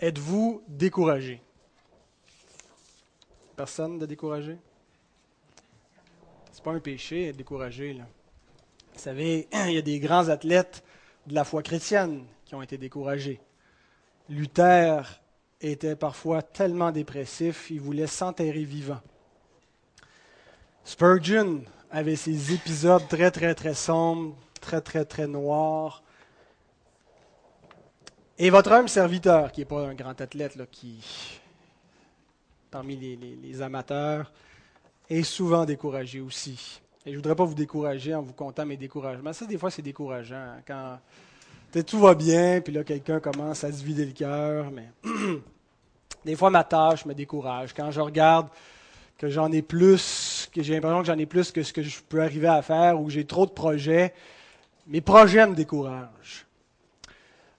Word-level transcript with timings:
Êtes-vous 0.00 0.62
découragé? 0.68 1.42
Personne 3.56 3.98
de 3.98 4.06
découragé? 4.06 4.56
C'est 6.52 6.62
pas 6.62 6.70
un 6.70 6.78
péché 6.78 7.28
être 7.28 7.36
découragé. 7.36 7.94
Vous 8.94 9.00
savez, 9.00 9.48
il 9.66 9.72
y 9.72 9.78
a 9.78 9.82
des 9.82 9.98
grands 9.98 10.28
athlètes 10.28 10.84
de 11.26 11.34
la 11.34 11.42
foi 11.42 11.64
chrétienne 11.64 12.24
qui 12.44 12.54
ont 12.54 12.62
été 12.62 12.78
découragés. 12.78 13.40
Luther 14.28 15.20
était 15.60 15.96
parfois 15.96 16.42
tellement 16.42 16.92
dépressif, 16.92 17.68
il 17.70 17.80
voulait 17.80 18.06
s'enterrer 18.06 18.62
vivant. 18.62 19.00
Spurgeon 20.84 21.62
avait 21.90 22.14
ses 22.14 22.54
épisodes 22.54 23.06
très, 23.08 23.32
très, 23.32 23.56
très 23.56 23.74
sombres, 23.74 24.36
très, 24.60 24.80
très, 24.80 25.04
très 25.04 25.26
noirs. 25.26 26.04
Et 28.40 28.50
votre 28.50 28.70
homme 28.70 28.86
serviteur, 28.86 29.50
qui 29.50 29.62
n'est 29.62 29.64
pas 29.64 29.88
un 29.88 29.94
grand 29.94 30.20
athlète, 30.20 30.54
là, 30.54 30.64
qui, 30.70 31.00
parmi 32.70 32.96
les, 32.96 33.62
amateurs, 33.62 34.30
est 35.10 35.24
souvent 35.24 35.64
découragé 35.64 36.20
aussi. 36.20 36.80
Et 37.04 37.10
je 37.10 37.12
ne 37.12 37.16
voudrais 37.16 37.34
pas 37.34 37.44
vous 37.44 37.54
décourager 37.54 38.14
en 38.14 38.22
vous 38.22 38.32
comptant 38.32 38.64
mes 38.64 38.76
découragements. 38.76 39.32
Ça, 39.32 39.44
des 39.44 39.58
fois, 39.58 39.72
c'est 39.72 39.82
décourageant. 39.82 40.36
Hein, 40.36 40.62
quand 40.64 41.82
tout 41.82 41.98
va 41.98 42.14
bien, 42.14 42.60
puis 42.60 42.72
là, 42.72 42.84
quelqu'un 42.84 43.18
commence 43.18 43.64
à 43.64 43.72
se 43.72 43.82
vider 43.82 44.06
le 44.06 44.12
cœur. 44.12 44.70
Mais 44.70 44.88
des 46.24 46.36
fois, 46.36 46.50
ma 46.50 46.62
tâche 46.62 47.06
me 47.06 47.14
décourage. 47.14 47.74
Quand 47.74 47.90
je 47.90 48.00
regarde 48.00 48.46
que 49.16 49.28
j'en 49.28 49.50
ai 49.50 49.62
plus, 49.62 50.48
que 50.54 50.62
j'ai 50.62 50.74
l'impression 50.74 51.00
que 51.00 51.06
j'en 51.08 51.18
ai 51.18 51.26
plus 51.26 51.50
que 51.50 51.64
ce 51.64 51.72
que 51.72 51.82
je 51.82 51.98
peux 52.08 52.22
arriver 52.22 52.46
à 52.46 52.62
faire, 52.62 53.00
ou 53.00 53.10
j'ai 53.10 53.24
trop 53.24 53.46
de 53.46 53.50
projets, 53.50 54.14
mes 54.86 55.00
projets 55.00 55.44
me 55.44 55.56
découragent. 55.56 56.47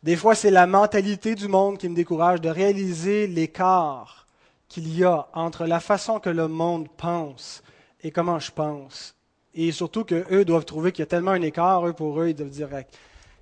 Des 0.02 0.16
fois, 0.16 0.34
c'est 0.34 0.52
la 0.52 0.66
mentalité 0.66 1.36
du 1.36 1.48
monde 1.48 1.78
qui 1.78 1.90
me 1.90 1.96
décourage 1.96 2.40
de 2.40 2.50
réaliser 2.50 3.28
l'écart 3.28 4.28
qu'il 4.70 4.96
y 4.98 5.04
a 5.04 5.28
entre 5.34 5.66
la 5.66 5.80
façon 5.80 6.20
que 6.20 6.30
le 6.30 6.48
monde 6.48 6.88
pense 6.96 7.64
et 8.02 8.12
comment 8.12 8.40
je 8.40 8.52
pense. 8.52 9.16
Et 9.54 9.72
surtout 9.72 10.06
qu'eux 10.06 10.46
doivent 10.46 10.64
trouver 10.64 10.92
qu'il 10.92 11.02
y 11.02 11.04
a 11.04 11.08
tellement 11.08 11.32
un 11.32 11.42
écart, 11.42 11.86
eux, 11.86 11.94
pour 11.94 12.22
eux, 12.22 12.30
ils 12.30 12.36
doivent 12.36 12.50
dire 12.50 12.70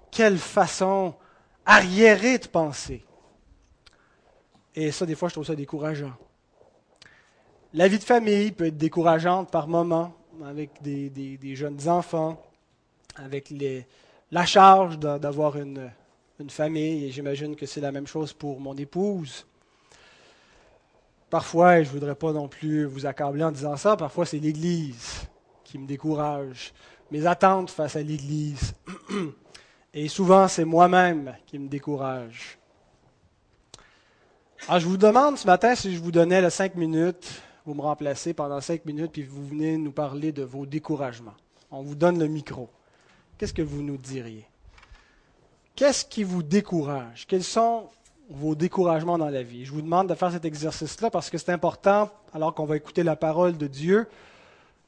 quelle 0.10 0.38
façon 0.38 1.14
arriérée 1.66 2.40
de 2.40 2.48
penser. 2.48 3.06
Et 4.74 4.92
ça, 4.92 5.06
des 5.06 5.16
fois, 5.16 5.28
je 5.28 5.34
trouve 5.34 5.46
ça 5.46 5.56
décourageant. 5.56 6.14
La 7.74 7.88
vie 7.88 8.00
de 8.00 8.04
famille 8.04 8.52
peut 8.52 8.68
être 8.68 8.78
décourageante 8.78 9.52
par 9.52 9.68
moments, 9.68 10.14
avec 10.44 10.82
des, 10.82 11.56
jeunes 11.56 11.88
enfants, 11.88 12.42
avec 13.16 13.54
la 14.32 14.46
charge 14.46 14.98
d'avoir 14.98 15.58
une, 15.58 15.92
une 16.40 16.50
famille, 16.50 17.06
et 17.06 17.12
j'imagine 17.12 17.56
que 17.56 17.66
c'est 17.66 17.82
la 17.82 17.92
même 17.92 18.08
chose 18.08 18.34
pour 18.34 18.60
mon 18.60 18.76
épouse. 18.76 19.46
Parfois, 21.30 21.82
je 21.84 21.90
ne 21.90 21.94
voudrais 21.94 22.16
pas 22.16 22.32
non 22.32 22.48
plus 22.48 22.86
vous 22.86 23.06
accabler 23.06 23.44
en 23.44 23.52
disant 23.52 23.76
ça, 23.76 23.98
parfois 23.98 24.26
c'est 24.26 24.40
l'Église 24.40 25.28
qui 25.64 25.78
me 25.78 25.86
décourage, 25.86 26.74
mes 27.12 27.26
attentes 27.26 27.70
face 27.70 27.96
à 27.96 28.02
l'Église. 28.02 28.74
Et 29.94 30.08
souvent, 30.08 30.48
c'est 30.48 30.64
moi-même 30.64 31.36
qui 31.46 31.58
me 31.60 31.68
décourage. 31.68 32.58
Alors, 34.68 34.80
je 34.80 34.88
vous 34.88 34.98
demande 34.98 35.38
ce 35.38 35.48
matin 35.48 35.76
si 35.76 35.96
je 35.96 36.02
vous 36.02 36.12
donnais 36.12 36.42
les 36.42 36.50
cinq 36.50 36.76
minutes, 36.76 37.42
vous 37.66 37.74
me 37.74 37.82
remplacez 37.82 38.34
pendant 38.34 38.62
cinq 38.62 38.86
minutes, 38.86 39.12
puis 39.12 39.24
vous 39.24 39.46
venez 39.46 39.78
nous 39.78 39.92
parler 39.92 40.32
de 40.32 40.44
vos 40.44 40.66
découragements. 40.66 41.36
On 41.72 41.82
vous 41.82 41.96
donne 41.96 42.20
le 42.20 42.28
micro. 42.28 42.70
Qu'est-ce 43.38 43.54
que 43.54 43.62
vous 43.62 43.82
nous 43.82 43.98
diriez? 43.98 44.46
Qu'est-ce 45.78 46.04
qui 46.04 46.24
vous 46.24 46.42
décourage? 46.42 47.26
Quels 47.28 47.44
sont 47.44 47.88
vos 48.32 48.56
découragements 48.56 49.20
dans 49.20 49.30
la 49.30 49.44
vie? 49.44 49.64
Je 49.64 49.72
vous 49.72 49.84
demande 49.84 50.10
de 50.10 50.16
faire 50.16 50.32
cet 50.32 50.44
exercice-là 50.44 51.12
parce 51.12 51.30
que 51.30 51.38
c'est 51.38 51.52
important, 51.52 52.10
alors 52.34 52.56
qu'on 52.56 52.66
va 52.66 52.78
écouter 52.78 53.04
la 53.04 53.16
parole 53.16 53.56
de 53.56 53.68
Dieu, 53.68 54.08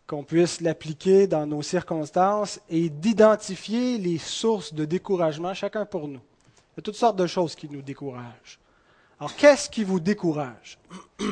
qu'on 0.08 0.24
puisse 0.24 0.62
l'appliquer 0.62 1.28
dans 1.28 1.46
nos 1.46 1.62
circonstances 1.62 2.60
et 2.72 2.90
d'identifier 2.90 4.00
les 4.00 4.18
sources 4.18 4.74
de 4.74 4.84
découragement, 4.84 5.54
chacun 5.54 5.86
pour 5.86 6.08
nous. 6.08 6.22
Il 6.74 6.78
y 6.78 6.80
a 6.80 6.82
toutes 6.82 6.96
sortes 6.96 7.18
de 7.18 7.28
choses 7.28 7.54
qui 7.54 7.70
nous 7.70 7.84
découragent. 7.84 8.58
Alors, 9.20 9.36
qu'est-ce 9.36 9.70
qui 9.70 9.84
vous 9.84 10.00
décourage? 10.00 10.80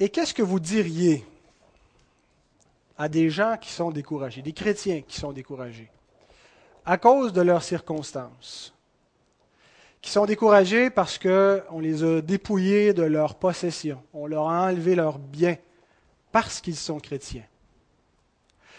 Et 0.00 0.08
qu'est-ce 0.08 0.32
que 0.32 0.42
vous 0.42 0.60
diriez 0.60 1.26
à 2.96 3.08
des 3.08 3.30
gens 3.30 3.56
qui 3.56 3.70
sont 3.70 3.90
découragés, 3.90 4.42
des 4.42 4.52
chrétiens 4.52 5.02
qui 5.02 5.18
sont 5.18 5.32
découragés, 5.32 5.90
à 6.84 6.96
cause 6.96 7.32
de 7.32 7.40
leurs 7.40 7.62
circonstances, 7.62 8.74
qui 10.00 10.10
sont 10.10 10.26
découragés 10.26 10.90
parce 10.90 11.18
qu'on 11.18 11.80
les 11.80 12.04
a 12.04 12.20
dépouillés 12.20 12.92
de 12.92 13.02
leurs 13.02 13.36
possessions, 13.36 14.02
on 14.12 14.26
leur 14.26 14.48
a 14.48 14.66
enlevé 14.66 14.94
leurs 14.94 15.18
biens 15.18 15.56
parce 16.30 16.60
qu'ils 16.60 16.76
sont 16.76 17.00
chrétiens, 17.00 17.44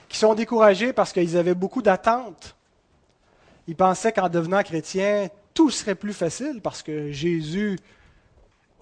qui 0.08 0.18
sont 0.18 0.36
découragés 0.36 0.94
parce 0.94 1.12
qu'ils 1.12 1.36
avaient 1.36 1.56
beaucoup 1.56 1.82
d'attentes. 1.82 2.56
Ils 3.68 3.76
pensaient 3.76 4.12
qu'en 4.12 4.30
devenant 4.30 4.62
chrétiens, 4.62 5.30
tout 5.54 5.72
serait 5.72 5.96
plus 5.96 6.14
facile 6.14 6.62
parce 6.62 6.84
que 6.84 7.12
Jésus 7.12 7.80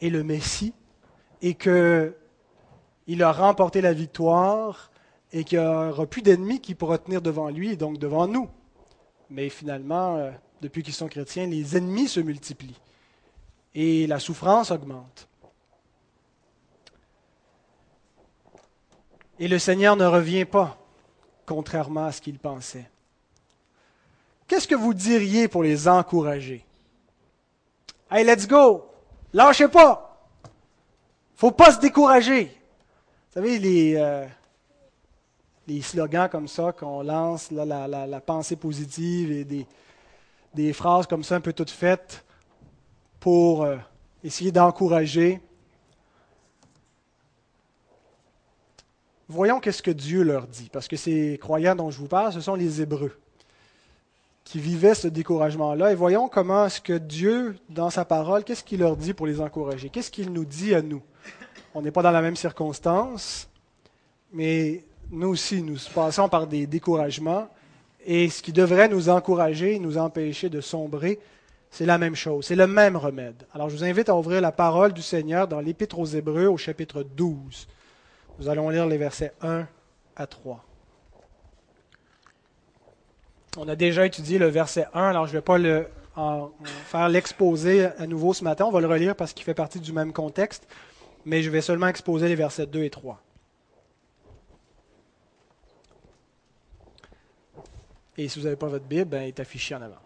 est 0.02 0.10
le 0.10 0.24
Messie 0.24 0.74
et 1.42 1.54
qu'il 1.54 2.14
a 3.24 3.32
remporté 3.32 3.80
la 3.80 3.94
victoire 3.94 4.92
et 5.34 5.44
qu'il 5.44 5.60
n'y 5.60 5.66
aura 5.66 6.06
plus 6.06 6.22
d'ennemis 6.22 6.62
qui 6.62 6.76
pourra 6.76 7.00
tenir 7.00 7.22
devant 7.22 7.50
lui 7.50 7.72
et 7.72 7.76
donc 7.76 7.98
devant 7.98 8.28
nous. 8.28 8.48
Mais 9.32 9.50
finalement, 9.50 10.16
euh, 10.18 10.32
depuis 10.62 10.84
qu'ils 10.84 10.94
sont 10.94 11.08
chrétiens, 11.08 11.48
les 11.48 11.76
ennemis 11.76 12.08
se 12.08 12.20
multiplient 12.20 12.80
et 13.74 14.06
la 14.06 14.20
souffrance 14.20 14.70
augmente. 14.70 15.28
Et 19.40 19.48
le 19.48 19.58
Seigneur 19.58 19.96
ne 19.96 20.06
revient 20.06 20.46
pas, 20.46 20.78
contrairement 21.48 22.06
à 22.06 22.12
ce 22.12 22.22
qu'il 22.22 22.38
pensait. 22.38 22.88
Qu'est-ce 24.48 24.68
que 24.68 24.76
vous 24.76 24.94
diriez 24.94 25.48
pour 25.48 25.64
les 25.64 25.88
encourager? 25.88 26.64
Hey, 28.12 28.24
let's 28.24 28.48
go! 28.48 28.86
Lâchez 29.34 29.68
pas! 29.68 30.30
Faut 31.34 31.52
pas 31.52 31.72
se 31.72 31.80
décourager. 31.80 32.46
Vous 32.46 33.34
savez, 33.34 33.58
les, 33.58 33.96
euh, 33.96 34.28
des 35.68 35.81
slogans 35.81 36.29
comme 36.29 36.47
ça 36.47 36.72
qu'on 36.72 37.03
lance, 37.03 37.51
la, 37.51 38.22
pensée 38.22 38.56
positive 38.56 39.31
et 39.31 39.66
des, 40.53 40.74
phrases 40.74 41.07
comme 41.07 41.24
ça 41.24 41.35
un 41.35 41.41
peu 41.41 41.53
toutes 41.53 41.69
faites 41.69 42.25
pour 43.19 43.63
euh, 43.63 43.78
essayer 44.24 44.51
d'encourager. 44.51 45.41
Voyons 49.29 49.59
qu'est-ce 49.59 49.81
que 49.81 49.91
Dieu 49.91 50.24
leur 50.24 50.47
dit, 50.47 50.69
parce 50.72 50.88
que 50.88 50.97
ces 50.97 51.40
croyants 51.41 51.75
dont 51.75 51.90
je 51.90 51.97
vous 51.97 52.07
parle, 52.07 52.34
ce 52.34 52.41
sont 52.41 52.56
les 52.56 52.81
Hébreux 52.81 53.18
qui 54.44 54.59
vivaient 54.59 54.94
ce 54.94 55.07
découragement-là. 55.07 55.91
Et 55.91 55.95
voyons 55.95 56.28
comment 56.28 56.66
est-ce 56.66 56.81
que 56.81 56.97
Dieu, 56.97 57.56
dans 57.69 57.90
sa 57.90 58.06
parole, 58.06 58.44
qu'est-ce 58.44 58.63
qu'il 58.63 58.80
leur 58.80 58.97
dit 58.97 59.13
pour 59.13 59.25
les 59.25 59.40
encourager? 59.40 59.90
Qu'est-ce 59.90 60.12
qu'il 60.12 60.31
nous 60.31 60.45
dit 60.45 60.75
à 60.75 60.81
nous? 60.81 61.01
On 61.74 61.81
n'est 61.81 61.91
pas 61.91 62.01
dans 62.01 62.12
la 62.12 62.22
même 62.22 62.35
circonstance, 62.35 63.50
mais 64.31 64.84
nous 65.13 65.29
aussi, 65.29 65.62
nous 65.62 65.78
passons 65.94 66.28
par 66.28 66.47
des 66.47 66.68
découragements. 66.68 67.47
Et 68.06 68.29
ce 68.29 68.41
qui 68.41 68.51
devrait 68.51 68.90
nous 68.90 69.09
encourager, 69.09 69.79
nous 69.79 69.97
empêcher 69.97 70.50
de 70.50 70.59
sombrer, 70.59 71.19
c'est 71.72 71.85
la 71.85 71.97
même 71.97 72.16
chose, 72.16 72.46
c'est 72.46 72.56
le 72.56 72.68
même 72.68 72.97
remède. 72.97 73.47
Alors 73.53 73.69
je 73.69 73.78
vous 73.78 73.84
invite 73.84 74.09
à 74.09 74.16
ouvrir 74.16 74.41
la 74.41 74.51
parole 74.51 74.91
du 74.91 75.01
Seigneur 75.01 75.47
dans 75.47 75.59
l'Épître 75.59 75.97
aux 75.97 76.06
Hébreux 76.06 76.47
au 76.47 76.57
chapitre 76.57 77.03
12. 77.03 77.68
Nous 78.40 78.50
allons 78.50 78.69
lire 78.69 78.85
les 78.88 78.97
versets 78.97 79.34
1 79.41 79.66
à 80.16 80.28
3. 80.28 80.63
On 83.57 83.69
a 83.69 83.75
déjà 83.75 84.06
étudié 84.06 84.38
le 84.38 84.48
verset 84.48 84.88
1, 84.94 85.09
alors 85.09 85.27
je 85.27 85.31
ne 85.31 85.38
vais 85.38 85.42
pas 85.42 85.57
le, 85.57 85.88
faire 86.86 87.07
l'exposer 87.07 87.86
à 87.86 88.06
nouveau 88.07 88.33
ce 88.33 88.44
matin. 88.44 88.66
On 88.66 88.71
va 88.71 88.81
le 88.81 88.88
relire 88.88 89.16
parce 89.16 89.33
qu'il 89.33 89.45
fait 89.45 89.54
partie 89.54 89.80
du 89.80 89.94
même 89.94 90.12
contexte, 90.12 90.68
mais 91.25 91.42
je 91.42 91.50
vais 91.50 91.62
seulement 91.62 91.88
exposer 91.88 92.27
les 92.27 92.36
versets 92.36 92.66
2 92.66 92.83
et 92.83 92.89
3. 92.89 93.21
Et 98.18 98.27
si 98.27 98.39
vous 98.39 98.45
n'avez 98.45 98.56
pas 98.56 98.68
votre 98.68 98.86
Bible, 98.86 99.06
ben, 99.06 99.24
est 99.24 99.39
affiché 99.39 99.75
en 99.75 99.81
avant. 99.81 100.01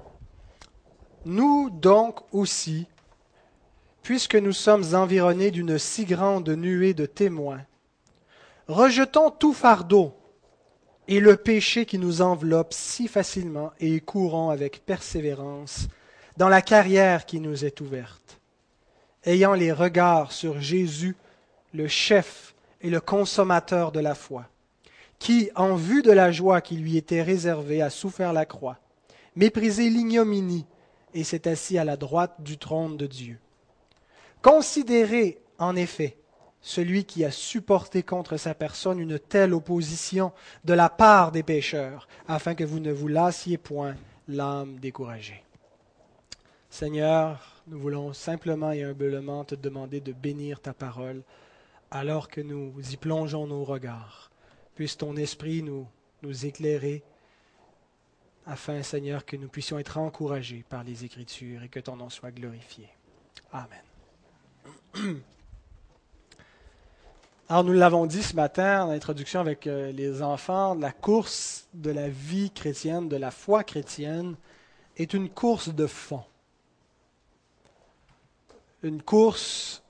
Nous 1.26 1.70
donc 1.70 2.22
aussi, 2.32 2.88
puisque 4.02 4.36
nous 4.36 4.54
sommes 4.54 4.96
environnés 4.96 5.52
d'une 5.52 5.78
si 5.78 6.06
grande 6.06 6.50
nuée 6.50 6.94
de 6.94 7.06
témoins, 7.06 7.62
rejetons 8.68 9.30
tout 9.30 9.54
fardeau 9.54 10.16
et 11.10 11.20
le 11.20 11.36
péché 11.36 11.86
qui 11.86 11.98
nous 11.98 12.22
enveloppe 12.22 12.74
si 12.74 13.08
facilement 13.08 13.72
et 13.80 14.00
courons 14.00 14.50
avec 14.50 14.86
persévérance 14.86 15.88
dans 16.38 16.50
la 16.50 16.62
carrière 16.62 17.26
qui 17.26 17.40
nous 17.40 17.66
est 17.66 17.82
ouverte, 17.82 18.40
ayant 19.26 19.54
les 19.54 19.72
regards 19.72 20.32
sur 20.32 20.62
Jésus, 20.62 21.16
le 21.74 21.88
chef 21.88 22.56
et 22.82 22.90
le 22.90 23.02
consommateur 23.02 23.92
de 23.92 24.00
la 24.00 24.16
foi 24.16 24.46
qui, 25.20 25.50
en 25.56 25.76
vue 25.76 26.02
de 26.02 26.12
la 26.12 26.32
joie 26.32 26.62
qui 26.62 26.78
lui 26.78 26.98
était 26.98 27.22
réservée, 27.22 27.82
a 27.82 27.90
souffert 27.90 28.34
la 28.34 28.46
croix, 28.46 28.80
méprisé 29.36 29.90
l'ignominie 29.90 30.66
et 31.14 31.24
s'est 31.24 31.48
assis 31.48 31.78
à 31.78 31.84
la 31.84 31.98
droite 31.98 32.36
du 32.40 32.58
trône 32.58 32.98
de 32.98 33.08
Dieu. 33.08 33.40
Considérez 34.42 35.40
en 35.58 35.76
effet 35.76 36.18
celui 36.62 37.06
qui 37.06 37.24
a 37.24 37.32
supporté 37.32 38.04
contre 38.04 38.38
sa 38.38 38.54
personne 38.54 39.00
une 39.00 39.20
telle 39.20 39.54
opposition 39.54 40.34
de 40.66 40.74
la 40.74 40.90
part 40.90 41.32
des 41.32 41.44
pécheurs, 41.44 42.08
afin 42.28 42.56
que 42.56 42.64
vous 42.64 42.80
ne 42.80 42.92
vous 42.92 43.08
lassiez 43.08 43.58
point 43.58 43.96
l'âme 44.28 44.78
découragée. 44.80 45.44
Seigneur, 46.70 47.64
nous 47.68 47.80
voulons 47.80 48.14
simplement 48.14 48.72
et 48.72 48.84
humblement 48.84 49.46
te 49.46 49.56
demander 49.56 50.02
de 50.02 50.12
bénir 50.12 50.60
ta 50.60 50.74
parole 50.74 51.24
alors 51.90 52.28
que 52.28 52.42
nous 52.42 52.74
y 52.92 52.98
plongeons 52.98 53.48
nos 53.48 53.64
regards. 53.64 54.27
Puisse 54.78 54.96
ton 54.96 55.16
esprit 55.16 55.64
nous, 55.64 55.88
éclairer 56.46 57.02
afin, 58.46 58.84
Seigneur, 58.84 59.26
que 59.26 59.36
nous 59.36 59.48
puissions 59.48 59.80
être 59.80 59.98
encouragés 59.98 60.64
par 60.70 60.84
les 60.84 61.04
Écritures 61.04 61.64
et 61.64 61.68
que 61.68 61.80
ton 61.80 61.96
nom 61.96 62.12
soit 62.12 62.30
glorifié. 62.30 62.88
Amen. 63.52 63.82
Alors 67.50 67.64
nous 67.64 67.74
l'avons 67.74 68.06
dit 68.06 68.22
ce 68.22 68.36
matin 68.36 68.86
en 68.86 68.92
introduction 68.92 69.40
avec 69.40 69.66
euh, 69.66 69.92
les 69.92 70.22
enfants, 70.22 70.76
la 70.76 70.92
course 70.92 71.68
de 71.74 71.90
la 71.90 72.08
vie 72.08 72.52
chrétienne, 72.52 73.10
de 73.10 73.18
la 73.18 73.32
foi 73.32 73.64
chrétienne, 73.64 74.36
est 74.96 75.16
une 75.16 75.28
course 75.28 75.70
de 75.70 75.88
fond. 75.88 76.24
Une 78.84 79.02
course 79.02 79.82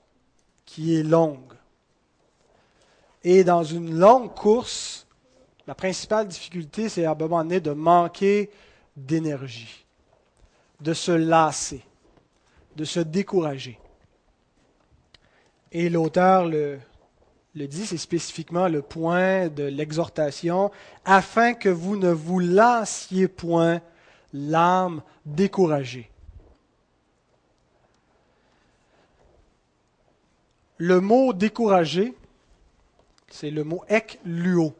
qui 0.64 0.96
est 0.96 1.02
longue. 1.02 1.57
Et 3.24 3.44
dans 3.44 3.64
une 3.64 3.98
longue 3.98 4.34
course, 4.34 5.06
la 5.66 5.74
principale 5.74 6.28
difficulté, 6.28 6.88
c'est 6.88 7.04
à 7.04 7.12
un 7.12 7.14
moment 7.14 7.42
donné 7.42 7.60
de 7.60 7.72
manquer 7.72 8.50
d'énergie, 8.96 9.84
de 10.80 10.94
se 10.94 11.12
lasser, 11.12 11.82
de 12.76 12.84
se 12.84 13.00
décourager. 13.00 13.78
Et 15.72 15.90
l'auteur 15.90 16.46
le, 16.46 16.78
le 17.54 17.66
dit, 17.66 17.86
c'est 17.86 17.98
spécifiquement 17.98 18.68
le 18.68 18.82
point 18.82 19.48
de 19.48 19.64
l'exhortation, 19.64 20.70
afin 21.04 21.54
que 21.54 21.68
vous 21.68 21.96
ne 21.96 22.10
vous 22.10 22.38
lassiez 22.38 23.28
point 23.28 23.80
l'âme 24.32 25.02
découragée. 25.26 26.10
Le 30.76 31.00
mot 31.00 31.32
découragé, 31.32 32.14
c'est 33.30 33.50
le 33.50 33.64
mot 33.64 33.84
ek 33.88 34.20
luo 34.24 34.74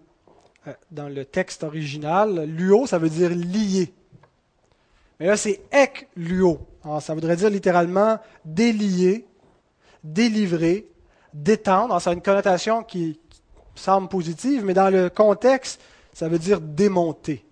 euh, 0.67 0.73
dans 0.91 1.09
le 1.09 1.25
texte 1.25 1.65
original. 1.65 2.45
Luo, 2.45 2.87
ça 2.87 2.99
veut 2.99 3.11
dire 3.11 3.31
lié. 3.31 3.93
Mais 5.21 5.27
là, 5.27 5.37
c'est 5.37 5.61
ek 5.73 6.09
luo. 6.17 6.61
ça 7.01 7.15
voudrait 7.15 7.37
dire 7.37 7.51
littéralement 7.51 8.19
délier, 8.45 9.27
délivrer, 10.05 10.87
détendre. 11.35 12.01
ça 12.01 12.11
a 12.11 12.13
une 12.13 12.23
connotation 12.23 12.83
qui 12.83 13.19
semble 13.75 14.09
positive, 14.09 14.65
mais 14.65 14.75
dans 14.75 14.91
le 14.91 15.11
contexte, 15.11 15.81
ça 16.13 16.29
veut 16.29 16.39
dire 16.39 16.61
démonter. 16.61 17.45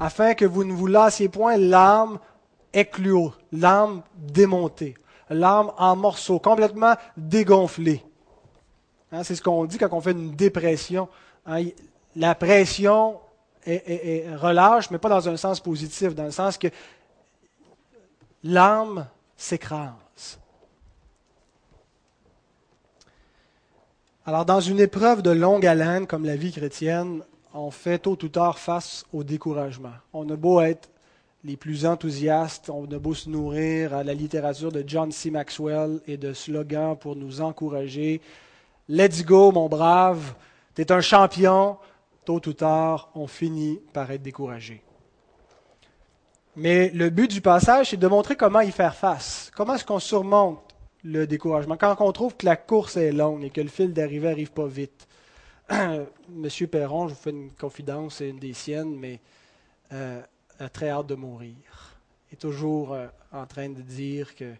Afin 0.00 0.34
que 0.34 0.44
vous 0.44 0.64
ne 0.64 0.72
vous 0.72 0.86
lassiez 0.86 1.28
point 1.28 1.56
l'âme 1.56 2.18
écluo, 2.72 3.32
l'âme 3.52 4.02
démontée, 4.16 4.94
l'âme 5.28 5.72
en 5.76 5.96
morceaux, 5.96 6.38
complètement 6.38 6.94
dégonflée. 7.16 8.02
Hein, 9.12 9.24
c'est 9.24 9.34
ce 9.34 9.42
qu'on 9.42 9.64
dit 9.64 9.78
quand 9.78 9.92
on 9.92 10.00
fait 10.00 10.12
une 10.12 10.34
dépression. 10.34 11.08
Hein, 11.46 11.64
la 12.16 12.34
pression 12.34 13.18
relâche, 13.66 14.90
mais 14.90 14.98
pas 14.98 15.08
dans 15.08 15.28
un 15.28 15.36
sens 15.36 15.60
positif, 15.60 16.14
dans 16.14 16.24
le 16.24 16.30
sens 16.30 16.56
que 16.56 16.68
l'âme 18.42 19.06
s'écrase. 19.36 20.38
Alors, 24.24 24.44
dans 24.44 24.60
une 24.60 24.80
épreuve 24.80 25.22
de 25.22 25.30
longue 25.30 25.66
haleine 25.66 26.06
comme 26.06 26.24
la 26.24 26.36
vie 26.36 26.52
chrétienne, 26.52 27.22
on 27.54 27.70
fait 27.70 27.98
tôt 27.98 28.18
ou 28.22 28.28
tard 28.28 28.58
face 28.58 29.04
au 29.12 29.24
découragement. 29.24 29.94
On 30.12 30.28
a 30.28 30.36
beau 30.36 30.60
être 30.60 30.90
les 31.44 31.56
plus 31.56 31.86
enthousiastes, 31.86 32.68
on 32.68 32.84
a 32.92 32.98
beau 32.98 33.14
se 33.14 33.30
nourrir 33.30 33.94
à 33.94 34.04
la 34.04 34.12
littérature 34.12 34.70
de 34.70 34.84
John 34.86 35.12
C. 35.12 35.30
Maxwell 35.30 36.00
et 36.06 36.16
de 36.16 36.32
slogans 36.32 36.96
pour 36.96 37.16
nous 37.16 37.40
encourager. 37.40 38.20
Let's 38.90 39.22
go, 39.22 39.52
mon 39.52 39.68
brave, 39.68 40.34
t'es 40.74 40.90
un 40.90 41.02
champion. 41.02 41.76
Tôt 42.24 42.40
ou 42.46 42.52
tard, 42.54 43.10
on 43.14 43.26
finit 43.26 43.80
par 43.92 44.10
être 44.10 44.22
découragé. 44.22 44.82
Mais 46.56 46.88
le 46.90 47.10
but 47.10 47.30
du 47.30 47.40
passage, 47.40 47.90
c'est 47.90 47.96
de 47.96 48.06
montrer 48.06 48.34
comment 48.34 48.60
y 48.60 48.72
faire 48.72 48.94
face. 48.94 49.50
Comment 49.54 49.74
est-ce 49.74 49.84
qu'on 49.84 49.98
surmonte 49.98 50.74
le 51.04 51.26
découragement? 51.26 51.76
Quand 51.76 51.96
on 52.00 52.12
trouve 52.12 52.36
que 52.36 52.46
la 52.46 52.56
course 52.56 52.96
est 52.96 53.12
longue 53.12 53.44
et 53.44 53.50
que 53.50 53.60
le 53.60 53.68
fil 53.68 53.92
d'arrivée 53.92 54.28
n'arrive 54.28 54.52
pas 54.52 54.66
vite. 54.66 55.06
Monsieur 56.30 56.66
Perron, 56.66 57.08
je 57.08 57.14
vous 57.14 57.20
fais 57.20 57.30
une 57.30 57.52
confidence, 57.52 58.16
c'est 58.16 58.30
une 58.30 58.38
des 58.38 58.54
siennes, 58.54 58.96
mais 58.96 59.20
euh, 59.92 60.20
a 60.58 60.68
très 60.70 60.88
hâte 60.88 61.06
de 61.06 61.14
mourir. 61.14 61.54
Il 62.30 62.34
est 62.34 62.38
toujours 62.38 62.94
euh, 62.94 63.06
en 63.32 63.46
train 63.46 63.68
de 63.68 63.82
dire 63.82 64.34
que 64.34 64.52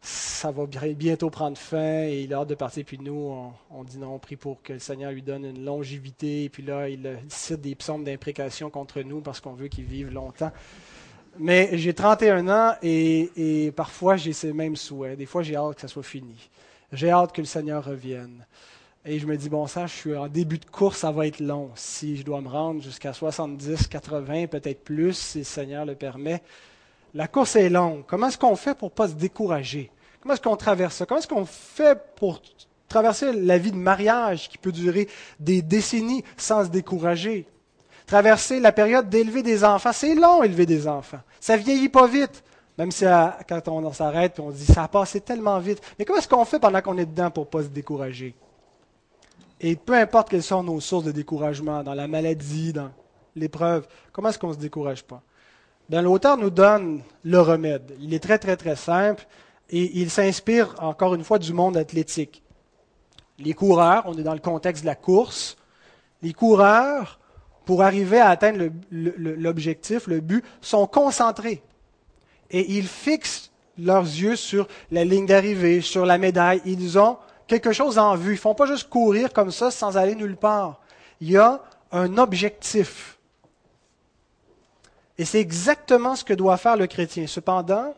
ça 0.00 0.50
va 0.50 0.66
bientôt 0.66 1.30
prendre 1.30 1.58
fin 1.58 2.04
et 2.04 2.22
il 2.22 2.32
a 2.32 2.38
hâte 2.38 2.48
de 2.48 2.54
partir. 2.54 2.84
Puis 2.84 2.98
nous, 2.98 3.52
on, 3.70 3.84
dit 3.84 3.98
non, 3.98 4.14
on 4.14 4.18
prie 4.18 4.36
pour 4.36 4.62
que 4.62 4.74
le 4.74 4.78
Seigneur 4.78 5.10
lui 5.10 5.22
donne 5.22 5.44
une 5.44 5.64
longévité. 5.64 6.44
Et 6.44 6.48
puis 6.48 6.62
là, 6.62 6.88
il, 6.88 7.00
il 7.24 7.32
cite 7.32 7.60
des 7.60 7.74
psaumes 7.74 8.04
d'imprécation 8.04 8.70
contre 8.70 9.00
nous 9.02 9.20
parce 9.20 9.40
qu'on 9.40 9.54
veut 9.54 9.68
qu'il 9.68 9.84
vive 9.84 10.12
longtemps. 10.12 10.52
Mais 11.38 11.70
j'ai 11.74 11.94
31 11.94 12.48
ans 12.48 12.74
et, 12.82 13.72
parfois 13.76 14.16
j'ai 14.16 14.32
ces 14.32 14.52
mêmes 14.52 14.76
souhaits. 14.76 15.16
Des 15.16 15.26
fois, 15.26 15.42
j'ai 15.42 15.56
hâte 15.56 15.76
que 15.76 15.80
ça 15.80 15.88
soit 15.88 16.02
fini. 16.02 16.50
J'ai 16.92 17.10
hâte 17.10 17.32
que 17.32 17.40
le 17.40 17.46
Seigneur 17.46 17.84
revienne. 17.84 18.44
Et 19.04 19.18
je 19.18 19.26
me 19.26 19.36
dis, 19.36 19.48
bon 19.48 19.66
ça, 19.66 19.86
je 19.86 19.94
suis 19.94 20.16
en 20.16 20.26
début 20.26 20.58
de 20.58 20.64
course, 20.64 20.98
ça 20.98 21.12
va 21.12 21.26
être 21.26 21.40
long. 21.40 21.70
Si 21.76 22.16
je 22.16 22.24
dois 22.24 22.40
me 22.40 22.48
rendre 22.48 22.82
jusqu'à 22.82 23.12
70, 23.12 23.86
80, 23.86 24.48
peut-être 24.48 24.82
plus, 24.82 25.16
si 25.16 25.38
le 25.38 25.44
Seigneur 25.44 25.84
le 25.84 25.94
permet. 25.94 26.42
La 27.14 27.28
course 27.28 27.56
est 27.56 27.70
longue. 27.70 28.04
Comment 28.06 28.28
est-ce 28.28 28.38
qu'on 28.38 28.56
fait 28.56 28.76
pour 28.76 28.88
ne 28.88 28.94
pas 28.94 29.08
se 29.08 29.14
décourager? 29.14 29.90
Comment 30.20 30.34
est-ce 30.34 30.42
qu'on 30.42 30.56
traverse 30.56 30.96
ça? 30.96 31.06
Comment 31.06 31.20
est-ce 31.20 31.28
qu'on 31.28 31.46
fait 31.46 31.98
pour 32.16 32.40
traverser 32.88 33.32
la 33.32 33.58
vie 33.58 33.72
de 33.72 33.76
mariage 33.76 34.48
qui 34.48 34.58
peut 34.58 34.72
durer 34.72 35.08
des 35.40 35.62
décennies 35.62 36.24
sans 36.36 36.64
se 36.64 36.68
décourager? 36.68 37.46
traverser 38.08 38.58
la 38.58 38.72
période 38.72 39.08
d'élever 39.08 39.44
des 39.44 39.62
enfants. 39.62 39.92
C'est 39.92 40.16
long, 40.16 40.42
élever 40.42 40.66
des 40.66 40.88
enfants. 40.88 41.20
Ça 41.38 41.56
vieillit 41.56 41.90
pas 41.90 42.08
vite. 42.08 42.42
Même 42.76 42.90
si 42.90 43.04
quand 43.48 43.68
on, 43.68 43.92
s'arrête, 43.92 44.40
on 44.40 44.50
dit 44.50 44.64
ça 44.64 44.84
a 44.84 44.88
passé 44.88 45.20
tellement 45.20 45.58
vite. 45.58 45.80
Mais 45.98 46.04
comment 46.04 46.18
est-ce 46.18 46.28
qu'on 46.28 46.44
fait 46.44 46.58
pendant 46.58 46.80
qu'on 46.80 46.98
est 46.98 47.06
dedans 47.06 47.30
pour 47.30 47.44
ne 47.44 47.50
pas 47.50 47.62
se 47.62 47.68
décourager? 47.68 48.34
Et 49.60 49.76
peu 49.76 49.94
importe 49.94 50.30
quelles 50.30 50.42
sont 50.42 50.62
nos 50.62 50.80
sources 50.80 51.04
de 51.04 51.12
découragement, 51.12 51.82
dans 51.82 51.94
la 51.94 52.08
maladie, 52.08 52.72
dans 52.72 52.90
l'épreuve, 53.36 53.86
comment 54.12 54.28
est-ce 54.28 54.38
qu'on 54.38 54.48
ne 54.48 54.54
se 54.54 54.58
décourage 54.58 55.04
pas? 55.04 55.22
Bien, 55.88 56.02
l'auteur 56.02 56.36
nous 56.36 56.50
donne 56.50 57.02
le 57.24 57.40
remède. 57.40 57.96
Il 58.00 58.12
est 58.12 58.18
très, 58.18 58.38
très, 58.38 58.56
très 58.56 58.76
simple 58.76 59.26
et 59.70 59.98
il 60.00 60.10
s'inspire, 60.10 60.74
encore 60.80 61.14
une 61.14 61.24
fois, 61.24 61.38
du 61.38 61.54
monde 61.54 61.78
athlétique. 61.78 62.42
Les 63.38 63.54
coureurs, 63.54 64.02
on 64.06 64.18
est 64.18 64.22
dans 64.22 64.34
le 64.34 64.40
contexte 64.40 64.82
de 64.82 64.86
la 64.86 64.94
course, 64.94 65.56
les 66.22 66.34
coureurs 66.34 67.18
pour 67.64 67.82
arriver 67.82 68.18
à 68.18 68.28
atteindre 68.28 68.70
l'objectif, 68.90 70.06
le, 70.06 70.20
but, 70.20 70.44
sont 70.60 70.86
concentrés. 70.86 71.62
Et 72.50 72.76
ils 72.76 72.88
fixent 72.88 73.50
leurs 73.78 74.04
yeux 74.04 74.36
sur 74.36 74.68
la 74.90 75.04
ligne 75.04 75.26
d'arrivée, 75.26 75.80
sur 75.80 76.04
la 76.04 76.18
médaille. 76.18 76.60
Ils 76.64 76.98
ont 76.98 77.18
quelque 77.46 77.72
chose 77.72 77.98
en 77.98 78.14
vue. 78.14 78.32
Ils 78.32 78.36
ne 78.36 78.40
font 78.40 78.54
pas 78.54 78.66
juste 78.66 78.88
courir 78.88 79.32
comme 79.32 79.50
ça 79.50 79.70
sans 79.70 79.96
aller 79.96 80.14
nulle 80.14 80.36
part. 80.36 80.80
Il 81.20 81.30
y 81.30 81.36
a 81.36 81.62
un 81.92 82.18
objectif. 82.18 83.17
Et 85.18 85.24
c'est 85.24 85.40
exactement 85.40 86.16
ce 86.16 86.24
que 86.24 86.32
doit 86.32 86.56
faire 86.56 86.76
le 86.76 86.86
chrétien. 86.86 87.26
Cependant, 87.26 87.94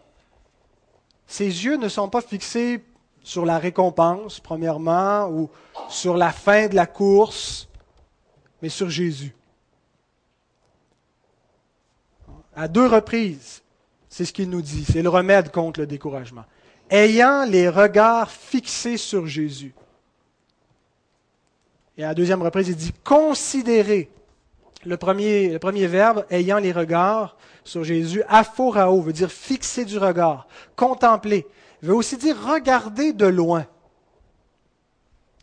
ses 1.27 1.45
yeux 1.45 1.77
ne 1.77 1.89
sont 1.89 2.09
pas 2.09 2.23
fixés 2.23 2.83
sur 3.23 3.45
la 3.45 3.59
récompense, 3.59 4.41
premièrement, 4.41 5.29
ou 5.29 5.50
sur 5.89 6.17
la 6.17 6.33
fin 6.33 6.67
de 6.67 6.75
la 6.75 6.87
course, 6.87 7.69
mais 8.62 8.71
sur 8.71 8.89
Jésus. 8.89 9.35
à 12.61 12.69
deux 12.69 12.87
reprises. 12.87 13.62
C'est 14.09 14.25
ce 14.25 14.33
qu'il 14.33 14.50
nous 14.50 14.62
dit. 14.62 14.85
C'est 14.85 15.03
le 15.03 15.09
remède 15.09 15.50
contre 15.50 15.81
le 15.81 15.87
découragement. 15.87 16.45
Ayant 16.91 17.45
les 17.45 17.69
regards 17.69 18.31
fixés 18.31 18.97
sur 18.97 19.27
Jésus. 19.27 19.73
Et 21.97 22.05
à 22.05 22.09
la 22.09 22.15
deuxième 22.15 22.43
reprise, 22.43 22.69
il 22.69 22.77
dit 22.77 22.93
considérer. 23.05 24.11
Le 24.87 24.97
premier, 24.97 25.59
verbe, 25.87 26.25
ayant 26.31 26.59
les 26.59 26.73
regards 26.73 27.37
sur 27.65 27.85
Jésus, 27.85 28.23
aphorao, 28.29 29.03
veut 29.03 29.13
dire 29.13 29.31
fixer 29.31 29.85
du 29.85 29.99
regard, 29.99 30.47
contempler. 30.75 31.47
Veut 31.83 31.95
aussi 31.95 32.17
dire 32.17 32.37
regarder 32.43 33.13
de 33.13 33.27
loin. 33.27 33.67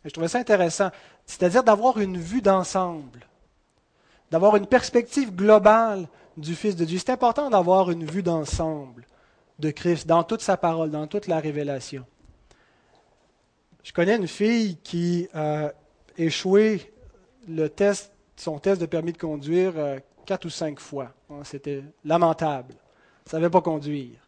Je 0.04 0.10
trouvais 0.10 0.28
ça 0.28 0.38
intéressant. 0.38 0.90
C'est-à-dire 1.26 1.62
d'avoir 1.62 1.98
une 1.98 2.16
vue 2.16 2.42
d'ensemble, 2.42 3.26
d'avoir 4.30 4.56
une 4.56 4.66
perspective 4.66 5.34
globale 5.34 6.08
du 6.36 6.54
Fils 6.54 6.74
de 6.74 6.84
Dieu. 6.84 6.98
C'est 6.98 7.12
important 7.12 7.50
d'avoir 7.50 7.90
une 7.90 8.04
vue 8.04 8.22
d'ensemble 8.22 9.06
de 9.58 9.70
Christ 9.70 10.06
dans 10.06 10.24
toute 10.24 10.40
sa 10.40 10.56
parole, 10.56 10.90
dans 10.90 11.06
toute 11.06 11.26
la 11.26 11.38
révélation. 11.38 12.04
Je 13.82 13.92
connais 13.92 14.16
une 14.16 14.28
fille 14.28 14.78
qui 14.82 15.28
a 15.34 15.72
échoué 16.16 16.92
le 17.48 17.68
test, 17.68 18.12
son 18.38 18.58
test 18.58 18.80
de 18.80 18.86
permis 18.86 19.12
de 19.12 19.18
conduire 19.18 19.72
euh, 19.76 19.98
quatre 20.24 20.44
ou 20.44 20.50
cinq 20.50 20.80
fois. 20.80 21.12
C'était 21.44 21.82
lamentable. 22.04 22.74
Elle 22.74 23.22
ne 23.26 23.30
savait 23.30 23.50
pas 23.50 23.60
conduire. 23.60 24.18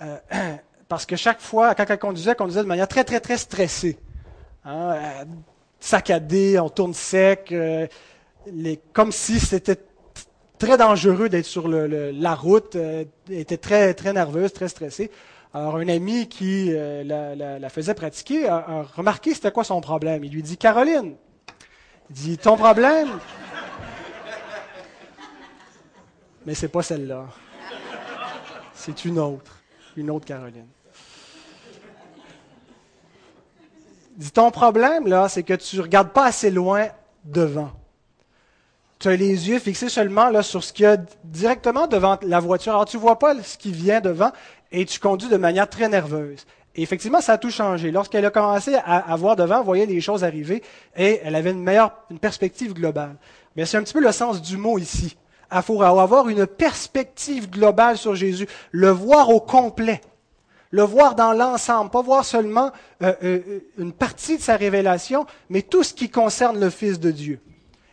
Euh, 0.00 0.16
parce 0.88 1.06
que 1.06 1.16
chaque 1.16 1.40
fois, 1.40 1.74
quand 1.74 1.84
elle 1.88 1.98
conduisait, 1.98 2.30
elle 2.30 2.36
conduisait 2.36 2.62
de 2.62 2.68
manière 2.68 2.88
très, 2.88 3.04
très, 3.04 3.20
très 3.20 3.36
stressée. 3.36 3.98
Hein, 4.64 4.92
euh, 4.92 5.24
saccadée, 5.78 6.58
on 6.58 6.68
tourne 6.68 6.94
sec, 6.94 7.54
comme 8.92 9.12
si 9.12 9.40
c'était 9.40 9.78
très 10.58 10.76
dangereux 10.76 11.28
d'être 11.28 11.46
sur 11.46 11.68
la 11.68 12.34
route, 12.34 12.74
elle 12.74 13.08
était 13.30 13.56
très, 13.56 13.94
très 13.94 14.12
nerveuse, 14.12 14.52
très 14.52 14.68
stressée. 14.68 15.10
Alors, 15.54 15.76
un 15.76 15.88
ami 15.88 16.28
qui 16.28 16.70
la, 16.70 17.68
faisait 17.70 17.94
pratiquer 17.94 18.46
a, 18.46 18.84
remarqué 18.94 19.32
c'était 19.32 19.52
quoi 19.52 19.64
son 19.64 19.80
problème. 19.80 20.22
Il 20.22 20.32
lui 20.32 20.42
dit 20.42 20.58
Caroline, 20.58 21.14
dit 22.10 22.36
Ton 22.36 22.56
problème, 22.56 23.18
mais 26.44 26.54
c'est 26.54 26.68
pas 26.68 26.82
celle-là. 26.82 27.26
C'est 28.74 29.04
une 29.04 29.18
autre, 29.18 29.62
une 29.96 30.10
autre 30.10 30.26
Caroline. 30.26 30.66
Dis 34.16 34.32
ton 34.32 34.50
problème 34.50 35.06
là, 35.06 35.28
c'est 35.28 35.42
que 35.42 35.54
tu 35.54 35.80
regardes 35.80 36.10
pas 36.10 36.26
assez 36.26 36.50
loin 36.50 36.88
devant. 37.24 37.70
Tu 38.98 39.08
as 39.08 39.16
les 39.16 39.48
yeux 39.48 39.58
fixés 39.58 39.88
seulement 39.88 40.28
là 40.28 40.42
sur 40.42 40.62
ce 40.62 40.74
qu'il 40.74 40.82
y 40.82 40.86
a 40.86 40.98
directement 41.24 41.86
devant 41.86 42.18
la 42.22 42.38
voiture. 42.38 42.72
Alors 42.72 42.84
tu 42.84 42.98
vois 42.98 43.18
pas 43.18 43.42
ce 43.42 43.56
qui 43.56 43.72
vient 43.72 44.00
devant 44.00 44.30
et 44.72 44.84
tu 44.84 45.00
conduis 45.00 45.30
de 45.30 45.38
manière 45.38 45.68
très 45.70 45.88
nerveuse. 45.88 46.44
Et 46.74 46.82
effectivement, 46.82 47.20
ça 47.20 47.32
a 47.32 47.38
tout 47.38 47.50
changé. 47.50 47.90
Lorsqu'elle 47.90 48.24
a 48.24 48.30
commencé 48.30 48.76
à, 48.84 49.16
voir 49.16 49.36
devant, 49.36 49.58
elle 49.58 49.64
voyait 49.64 49.86
les 49.86 50.00
choses 50.00 50.22
arriver 50.22 50.62
et 50.96 51.20
elle 51.24 51.34
avait 51.34 51.50
une 51.50 51.62
meilleure, 51.62 51.92
une 52.10 52.18
perspective 52.18 52.74
globale. 52.74 53.16
Mais 53.56 53.66
c'est 53.66 53.76
un 53.76 53.82
petit 53.82 53.92
peu 53.92 54.00
le 54.00 54.12
sens 54.12 54.40
du 54.40 54.56
mot 54.56 54.78
ici 54.78 55.16
il 55.54 55.62
faut 55.62 55.82
avoir 55.82 56.28
une 56.28 56.46
perspective 56.46 57.50
globale 57.50 57.96
sur 57.96 58.14
Jésus, 58.14 58.46
le 58.70 58.90
voir 58.90 59.30
au 59.30 59.40
complet, 59.40 60.00
le 60.70 60.82
voir 60.82 61.14
dans 61.14 61.32
l'ensemble, 61.32 61.90
pas 61.90 62.02
voir 62.02 62.24
seulement 62.24 62.70
euh, 63.02 63.12
euh, 63.24 63.60
une 63.76 63.92
partie 63.92 64.36
de 64.36 64.42
sa 64.42 64.56
révélation, 64.56 65.26
mais 65.48 65.62
tout 65.62 65.82
ce 65.82 65.92
qui 65.92 66.08
concerne 66.08 66.60
le 66.60 66.70
Fils 66.70 67.00
de 67.00 67.10
Dieu. 67.10 67.40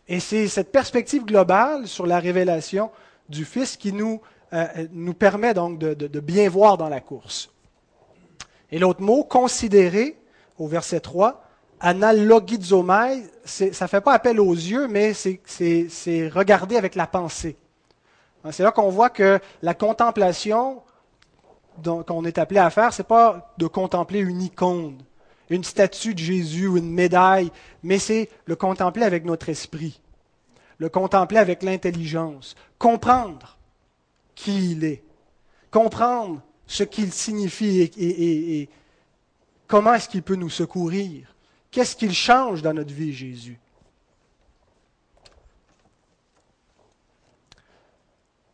Et 0.08 0.20
c'est 0.20 0.48
cette 0.48 0.72
perspective 0.72 1.26
globale 1.26 1.88
sur 1.88 2.06
la 2.06 2.20
révélation 2.20 2.92
du 3.28 3.44
Fils 3.44 3.76
qui 3.76 3.92
nous, 3.92 4.22
euh, 4.54 4.68
nous 4.92 5.14
permet 5.14 5.54
donc 5.54 5.80
de, 5.80 5.94
de, 5.94 6.20
bien 6.20 6.48
voir 6.50 6.78
dans 6.78 6.90
la 6.90 7.02
course. 7.02 7.50
Et 8.72 8.80
l'autre 8.80 9.02
mot, 9.02 9.24
considérer, 9.24 10.18
au 10.58 10.68
verset 10.68 11.00
3, 11.00 11.44
analogizomai, 11.80 13.24
ça 13.46 13.66
ne 13.66 13.88
fait 13.88 14.02
pas 14.02 14.14
appel 14.14 14.40
aux 14.40 14.54
yeux, 14.54 14.88
mais 14.88 15.14
c'est 15.14 16.30
regarder 16.30 16.78
avec 16.78 16.96
la 16.96 17.08
pensée. 17.08 17.58
Hein, 18.44 18.52
c'est 18.52 18.64
là 18.64 18.72
qu'on 18.72 18.90
voit 18.90 19.10
que 19.10 19.40
la 19.62 19.74
contemplation 19.74 20.82
qu'on 21.84 22.26
est 22.26 22.40
appelé 22.40 22.60
à 22.60 22.72
faire, 22.72 22.92
ce 22.92 23.02
n'est 23.02 23.08
pas 23.08 23.54
de 23.58 23.68
contempler 23.68 24.20
une 24.20 24.42
icône, 24.42 24.98
une 25.50 25.64
statue 25.64 26.16
de 26.16 26.20
Jésus 26.20 26.68
ou 26.68 26.78
une 26.78 26.92
médaille, 26.92 27.52
mais 27.84 28.00
c'est 28.00 28.30
le 28.46 28.56
contempler 28.56 29.04
avec 29.04 29.26
notre 29.26 29.50
esprit, 29.50 30.02
le 30.80 30.90
contempler 30.90 31.38
avec 31.38 31.62
l'intelligence, 31.62 32.56
comprendre 32.80 33.58
qui 34.34 34.72
il 34.72 34.84
est, 34.84 35.04
comprendre 35.70 36.42
ce 36.68 36.84
qu'il 36.84 37.12
signifie 37.12 37.82
et 37.98 38.70
comment 39.68 39.94
est-ce 39.94 40.10
qu'il 40.10 40.24
peut 40.24 40.36
nous 40.36 40.50
secourir? 40.50 41.34
Qu'est-ce 41.72 41.96
qu'il 41.96 42.14
change 42.14 42.62
dans 42.62 42.74
notre 42.74 42.94
vie, 42.94 43.14
Jésus? 43.14 43.60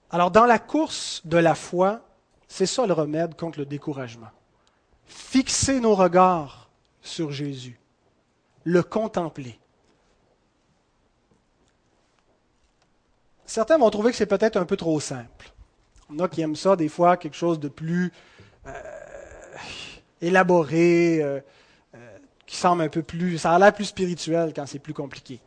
Alors, 0.10 0.30
dans 0.30 0.46
la 0.46 0.60
course 0.60 1.22
de 1.26 1.38
la 1.38 1.56
foi, 1.56 2.02
c'est 2.48 2.68
ça 2.68 2.86
le 2.86 2.94
remède 2.94 3.36
contre 3.36 3.60
le 3.60 3.66
découragement. 3.66 4.30
Fixer 5.06 5.80
nos 5.80 5.96
regards 5.96 6.70
sur 7.02 7.32
Jésus, 7.32 7.80
le 8.64 8.84
contempler. 8.84 9.60
Certains 13.46 13.78
vont 13.78 13.90
trouver 13.90 14.12
que 14.12 14.18
c'est 14.18 14.26
peut-être 14.26 14.58
un 14.58 14.66
peu 14.66 14.78
trop 14.78 15.00
simple. 15.00 15.53
En 16.14 16.20
a 16.20 16.28
qui 16.28 16.42
aiment 16.42 16.56
ça, 16.56 16.76
des 16.76 16.90
fois, 16.90 17.18
quelque 17.18 17.36
chose 17.36 17.60
de 17.60 17.70
plus 17.70 18.12
euh, 18.68 18.72
élaboré. 20.22 21.22
Euh, 21.22 21.40
qui 22.46 22.60
semble 22.60 22.84
un 22.84 22.90
peu 22.90 23.02
plus, 23.02 23.40
ça 23.40 23.56
a 23.56 23.58
l'air 23.58 23.74
plus 23.74 23.86
spirituel 23.86 24.54
quand 24.56 24.68
c'est 24.68 24.78
plus 24.78 24.94
compliqué. 24.94 25.40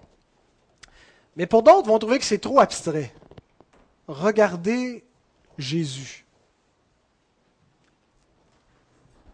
Mais 1.37 1.47
pour 1.47 1.63
d'autres, 1.63 1.87
vont 1.87 2.01
trouver 2.01 2.19
que 2.19 2.25
c'est 2.25 2.39
trop 2.39 2.59
abstrait. 2.59 3.15
Regardez 4.09 5.05
Jésus. 5.57 6.25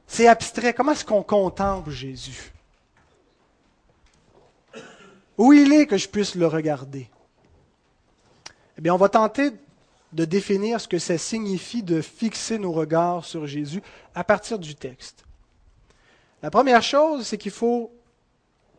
C'est 0.06 0.26
abstrait. 0.26 0.74
Comment 0.74 0.92
est-ce 0.92 1.04
qu'on 1.04 1.22
contemple 1.22 1.90
Jésus? 1.90 2.52
Où 5.38 5.54
il 5.54 5.72
est 5.72 5.86
que 5.86 5.96
je 5.96 6.08
puisse 6.08 6.34
le 6.34 6.46
regarder? 6.46 7.08
Eh 8.76 8.82
bien, 8.82 8.92
on 8.92 8.98
va 8.98 9.08
tenter 9.08 9.52
de 10.12 10.24
définir 10.24 10.80
ce 10.80 10.88
que 10.88 10.98
ça 10.98 11.16
signifie 11.18 11.82
de 11.82 12.00
fixer 12.00 12.58
nos 12.58 12.72
regards 12.72 13.24
sur 13.24 13.46
Jésus 13.46 13.82
à 14.14 14.24
partir 14.24 14.58
du 14.58 14.74
texte. 14.74 15.24
La 16.42 16.50
première 16.50 16.82
chose, 16.82 17.26
c'est 17.26 17.38
qu'il 17.38 17.52
faut 17.52 17.92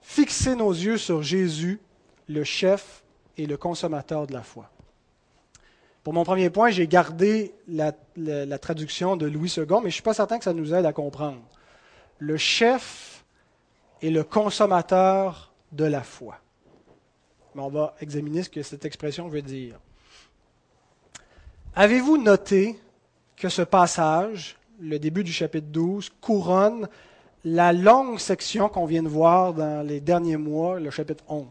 fixer 0.01 0.55
nos 0.55 0.71
yeux 0.71 0.97
sur 0.97 1.23
Jésus, 1.23 1.79
le 2.27 2.43
chef 2.43 3.03
et 3.37 3.47
le 3.47 3.57
consommateur 3.57 4.27
de 4.27 4.33
la 4.33 4.43
foi. 4.43 4.69
Pour 6.03 6.13
mon 6.13 6.25
premier 6.25 6.49
point, 6.49 6.69
j'ai 6.69 6.87
gardé 6.87 7.53
la, 7.67 7.93
traduction 8.59 9.15
de 9.15 9.25
Louis 9.25 9.53
II, 9.55 9.63
mais 9.65 9.79
je 9.79 9.85
ne 9.85 9.89
suis 9.89 10.01
pas 10.01 10.13
certain 10.13 10.37
que 10.37 10.43
ça 10.43 10.53
nous 10.53 10.73
aide 10.73 10.85
à 10.85 10.91
comprendre. 10.91 11.41
Le 12.19 12.35
chef 12.35 13.23
et 14.01 14.09
le 14.09 14.23
consommateur 14.25 15.53
de 15.71 15.85
la 15.85 16.03
foi. 16.03 16.37
Mais 17.55 17.61
on 17.61 17.69
va 17.69 17.95
examiner 18.01 18.43
ce 18.43 18.49
que 18.49 18.61
cette 18.61 18.83
expression 18.83 19.29
veut 19.29 19.41
dire. 19.41 19.79
Avez-vous 21.75 22.17
noté 22.17 22.79
que 23.35 23.49
ce 23.49 23.63
passage, 23.63 24.57
le 24.79 24.99
début 24.99 25.23
du 25.23 25.33
chapitre 25.33 25.67
12, 25.71 26.11
couronne 26.21 26.87
la 27.43 27.73
longue 27.73 28.19
section 28.19 28.69
qu'on 28.69 28.85
vient 28.85 29.01
de 29.01 29.07
voir 29.07 29.55
dans 29.55 29.85
les 29.85 29.99
derniers 29.99 30.37
mois, 30.37 30.79
le 30.79 30.91
chapitre 30.91 31.23
11, 31.27 31.47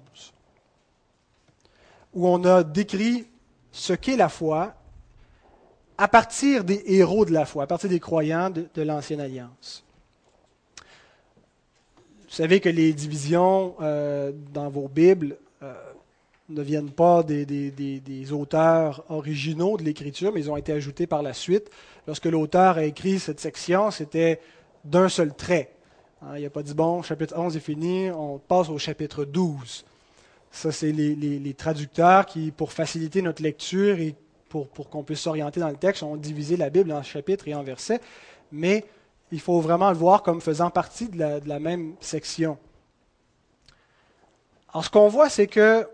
où 2.14 2.28
on 2.28 2.44
a 2.44 2.62
décrit 2.62 3.26
ce 3.72 3.94
qu'est 3.94 4.16
la 4.16 4.28
foi 4.28 4.74
à 5.98 6.06
partir 6.06 6.62
des 6.62 6.82
héros 6.86 7.24
de 7.24 7.32
la 7.32 7.44
foi, 7.44 7.64
à 7.64 7.66
partir 7.66 7.90
des 7.90 8.00
croyants 8.00 8.50
de, 8.50 8.82
l'Ancienne 8.82 9.20
Alliance. 9.20 9.84
Vous 10.76 12.36
savez 12.36 12.60
que 12.60 12.68
les 12.68 12.92
divisions 12.92 13.74
euh, 13.80 14.30
dans 14.52 14.70
vos 14.70 14.86
Bibles 14.86 15.36
euh, 15.62 15.74
ne 16.54 16.62
viennent 16.62 16.90
pas 16.90 17.22
des, 17.22 18.32
auteurs 18.32 19.04
originaux 19.08 19.76
de 19.76 19.82
l'Écriture, 19.82 20.32
mais 20.32 20.40
ils 20.40 20.50
ont 20.50 20.56
été 20.56 20.72
ajoutés 20.72 21.06
par 21.06 21.22
la 21.22 21.32
suite. 21.32 21.70
Lorsque 22.06 22.26
l'auteur 22.26 22.78
a 22.78 22.84
écrit 22.84 23.18
cette 23.18 23.40
section, 23.40 23.90
c'était 23.90 24.40
d'un 24.84 25.08
seul 25.08 25.34
trait. 25.34 25.72
Hein, 26.22 26.36
il 26.36 26.42
n'a 26.42 26.50
pas 26.50 26.62
dit, 26.62 26.74
bon, 26.74 27.02
chapitre 27.02 27.34
11 27.36 27.56
est 27.56 27.60
fini, 27.60 28.10
on 28.10 28.38
passe 28.38 28.68
au 28.68 28.78
chapitre 28.78 29.24
12. 29.24 29.84
Ça, 30.50 30.70
c'est 30.72 30.92
les, 30.92 31.54
traducteurs 31.54 32.26
qui, 32.26 32.50
pour 32.50 32.72
faciliter 32.72 33.22
notre 33.22 33.42
lecture 33.42 33.98
et 33.98 34.14
pour, 34.48 34.70
qu'on 34.70 35.02
puisse 35.02 35.20
s'orienter 35.20 35.60
dans 35.60 35.70
le 35.70 35.76
texte, 35.76 36.02
ont 36.02 36.16
divisé 36.16 36.56
la 36.56 36.68
Bible 36.68 36.92
en 36.92 37.02
chapitres 37.02 37.48
et 37.48 37.54
en 37.54 37.62
versets. 37.62 38.00
Mais 38.50 38.84
il 39.30 39.40
faut 39.40 39.60
vraiment 39.60 39.90
le 39.90 39.96
voir 39.96 40.22
comme 40.22 40.40
faisant 40.40 40.68
partie 40.70 41.08
de 41.08 41.48
la 41.48 41.58
même 41.58 41.94
section. 42.00 42.58
Alors, 44.72 44.84
ce 44.84 44.90
qu'on 44.90 45.08
voit, 45.08 45.28
c'est 45.28 45.46
que 45.46 45.86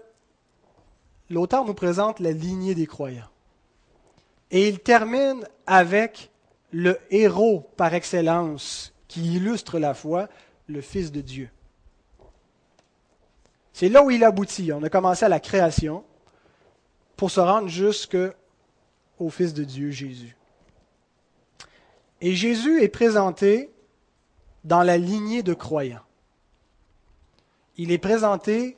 l'auteur 1.31 1.65
nous 1.65 1.75
présente 1.75 2.21
la 2.21 2.33
lignée 2.33 2.75
des 2.75 2.87
croyants. 2.87 3.29
Et 4.51 4.69
il 4.69 4.81
termine 4.81 5.47
avec 5.67 6.31
le 6.73 6.99
héros 7.11 7.69
par 7.77 7.95
excellence 7.95 8.95
qui 9.09 9.35
illustre 9.35 9.79
la 9.79 9.95
foi, 9.95 10.29
le 10.67 10.81
Fils 10.81 11.13
de 11.13 11.21
Dieu. 11.21 11.51
C'est 13.73 13.89
là 13.89 14.03
où 14.03 14.11
il 14.11 14.25
aboutit. 14.25 14.73
On 14.73 14.83
a 14.83 14.91
commencé 14.91 15.25
à 15.25 15.29
la 15.29 15.41
création 15.41 16.05
pour 17.17 17.31
se 17.31 17.41
rendre 17.41 17.69
jusqu'au 17.69 19.31
Fils 19.31 19.55
de 19.55 19.65
Dieu, 19.65 19.91
Jésus. 19.91 20.37
Et 22.21 22.35
Jésus 22.35 22.83
est 22.83 22.89
présenté 22.89 23.71
dans 24.65 24.83
la 24.83 24.99
lignée 24.99 25.43
de 25.43 25.55
croyants. 25.55 26.03
Il 27.77 27.93
est 27.93 27.99
présenté 27.99 28.77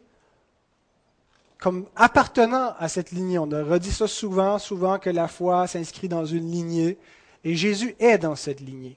comme 1.60 1.86
appartenant 1.94 2.74
à 2.78 2.88
cette 2.88 3.12
lignée. 3.12 3.38
On 3.38 3.52
a 3.52 3.62
redit 3.62 3.92
ça 3.92 4.08
souvent, 4.08 4.58
souvent 4.58 4.98
que 4.98 5.10
la 5.10 5.28
foi 5.28 5.66
s'inscrit 5.66 6.08
dans 6.08 6.24
une 6.24 6.50
lignée, 6.50 6.98
et 7.44 7.54
Jésus 7.54 7.94
est 8.00 8.18
dans 8.18 8.34
cette 8.34 8.60
lignée. 8.60 8.96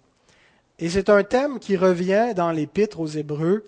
Et 0.79 0.89
c'est 0.89 1.09
un 1.09 1.23
thème 1.23 1.59
qui 1.59 1.77
revient 1.77 2.33
dans 2.35 2.51
l'épître 2.51 2.99
aux 2.99 3.07
Hébreux 3.07 3.65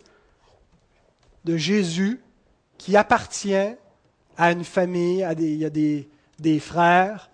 de 1.43 1.57
Jésus 1.57 2.21
qui 2.77 2.97
appartient 2.97 3.75
à 4.37 4.51
une 4.51 4.63
famille, 4.63 5.25
il 5.37 5.55
y 5.55 5.65
a 5.65 5.69
des, 5.69 6.59
frères, 6.59 7.29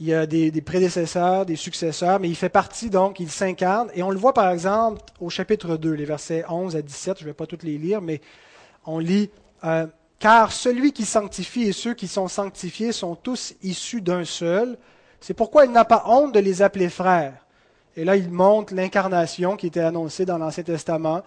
il 0.00 0.06
y 0.06 0.14
a 0.14 0.26
des, 0.26 0.50
prédécesseurs, 0.60 1.46
des 1.46 1.56
successeurs, 1.56 2.18
mais 2.18 2.28
il 2.28 2.34
fait 2.34 2.48
partie 2.48 2.90
donc, 2.90 3.20
il 3.20 3.30
s'incarne. 3.30 3.90
Et 3.94 4.02
on 4.02 4.10
le 4.10 4.18
voit 4.18 4.34
par 4.34 4.50
exemple 4.50 5.02
au 5.20 5.30
chapitre 5.30 5.76
2, 5.76 5.92
les 5.92 6.04
versets 6.04 6.44
11 6.48 6.74
à 6.74 6.82
17, 6.82 7.18
je 7.18 7.24
ne 7.24 7.28
vais 7.28 7.34
pas 7.34 7.46
toutes 7.46 7.62
les 7.62 7.78
lire, 7.78 8.00
mais 8.00 8.20
on 8.86 8.98
lit 8.98 9.30
euh, 9.62 9.86
Car 10.18 10.52
celui 10.52 10.92
qui 10.92 11.04
sanctifie 11.04 11.64
et 11.64 11.72
ceux 11.72 11.94
qui 11.94 12.08
sont 12.08 12.28
sanctifiés 12.28 12.92
sont 12.92 13.14
tous 13.14 13.54
issus 13.62 14.00
d'un 14.00 14.24
seul. 14.24 14.78
C'est 15.20 15.34
pourquoi 15.34 15.64
il 15.64 15.72
n'a 15.72 15.84
pas 15.84 16.04
honte 16.06 16.32
de 16.32 16.40
les 16.40 16.62
appeler 16.62 16.88
frères. 16.88 17.44
Et 17.96 18.04
là, 18.04 18.16
il 18.16 18.30
montre 18.30 18.74
l'incarnation 18.74 19.56
qui 19.56 19.68
était 19.68 19.80
annoncée 19.80 20.24
dans 20.24 20.38
l'Ancien 20.38 20.64
Testament, 20.64 21.22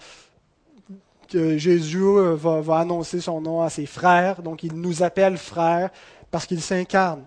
que 1.27 1.57
Jésus 1.57 2.01
euh, 2.01 2.35
va, 2.35 2.61
va 2.61 2.77
annoncer 2.79 3.21
son 3.21 3.41
nom 3.41 3.61
à 3.61 3.69
ses 3.69 3.85
frères, 3.85 4.41
donc 4.41 4.63
il 4.63 4.73
nous 4.73 5.03
appelle 5.03 5.37
frères 5.37 5.89
parce 6.31 6.45
qu'il 6.45 6.61
s'incarne. 6.61 7.23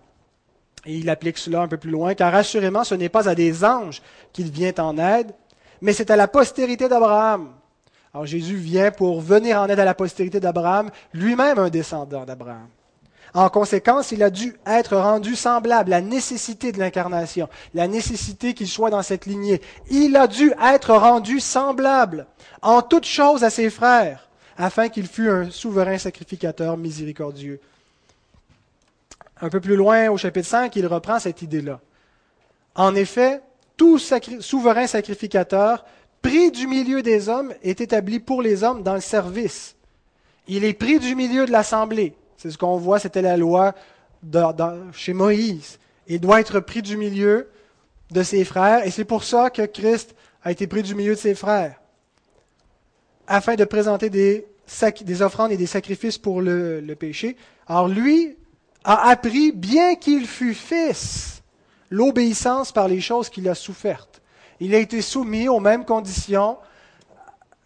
Et 0.86 0.96
il 0.96 1.10
applique 1.10 1.38
cela 1.38 1.60
un 1.62 1.68
peu 1.68 1.76
plus 1.76 1.90
loin, 1.90 2.14
car 2.14 2.34
assurément 2.34 2.84
ce 2.84 2.94
n'est 2.94 3.08
pas 3.08 3.28
à 3.28 3.34
des 3.34 3.64
anges 3.64 4.02
qu'il 4.32 4.50
vient 4.50 4.72
en 4.78 4.96
aide, 4.96 5.32
mais 5.80 5.92
c'est 5.92 6.10
à 6.10 6.16
la 6.16 6.28
postérité 6.28 6.88
d'Abraham. 6.88 7.50
Alors 8.12 8.26
Jésus 8.26 8.56
vient 8.56 8.90
pour 8.90 9.20
venir 9.20 9.60
en 9.60 9.68
aide 9.68 9.78
à 9.78 9.84
la 9.84 9.94
postérité 9.94 10.40
d'Abraham, 10.40 10.90
lui-même 11.14 11.58
un 11.58 11.70
descendant 11.70 12.24
d'Abraham. 12.24 12.68
En 13.32 13.48
conséquence, 13.48 14.10
il 14.10 14.24
a 14.24 14.30
dû 14.30 14.56
être 14.66 14.96
rendu 14.96 15.36
semblable, 15.36 15.90
la 15.90 16.00
nécessité 16.00 16.72
de 16.72 16.80
l'incarnation, 16.80 17.48
la 17.74 17.86
nécessité 17.86 18.54
qu'il 18.54 18.66
soit 18.66 18.90
dans 18.90 19.02
cette 19.02 19.26
lignée. 19.26 19.60
Il 19.88 20.16
a 20.16 20.26
dû 20.26 20.52
être 20.60 20.94
rendu 20.94 21.38
semblable 21.38 22.26
en 22.62 22.82
toutes 22.82 23.06
choses 23.06 23.44
à 23.44 23.50
ses 23.50 23.70
frères, 23.70 24.28
afin 24.58 24.88
qu'il 24.88 25.06
fût 25.06 25.30
un 25.30 25.50
souverain 25.50 25.98
sacrificateur 25.98 26.76
miséricordieux. 26.76 27.60
Un 29.40 29.48
peu 29.48 29.60
plus 29.60 29.76
loin, 29.76 30.10
au 30.10 30.16
chapitre 30.16 30.48
5, 30.48 30.74
il 30.74 30.86
reprend 30.88 31.20
cette 31.20 31.40
idée-là. 31.42 31.78
En 32.74 32.96
effet, 32.96 33.40
tout 33.76 33.98
souverain 33.98 34.86
sacrificateur 34.86 35.84
pris 36.22 36.50
du 36.50 36.66
milieu 36.66 37.02
des 37.02 37.28
hommes 37.28 37.52
est 37.62 37.80
établi 37.80 38.20
pour 38.20 38.42
les 38.42 38.64
hommes 38.64 38.82
dans 38.82 38.94
le 38.94 39.00
service. 39.00 39.76
Il 40.46 40.64
est 40.64 40.74
pris 40.74 40.98
du 40.98 41.14
milieu 41.14 41.46
de 41.46 41.52
l'assemblée. 41.52 42.14
C'est 42.36 42.50
ce 42.50 42.58
qu'on 42.58 42.76
voit, 42.76 42.98
c'était 42.98 43.22
la 43.22 43.36
loi 43.36 43.74
chez 44.92 45.12
Moïse. 45.12 45.78
Il 46.06 46.20
doit 46.20 46.40
être 46.40 46.60
pris 46.60 46.82
du 46.82 46.96
milieu 46.96 47.48
de 48.10 48.22
ses 48.22 48.44
frères, 48.44 48.86
et 48.86 48.90
c'est 48.90 49.04
pour 49.04 49.24
ça 49.24 49.50
que 49.50 49.62
Christ 49.66 50.14
a 50.42 50.50
été 50.50 50.66
pris 50.66 50.82
du 50.82 50.94
milieu 50.94 51.14
de 51.14 51.18
ses 51.20 51.34
frères, 51.34 51.80
afin 53.26 53.54
de 53.54 53.64
présenter 53.64 54.10
des, 54.10 54.46
des 55.02 55.22
offrandes 55.22 55.52
et 55.52 55.56
des 55.56 55.66
sacrifices 55.66 56.18
pour 56.18 56.40
le, 56.40 56.80
le 56.80 56.94
péché. 56.96 57.36
Alors 57.68 57.86
lui, 57.86 58.36
a 58.82 59.10
appris, 59.10 59.52
bien 59.52 59.94
qu'il 59.94 60.26
fût 60.26 60.54
fils, 60.54 61.42
l'obéissance 61.90 62.72
par 62.72 62.88
les 62.88 63.00
choses 63.00 63.28
qu'il 63.28 63.48
a 63.48 63.54
souffertes. 63.54 64.19
Il 64.60 64.74
a 64.74 64.78
été 64.78 65.00
soumis 65.02 65.48
aux 65.48 65.60
mêmes 65.60 65.84
conditions 65.84 66.58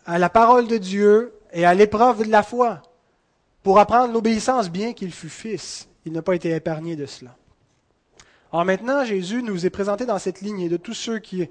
à 0.06 0.18
la 0.18 0.28
parole 0.28 0.68
de 0.68 0.78
Dieu 0.78 1.34
et 1.52 1.64
à 1.64 1.74
l'épreuve 1.74 2.24
de 2.24 2.30
la 2.30 2.42
foi 2.42 2.82
pour 3.62 3.78
apprendre 3.78 4.12
l'obéissance, 4.12 4.70
bien 4.70 4.92
qu'il 4.92 5.12
fût 5.12 5.28
fils. 5.28 5.88
Il 6.06 6.12
n'a 6.12 6.22
pas 6.22 6.34
été 6.34 6.50
épargné 6.50 6.96
de 6.96 7.06
cela. 7.06 7.36
Alors 8.52 8.64
maintenant, 8.64 9.04
Jésus 9.04 9.42
nous 9.42 9.66
est 9.66 9.70
présenté 9.70 10.06
dans 10.06 10.18
cette 10.18 10.40
lignée 10.40 10.68
de 10.68 10.76
tous 10.76 10.94
ceux 10.94 11.18
qui 11.18 11.48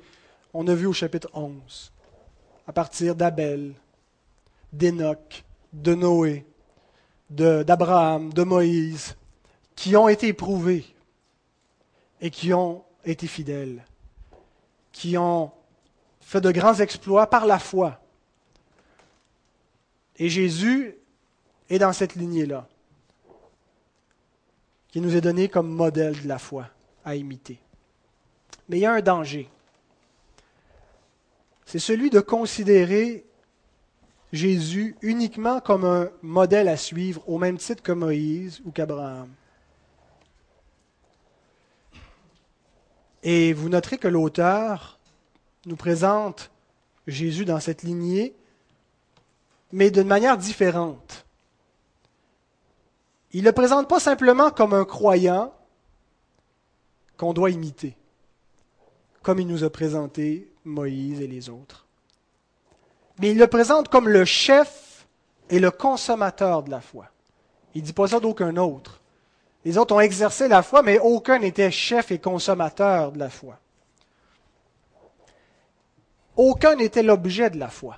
on 0.53 0.67
a 0.67 0.75
vu 0.75 0.85
au 0.85 0.93
chapitre 0.93 1.29
11, 1.33 1.91
à 2.67 2.71
partir 2.71 3.15
d'Abel, 3.15 3.73
d'Enoch, 4.71 5.43
de 5.73 5.95
Noé, 5.95 6.45
d'Abraham, 7.29 8.31
de 8.31 8.43
Moïse, 8.43 9.15
qui 9.75 9.97
ont 9.97 10.07
été 10.07 10.27
éprouvés 10.27 10.85
et 12.21 12.29
qui 12.29 12.53
ont 12.53 12.83
été 13.03 13.25
fidèles, 13.27 13.83
qui 14.93 15.17
ont 15.17 15.51
fait 16.21 16.39
de 16.39 16.51
grands 16.51 16.75
exploits 16.75 17.29
par 17.29 17.45
la 17.45 17.59
foi. 17.59 17.99
Et 20.15 20.29
Jésus 20.29 20.95
est 21.69 21.79
dans 21.79 21.91
cette 21.91 22.15
lignée-là, 22.15 22.67
qui 24.87 25.01
nous 25.01 25.15
est 25.15 25.21
donné 25.21 25.49
comme 25.49 25.69
modèle 25.69 26.21
de 26.21 26.27
la 26.27 26.37
foi 26.37 26.69
à 27.03 27.15
imiter. 27.15 27.59
Mais 28.69 28.77
il 28.77 28.81
y 28.81 28.85
a 28.85 28.93
un 28.93 29.01
danger. 29.01 29.49
C'est 31.65 31.79
celui 31.79 32.09
de 32.09 32.19
considérer 32.19 33.25
Jésus 34.31 34.95
uniquement 35.01 35.59
comme 35.59 35.85
un 35.85 36.09
modèle 36.21 36.67
à 36.67 36.77
suivre, 36.77 37.27
au 37.27 37.37
même 37.37 37.57
titre 37.57 37.83
que 37.83 37.91
Moïse 37.91 38.61
ou 38.63 38.71
qu'Abraham. 38.71 39.29
Et 43.23 43.53
vous 43.53 43.69
noterez 43.69 43.97
que 43.97 44.07
l'auteur 44.07 44.99
nous 45.65 45.77
présente 45.77 46.51
Jésus 47.07 47.45
dans 47.45 47.59
cette 47.59 47.83
lignée, 47.83 48.35
mais 49.71 49.91
d'une 49.91 50.07
manière 50.07 50.37
différente. 50.37 51.25
Il 53.31 53.41
ne 53.41 53.45
le 53.45 53.51
présente 53.53 53.89
pas 53.89 53.99
simplement 53.99 54.51
comme 54.51 54.73
un 54.73 54.85
croyant 54.85 55.53
qu'on 57.17 57.33
doit 57.33 57.49
imiter, 57.49 57.95
comme 59.21 59.39
il 59.39 59.47
nous 59.47 59.63
a 59.63 59.69
présenté 59.69 60.51
Moïse 60.65 61.21
et 61.21 61.27
les 61.27 61.49
autres. 61.49 61.87
Mais 63.19 63.31
il 63.31 63.37
le 63.37 63.47
présente 63.47 63.87
comme 63.89 64.09
le 64.09 64.25
chef 64.25 65.07
et 65.49 65.59
le 65.59 65.71
consommateur 65.71 66.63
de 66.63 66.71
la 66.71 66.81
foi. 66.81 67.07
Il 67.73 67.81
ne 67.81 67.87
dit 67.87 67.93
pas 67.93 68.07
ça 68.07 68.19
d'aucun 68.19 68.57
autre. 68.57 69.01
Les 69.65 69.77
autres 69.77 69.95
ont 69.95 69.99
exercé 69.99 70.47
la 70.47 70.61
foi, 70.61 70.81
mais 70.81 70.99
aucun 70.99 71.39
n'était 71.39 71.71
chef 71.71 72.11
et 72.11 72.19
consommateur 72.19 73.11
de 73.11 73.19
la 73.19 73.29
foi. 73.29 73.59
Aucun 76.35 76.75
n'était 76.75 77.03
l'objet 77.03 77.49
de 77.49 77.57
la 77.57 77.69
foi. 77.69 77.97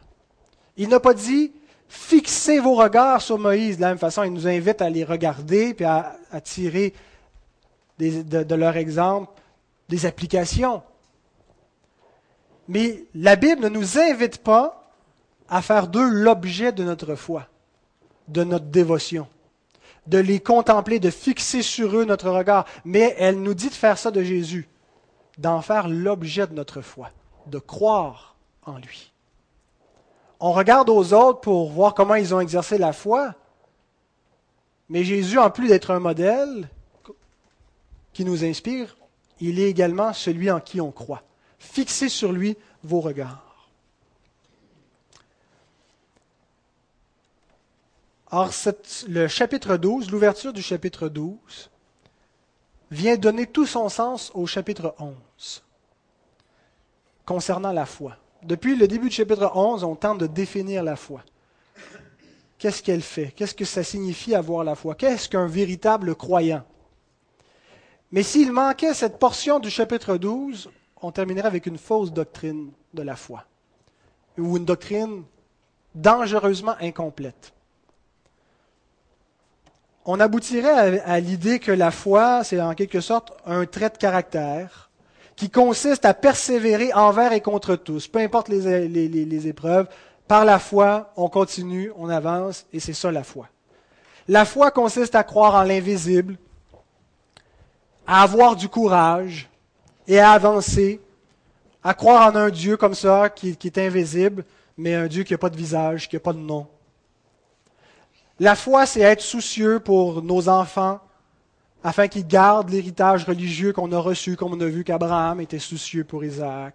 Il 0.78 0.90
n'a 0.90 1.00
pas 1.00 1.14
dit 1.14 1.54
fixez 1.88 2.60
vos 2.60 2.76
regards 2.76 3.22
sur 3.22 3.40
Moïse. 3.40 3.78
De 3.78 3.82
la 3.82 3.90
même 3.90 3.98
façon, 3.98 4.24
il 4.24 4.34
nous 4.34 4.48
invite 4.48 4.82
à 4.82 4.90
les 4.90 5.04
regarder 5.04 5.76
et 5.80 5.86
à, 5.86 6.18
tirer 6.44 6.94
de, 7.98 8.44
de 8.44 8.56
leur 8.56 8.76
exemple 8.78 9.32
des 9.90 10.06
applications. 10.06 10.84
Mais 12.68 13.06
la 13.16 13.36
Bible 13.36 13.62
ne 13.62 13.70
nous 13.70 13.98
invite 13.98 14.40
pas 14.40 14.92
à 15.48 15.62
faire 15.62 15.88
d'eux 15.88 16.10
l'objet 16.10 16.72
de 16.72 16.84
notre 16.84 17.16
foi, 17.16 17.48
de 18.28 18.44
notre 18.44 18.66
dévotion 18.66 19.28
de 20.08 20.18
les 20.18 20.40
contempler, 20.40 21.00
de 21.00 21.10
fixer 21.10 21.62
sur 21.62 21.98
eux 21.98 22.06
notre 22.06 22.30
regard, 22.30 22.66
mais 22.84 23.16
elle 23.18 23.42
nous 23.42 23.54
dit 23.54 23.70
de 23.70 23.74
faire 23.74 23.98
ça 23.98 24.12
de 24.12 24.22
Jésus, 24.22 24.68
d'en 25.38 25.62
faire 25.62 25.88
l'objet 25.88 26.48
de 26.48 26.54
notre 26.54 26.82
foi, 26.82 27.12
de 27.48 27.60
croire 27.60 28.36
en 28.66 28.78
lui. 28.78 29.12
On 30.40 30.52
regarde 30.52 30.90
aux 30.90 31.14
autres 31.14 31.42
pour 31.42 31.72
voir 31.72 31.94
comment 31.94 32.16
ils 32.16 32.34
ont 32.34 32.40
exercé 32.40 32.78
la 32.78 32.94
foi, 32.94 33.34
mais 34.90 35.04
Jésus, 35.04 35.40
en 35.40 35.50
plus 35.50 35.68
d'être 35.68 35.92
un 35.92 36.00
modèle 36.00 36.70
qui 38.14 38.24
nous 38.24 38.44
inspire, 38.44 38.98
il 39.40 39.60
est 39.60 39.70
également 39.70 40.14
celui 40.14 40.52
en 40.52 40.60
qui 40.60 40.80
on 40.80 40.92
croit. 40.92 41.24
Fixez 41.58 42.10
sur 42.10 42.32
lui 42.32 42.58
vos 42.84 43.02
regards. 43.02 43.45
Or, 48.32 48.50
le 49.08 49.28
chapitre 49.28 49.78
12, 49.78 50.10
l'ouverture 50.10 50.52
du 50.52 50.62
chapitre 50.62 51.10
12, 51.10 51.70
vient 52.90 53.18
donner 53.18 53.46
tout 53.46 53.66
son 53.66 53.88
sens 53.88 54.32
au 54.34 54.48
chapitre 54.48 54.96
11, 55.00 55.64
concernant 57.26 57.72
la 57.72 57.86
foi. 57.86 58.18
Depuis 58.42 58.76
le 58.76 58.88
début 58.88 59.10
du 59.10 59.16
chapitre 59.16 59.52
11, 59.56 59.84
on 59.84 59.96
tente 59.96 60.20
de 60.20 60.28
définir 60.28 60.84
la 60.84 60.96
foi. 60.96 61.24
Qu'est-ce 62.58 62.82
qu'elle 62.82 63.02
fait? 63.02 63.32
Qu'est-ce 63.36 63.54
que 63.54 63.66
ça 63.66 63.84
signifie 63.84 64.34
avoir 64.34 64.64
la 64.64 64.76
foi? 64.76 64.96
Qu'est-ce 64.96 65.30
qu'un 65.30 65.48
véritable 65.48 66.16
croyant? 66.16 66.64
Mais 68.12 68.24
s'il 68.24 68.52
manquait 68.52 68.94
cette 68.94 69.20
portion 69.20 69.60
du 69.60 69.70
chapitre 69.70 70.18
12, 70.18 70.70
on 71.02 71.12
terminerait 71.12 71.48
avec 71.48 71.66
une 71.68 71.78
fausse 71.78 72.12
doctrine 72.12 72.72
de 72.94 73.02
la 73.04 73.16
foi, 73.16 73.46
ou 74.38 74.58
une 74.58 74.66
doctrine 74.66 75.24
dangereusement 75.94 76.76
incomplète 76.80 77.55
on 80.06 80.20
aboutirait 80.20 81.00
à, 81.00 81.20
l'idée 81.20 81.60
que 81.60 81.72
la 81.72 81.92
foi, 81.92 82.44
c'est 82.44 82.62
en 82.62 82.76
quelque 82.76 83.02
sorte 83.02 83.34
un 83.46 83.66
trait 83.66 83.90
de 83.90 83.98
caractère 83.98 84.90
qui 85.36 85.50
consiste 85.50 86.06
à 86.06 86.14
persévérer 86.14 86.94
envers 86.94 87.34
et 87.34 87.42
contre 87.42 87.76
tous, 87.76 88.08
peu 88.08 88.20
importe 88.20 88.48
les, 88.48 89.48
épreuves. 89.48 89.88
Par 90.28 90.46
la 90.46 90.60
foi, 90.60 91.12
on 91.18 91.28
continue, 91.28 91.92
on 91.98 92.10
avance, 92.10 92.66
et 92.72 92.80
c'est 92.80 92.94
ça 92.94 93.12
la 93.12 93.24
foi. 93.24 93.48
La 94.28 94.46
foi 94.46 94.72
consiste 94.72 95.16
à 95.16 95.24
croire 95.24 95.56
en 95.56 95.64
l'invisible, 95.64 96.38
à 98.08 98.22
avoir 98.22 98.56
du 98.56 98.70
courage 98.70 99.50
et 100.08 100.20
à 100.20 100.32
avancer, 100.32 101.02
à 101.84 101.94
croire 101.94 102.32
en 102.32 102.36
un 102.36 102.50
Dieu 102.50 102.78
comme 102.78 102.96
ça 102.96 103.30
qui, 103.30 103.58
est 103.64 103.78
invisible, 103.78 104.46
mais 104.78 104.96
un 104.96 105.08
Dieu 105.08 105.24
qui 105.24 105.34
n'a 105.34 105.38
pas 105.38 105.50
de 105.50 105.58
visage, 105.58 106.08
qui 106.08 106.16
n'a 106.16 106.20
pas 106.20 106.34
de 106.34 106.40
nom. 106.40 106.68
La 108.40 108.56
foi, 108.56 108.86
c'est 108.86 109.02
être 109.02 109.22
soucieux 109.22 109.80
pour 109.80 110.22
nos 110.22 110.50
enfants, 110.50 111.00
afin 111.84 112.08
qu'ils 112.08 112.28
gardent 112.28 112.70
l'héritage 112.70 113.26
religieux 113.26 113.72
qu'on 113.72 113.92
a 113.92 114.00
reçu, 114.00 114.36
comme 114.36 114.54
on 114.54 114.60
a 114.60 114.66
vu 114.66 114.84
qu'Abraham 114.84 115.40
était 115.40 115.60
soucieux 115.60 116.04
pour 116.04 116.24
Isaac. 116.26 116.74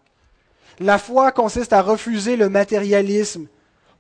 La 0.78 0.98
foi 0.98 1.32
consiste 1.32 1.72
à 1.72 1.82
refuser 1.82 2.36
le 2.36 2.48
matérialisme 2.48 3.46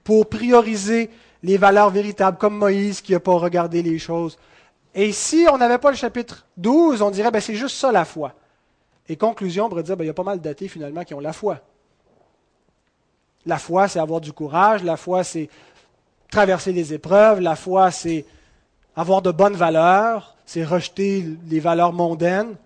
pour 0.04 0.28
prioriser 0.28 1.10
les 1.42 1.58
valeurs 1.58 1.90
véritables, 1.90 2.38
comme 2.38 2.56
Moïse 2.56 3.00
qui 3.00 3.12
n'a 3.12 3.20
pas 3.20 3.32
regardé 3.32 3.82
les 3.82 3.98
choses. 3.98 4.38
Et 4.94 5.12
si 5.12 5.46
on 5.52 5.58
n'avait 5.58 5.78
pas 5.78 5.90
le 5.90 5.96
chapitre 5.96 6.46
12, 6.56 7.02
on 7.02 7.10
dirait, 7.10 7.30
ben, 7.30 7.40
c'est 7.40 7.54
juste 7.54 7.76
ça 7.76 7.92
la 7.92 8.04
foi. 8.04 8.34
Et 9.08 9.16
conclusion, 9.16 9.66
on 9.66 9.68
pourrait 9.68 9.82
dire, 9.82 9.96
ben, 9.96 10.04
il 10.04 10.08
y 10.08 10.10
a 10.10 10.14
pas 10.14 10.22
mal 10.22 10.40
d'athées 10.40 10.68
finalement 10.68 11.04
qui 11.04 11.14
ont 11.14 11.20
la 11.20 11.32
foi. 11.32 11.58
La 13.46 13.58
foi, 13.58 13.88
c'est 13.88 13.98
avoir 13.98 14.20
du 14.20 14.32
courage, 14.32 14.84
la 14.84 14.96
foi, 14.96 15.24
c'est 15.24 15.48
traverser 16.30 16.72
les 16.72 16.94
épreuves, 16.94 17.40
la 17.40 17.56
foi, 17.56 17.90
c'est 17.90 18.24
avoir 18.96 19.22
de 19.22 19.30
bonnes 19.30 19.54
valeurs, 19.54 20.36
c'est 20.46 20.64
rejeter 20.64 21.24
les 21.46 21.60
valeurs 21.60 21.92
mondaines. 21.92 22.56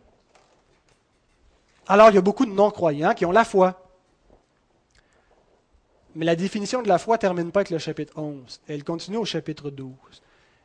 Alors, 1.86 2.10
il 2.10 2.14
y 2.14 2.18
a 2.18 2.22
beaucoup 2.22 2.46
de 2.46 2.52
non-croyants 2.52 3.14
qui 3.14 3.26
ont 3.26 3.32
la 3.32 3.44
foi. 3.44 3.80
Mais 6.14 6.24
la 6.24 6.36
définition 6.36 6.80
de 6.80 6.88
la 6.88 6.98
foi 6.98 7.16
ne 7.16 7.20
termine 7.20 7.50
pas 7.50 7.60
avec 7.60 7.70
le 7.70 7.78
chapitre 7.78 8.16
11. 8.16 8.60
Elle 8.68 8.84
continue 8.84 9.16
au 9.16 9.24
chapitre 9.24 9.70
12. 9.70 9.92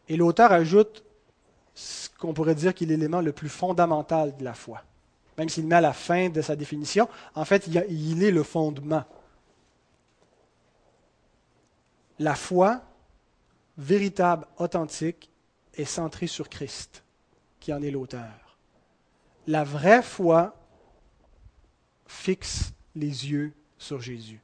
Et 0.07 0.15
l'auteur 0.15 0.51
ajoute 0.51 1.03
ce 1.73 2.09
qu'on 2.19 2.33
pourrait 2.33 2.55
dire 2.55 2.73
qui 2.73 2.83
est 2.83 2.87
l'élément 2.87 3.21
le 3.21 3.31
plus 3.31 3.49
fondamental 3.49 4.35
de 4.37 4.43
la 4.43 4.53
foi. 4.53 4.81
Même 5.37 5.49
s'il 5.49 5.65
met 5.65 5.75
à 5.75 5.81
la 5.81 5.93
fin 5.93 6.29
de 6.29 6.41
sa 6.41 6.55
définition, 6.55 7.07
en 7.33 7.45
fait, 7.45 7.67
il 7.67 8.23
est 8.23 8.31
le 8.31 8.43
fondement. 8.43 9.03
La 12.19 12.35
foi, 12.35 12.81
véritable, 13.79 14.45
authentique, 14.57 15.31
est 15.73 15.85
centrée 15.85 16.27
sur 16.27 16.49
Christ, 16.49 17.03
qui 17.59 17.73
en 17.73 17.81
est 17.81 17.91
l'auteur. 17.91 18.57
La 19.47 19.63
vraie 19.63 20.03
foi 20.03 20.53
fixe 22.05 22.73
les 22.95 23.31
yeux 23.31 23.53
sur 23.77 24.01
Jésus. 24.01 24.41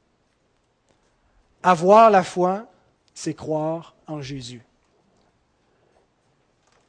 Avoir 1.62 2.10
la 2.10 2.24
foi, 2.24 2.66
c'est 3.12 3.34
croire 3.34 3.94
en 4.06 4.22
Jésus. 4.22 4.62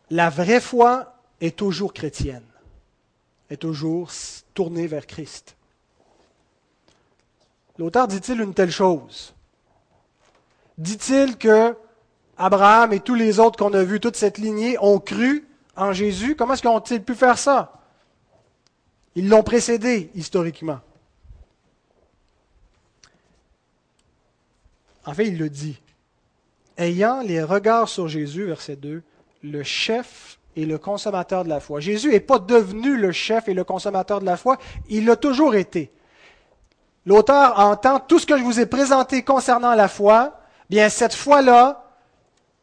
La 0.10 0.30
vraie 0.30 0.62
foi 0.62 1.16
est 1.42 1.58
toujours 1.58 1.94
chrétienne, 1.94 2.48
est 3.50 3.58
toujours 3.58 4.10
tournée 4.54 4.88
vers 4.88 5.06
Christ. 5.06 5.58
L'auteur 7.78 8.08
dit-il 8.08 8.40
une 8.40 8.54
telle 8.54 8.72
chose? 8.72 9.34
Dit-il 10.78 11.38
que 11.38 11.76
Abraham 12.38 12.94
et 12.94 13.00
tous 13.00 13.16
les 13.16 13.40
autres 13.40 13.58
qu'on 13.58 13.74
a 13.74 13.84
vus, 13.84 14.00
toute 14.00 14.16
cette 14.16 14.38
lignée, 14.38 14.78
ont 14.80 15.00
cru 15.00 15.48
en 15.76 15.94
Jésus 15.94 16.36
Comment 16.36 16.54
est-ce 16.54 16.62
qu'ils 16.62 16.72
ont-ils 16.72 17.04
pu 17.04 17.16
faire 17.16 17.38
ça? 17.38 17.74
Ils 19.16 19.30
l'ont 19.30 19.44
précédé 19.44 20.12
historiquement. 20.14 20.80
En 25.06 25.14
fait, 25.14 25.28
il 25.28 25.38
le 25.38 25.50
dit. 25.50 25.80
Ayant 26.78 27.22
les 27.22 27.42
regards 27.42 27.90
sur 27.90 28.08
Jésus, 28.08 28.46
verset 28.46 28.76
2, 28.76 29.02
le 29.42 29.64
chef 29.64 30.38
et 30.56 30.66
le 30.66 30.78
consommateur 30.78 31.44
de 31.44 31.50
la 31.50 31.60
foi. 31.60 31.80
Jésus 31.80 32.12
n'est 32.12 32.20
pas 32.20 32.40
devenu 32.40 32.98
le 32.98 33.12
chef 33.12 33.48
et 33.48 33.54
le 33.54 33.64
consommateur 33.64 34.20
de 34.20 34.26
la 34.26 34.38
foi, 34.38 34.58
il 34.90 35.06
l'a 35.06 35.16
toujours 35.16 35.56
été. 35.56 35.92
L'auteur 37.06 37.58
entend 37.58 38.00
tout 38.00 38.20
ce 38.20 38.26
que 38.26 38.38
je 38.38 38.44
vous 38.44 38.60
ai 38.60 38.66
présenté 38.66 39.24
concernant 39.24 39.74
la 39.76 39.88
foi, 39.88 40.40
bien 40.70 40.90
cette 40.90 41.14
foi-là, 41.14 41.87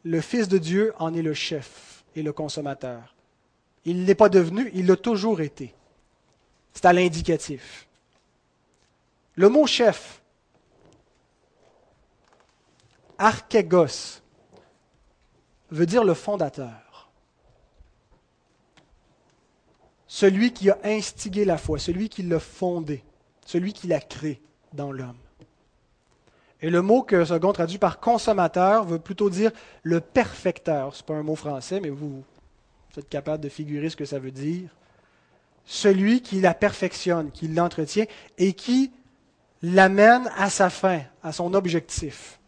le 0.05 0.21
Fils 0.21 0.47
de 0.47 0.59
Dieu 0.59 0.93
en 0.99 1.15
est 1.15 1.23
le 1.23 1.33
chef 1.33 2.05
et 2.15 2.21
le 2.21 2.31
consommateur. 2.31 3.15
Il 3.85 4.01
ne 4.01 4.05
l'est 4.05 4.15
pas 4.15 4.29
devenu, 4.29 4.69
il 4.73 4.85
l'a 4.85 4.95
toujours 4.95 5.41
été. 5.41 5.73
C'est 6.73 6.85
à 6.85 6.93
l'indicatif. 6.93 7.87
Le 9.33 9.49
mot 9.49 9.65
chef, 9.65 10.21
archegos, 13.17 14.21
veut 15.71 15.87
dire 15.87 16.03
le 16.03 16.13
fondateur. 16.13 17.09
Celui 20.05 20.53
qui 20.53 20.69
a 20.69 20.77
instigé 20.83 21.45
la 21.45 21.57
foi, 21.57 21.79
celui 21.79 22.09
qui 22.09 22.21
l'a 22.21 22.39
fondée, 22.39 23.03
celui 23.45 23.73
qui 23.73 23.87
l'a 23.87 23.99
créé 23.99 24.39
dans 24.71 24.91
l'homme. 24.91 25.24
Et 26.61 26.69
le 26.69 26.81
mot 26.81 27.03
que 27.03 27.25
Second 27.25 27.53
traduit 27.53 27.77
par 27.77 27.99
consommateur 27.99 28.85
veut 28.85 28.99
plutôt 28.99 29.29
dire 29.29 29.51
le 29.83 29.99
perfecteur. 29.99 30.95
Ce 30.95 31.01
n'est 31.01 31.05
pas 31.05 31.13
un 31.15 31.23
mot 31.23 31.35
français, 31.35 31.79
mais 31.79 31.89
vous, 31.89 32.23
vous 32.93 32.99
êtes 32.99 33.09
capable 33.09 33.43
de 33.43 33.49
figurer 33.49 33.89
ce 33.89 33.95
que 33.95 34.05
ça 34.05 34.19
veut 34.19 34.31
dire. 34.31 34.69
Celui 35.65 36.21
qui 36.21 36.41
la 36.41 36.53
perfectionne, 36.53 37.31
qui 37.31 37.47
l'entretient 37.47 38.05
et 38.37 38.53
qui 38.53 38.91
l'amène 39.61 40.29
à 40.37 40.49
sa 40.49 40.69
fin, 40.69 41.01
à 41.23 41.31
son 41.31 41.53
objectif. 41.53 42.39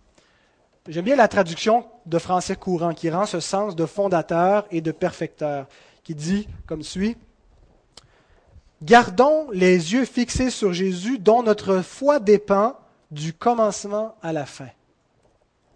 J'aime 0.88 1.06
bien 1.06 1.16
la 1.16 1.28
traduction 1.28 1.86
de 2.06 2.18
français 2.18 2.56
courant 2.56 2.94
qui 2.94 3.10
rend 3.10 3.26
ce 3.26 3.42
sens 3.42 3.76
de 3.76 3.86
fondateur 3.86 4.66
et 4.72 4.80
de 4.80 4.92
perfecteur, 4.92 5.68
qui 6.04 6.16
dit 6.16 6.48
comme 6.66 6.84
suit 6.84 7.18
Gardons 8.84 9.50
les 9.52 9.94
yeux 9.94 10.06
fixés 10.06 10.52
sur 10.52 10.72
Jésus, 10.72 11.18
dont 11.18 11.44
notre 11.44 11.82
foi 11.82 12.20
dépend 12.20 12.78
du 13.12 13.34
commencement 13.34 14.16
à 14.22 14.34
la 14.34 14.46
fin. 14.46 14.70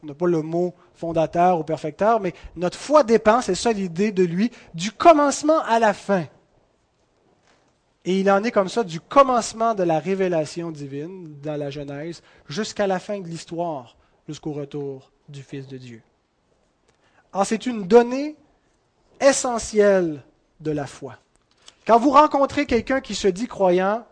On 0.03 0.07
n'a 0.07 0.13
pas 0.13 0.27
le 0.27 0.41
mot 0.41 0.73
fondateur 0.95 1.59
ou 1.59 1.63
perfecteur, 1.63 2.19
mais 2.19 2.33
notre 2.55 2.77
foi 2.77 3.03
dépend, 3.03 3.41
c'est 3.41 3.55
ça 3.55 3.71
l'idée 3.71 4.11
de 4.11 4.23
lui, 4.23 4.51
du 4.73 4.91
commencement 4.91 5.59
à 5.63 5.79
la 5.79 5.93
fin. 5.93 6.25
Et 8.03 8.19
il 8.19 8.31
en 8.31 8.43
est 8.43 8.51
comme 8.51 8.69
ça 8.69 8.83
du 8.83 8.99
commencement 8.99 9.75
de 9.75 9.83
la 9.83 9.99
révélation 9.99 10.71
divine 10.71 11.35
dans 11.41 11.55
la 11.55 11.69
Genèse 11.69 12.23
jusqu'à 12.47 12.87
la 12.87 12.99
fin 12.99 13.19
de 13.19 13.27
l'histoire, 13.27 13.95
jusqu'au 14.27 14.53
retour 14.53 15.11
du 15.29 15.43
Fils 15.43 15.67
de 15.67 15.77
Dieu. 15.77 16.01
Alors 17.31 17.45
c'est 17.45 17.67
une 17.67 17.87
donnée 17.87 18.35
essentielle 19.19 20.23
de 20.59 20.71
la 20.71 20.87
foi. 20.87 21.17
Quand 21.85 21.99
vous 21.99 22.09
rencontrez 22.09 22.65
quelqu'un 22.65 23.01
qui 23.01 23.13
se 23.13 23.27
dit 23.27 23.47
croyant, 23.47 24.05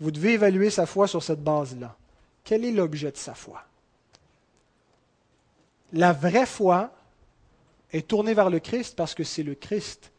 vous 0.00 0.10
devez 0.10 0.34
évaluer 0.34 0.70
sa 0.70 0.86
foi 0.86 1.06
sur 1.08 1.22
cette 1.22 1.42
base-là. 1.42 1.96
Quel 2.44 2.64
est 2.64 2.72
l'objet 2.72 3.10
de 3.10 3.16
sa 3.16 3.34
foi? 3.34 3.64
La 5.92 6.12
vraie 6.12 6.46
foi 6.46 6.92
est 7.92 8.06
tournée 8.06 8.34
vers 8.34 8.50
le 8.50 8.58
Christ 8.58 8.96
parce 8.96 9.14
que 9.14 9.24
c'est 9.24 9.42
le 9.42 9.54
Christ 9.54 10.12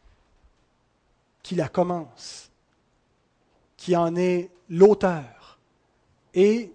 qui 1.42 1.54
la 1.54 1.68
commence, 1.68 2.50
qui 3.76 3.96
en 3.96 4.16
est 4.16 4.50
l'auteur. 4.68 5.58
Et 6.34 6.72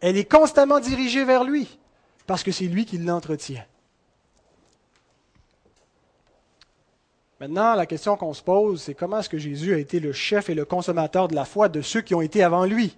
elle 0.00 0.16
est 0.16 0.30
constamment 0.30 0.80
dirigée 0.80 1.24
vers 1.24 1.44
lui 1.44 1.78
parce 2.26 2.42
que 2.42 2.52
c'est 2.52 2.66
lui 2.66 2.84
qui 2.84 2.98
l'entretient. 2.98 3.64
Maintenant, 7.40 7.74
la 7.74 7.86
question 7.86 8.16
qu'on 8.16 8.34
se 8.34 8.42
pose, 8.42 8.82
c'est 8.82 8.94
comment 8.94 9.20
est-ce 9.20 9.28
que 9.28 9.38
Jésus 9.38 9.72
a 9.72 9.78
été 9.78 10.00
le 10.00 10.12
chef 10.12 10.50
et 10.50 10.54
le 10.54 10.64
consommateur 10.64 11.28
de 11.28 11.36
la 11.36 11.44
foi 11.44 11.68
de 11.68 11.82
ceux 11.82 12.00
qui 12.00 12.14
ont 12.14 12.20
été 12.20 12.42
avant 12.42 12.64
lui? 12.64 12.96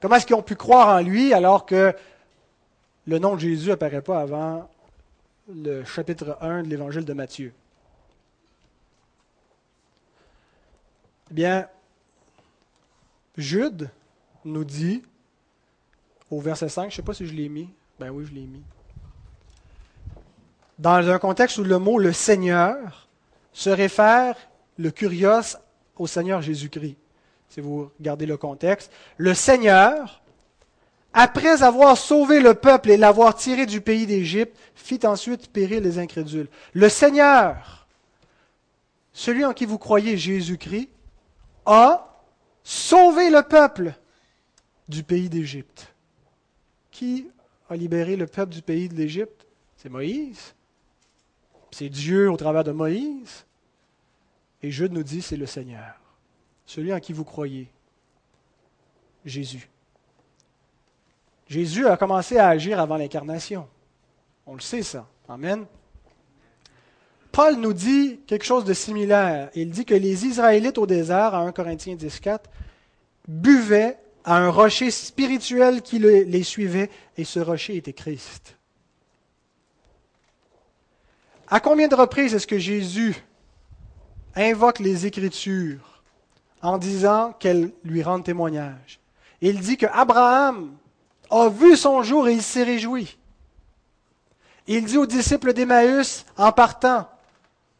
Comment 0.00 0.16
est-ce 0.16 0.26
qu'ils 0.26 0.36
ont 0.36 0.42
pu 0.42 0.56
croire 0.56 0.94
en 0.94 1.00
lui 1.00 1.32
alors 1.32 1.64
que 1.64 1.94
le 3.06 3.18
nom 3.18 3.34
de 3.34 3.40
Jésus 3.40 3.70
n'apparaît 3.70 4.02
pas 4.02 4.20
avant 4.20 4.68
le 5.48 5.84
chapitre 5.84 6.36
1 6.42 6.64
de 6.64 6.68
l'évangile 6.68 7.06
de 7.06 7.12
Matthieu? 7.14 7.54
Eh 11.30 11.34
bien, 11.34 11.66
Jude 13.38 13.90
nous 14.44 14.64
dit 14.64 15.02
au 16.30 16.40
verset 16.40 16.68
5, 16.68 16.82
je 16.82 16.86
ne 16.86 16.92
sais 16.92 17.02
pas 17.02 17.14
si 17.14 17.26
je 17.26 17.32
l'ai 17.32 17.48
mis, 17.48 17.70
ben 17.98 18.10
oui, 18.10 18.26
je 18.26 18.34
l'ai 18.34 18.46
mis 18.46 18.62
dans 20.78 21.08
un 21.08 21.18
contexte 21.18 21.58
où 21.58 21.64
le 21.64 21.78
mot 21.78 21.98
le 21.98 22.12
Seigneur 22.12 23.08
se 23.52 23.70
réfère, 23.70 24.36
le 24.76 24.90
curios, 24.90 25.56
au 25.96 26.06
Seigneur 26.06 26.42
Jésus-Christ. 26.42 26.96
Si 27.48 27.60
vous 27.60 27.90
regardez 27.98 28.26
le 28.26 28.36
contexte, 28.36 28.92
le 29.16 29.34
Seigneur, 29.34 30.22
après 31.12 31.62
avoir 31.62 31.96
sauvé 31.96 32.40
le 32.40 32.54
peuple 32.54 32.90
et 32.90 32.96
l'avoir 32.96 33.34
tiré 33.34 33.66
du 33.66 33.80
pays 33.80 34.06
d'Égypte, 34.06 34.56
fit 34.74 35.00
ensuite 35.04 35.50
périr 35.50 35.80
les 35.80 35.98
incrédules. 35.98 36.48
Le 36.74 36.88
Seigneur, 36.88 37.86
celui 39.12 39.44
en 39.44 39.54
qui 39.54 39.64
vous 39.64 39.78
croyez 39.78 40.16
Jésus-Christ, 40.16 40.90
a 41.66 42.22
sauvé 42.62 43.30
le 43.30 43.42
peuple 43.42 43.94
du 44.88 45.02
pays 45.02 45.28
d'Égypte. 45.28 45.92
Qui 46.90 47.28
a 47.68 47.76
libéré 47.76 48.16
le 48.16 48.26
peuple 48.26 48.52
du 48.52 48.62
pays 48.62 48.88
de 48.88 48.94
l'Égypte? 48.94 49.46
C'est 49.76 49.88
Moïse. 49.88 50.54
C'est 51.70 51.88
Dieu 51.88 52.30
au 52.30 52.36
travers 52.36 52.64
de 52.64 52.72
Moïse. 52.72 53.44
Et 54.62 54.70
Jude 54.70 54.92
nous 54.92 55.02
dit, 55.02 55.22
c'est 55.22 55.36
le 55.36 55.46
Seigneur, 55.46 55.94
celui 56.66 56.92
en 56.92 57.00
qui 57.00 57.12
vous 57.12 57.24
croyez, 57.24 57.68
Jésus. 59.24 59.68
Jésus 61.46 61.86
a 61.86 61.96
commencé 61.96 62.38
à 62.38 62.48
agir 62.48 62.80
avant 62.80 62.96
l'incarnation. 62.96 63.68
On 64.46 64.54
le 64.54 64.60
sait 64.60 64.82
ça. 64.82 65.06
Amen. 65.28 65.64
Paul 67.32 67.56
nous 67.56 67.72
dit 67.72 68.20
quelque 68.26 68.44
chose 68.44 68.64
de 68.64 68.74
similaire. 68.74 69.50
Il 69.54 69.70
dit 69.70 69.84
que 69.84 69.94
les 69.94 70.26
Israélites 70.26 70.78
au 70.78 70.86
désert, 70.86 71.34
à 71.34 71.38
1 71.38 71.52
Corinthiens 71.52 71.94
10.4, 71.94 72.40
buvaient 73.28 73.96
à 74.24 74.38
un 74.38 74.50
rocher 74.50 74.90
spirituel 74.90 75.80
qui 75.80 75.98
les 75.98 76.42
suivait, 76.42 76.90
et 77.16 77.24
ce 77.24 77.40
rocher 77.40 77.76
était 77.76 77.92
Christ. 77.92 78.57
À 81.50 81.60
combien 81.60 81.88
de 81.88 81.94
reprises 81.94 82.34
est-ce 82.34 82.46
que 82.46 82.58
Jésus 82.58 83.16
invoque 84.34 84.80
les 84.80 85.06
Écritures 85.06 86.02
en 86.60 86.76
disant 86.76 87.32
qu'elles 87.38 87.72
lui 87.84 88.02
rendent 88.02 88.24
témoignage? 88.24 89.00
Il 89.40 89.60
dit 89.60 89.78
que 89.78 89.86
Abraham 89.86 90.72
a 91.30 91.48
vu 91.48 91.76
son 91.76 92.02
jour 92.02 92.28
et 92.28 92.34
il 92.34 92.42
s'est 92.42 92.64
réjoui. 92.64 93.16
Il 94.66 94.84
dit 94.84 94.98
aux 94.98 95.06
disciples 95.06 95.54
d'Emmaüs, 95.54 96.26
en 96.36 96.52
partant 96.52 97.08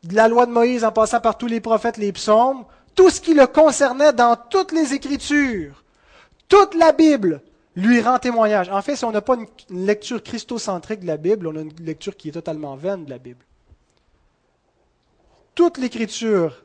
de 0.03 0.15
la 0.15 0.29
loi 0.29 0.47
de 0.47 0.53
Moïse, 0.53 0.85
en 0.85 0.93
passant 0.93 1.21
par 1.21 1.37
tous 1.37 1.47
les 1.47 1.61
prophètes, 1.61 1.99
les 1.99 2.13
psaumes, 2.13 2.65
tout 2.95 3.11
ce 3.11 3.21
qui 3.21 3.35
le 3.35 3.47
concernait 3.47 4.15
dans 4.15 4.37
toutes 4.37 4.73
les 4.73 4.95
Écritures, 4.95 5.85
toute 6.49 6.75
la 6.75 6.93
Bible 6.93 7.43
lui 7.77 8.01
rend 8.01 8.19
témoignage. 8.19 8.71
En 8.71 8.81
fait, 8.81 8.97
si 8.97 9.05
on 9.05 9.13
n'a 9.13 9.21
pas 9.21 9.37
une 9.37 9.87
lecture 9.87 10.23
christocentrique 10.23 11.01
de 11.01 11.07
la 11.07 11.19
Bible, 11.19 11.47
on 11.47 11.57
a 11.57 11.61
une 11.61 11.73
lecture 11.81 12.17
qui 12.17 12.31
est 12.31 12.33
totalement 12.33 12.75
vaine 12.75 13.05
de 13.05 13.11
la 13.11 13.19
Bible. 13.19 13.45
Toute 15.59 15.79
l'Écriture, 15.79 16.63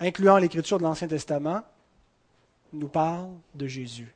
incluant 0.00 0.38
l'Écriture 0.38 0.78
de 0.78 0.82
l'Ancien 0.82 1.06
Testament, 1.06 1.62
nous 2.72 2.88
parle 2.88 3.30
de 3.54 3.68
Jésus. 3.68 4.12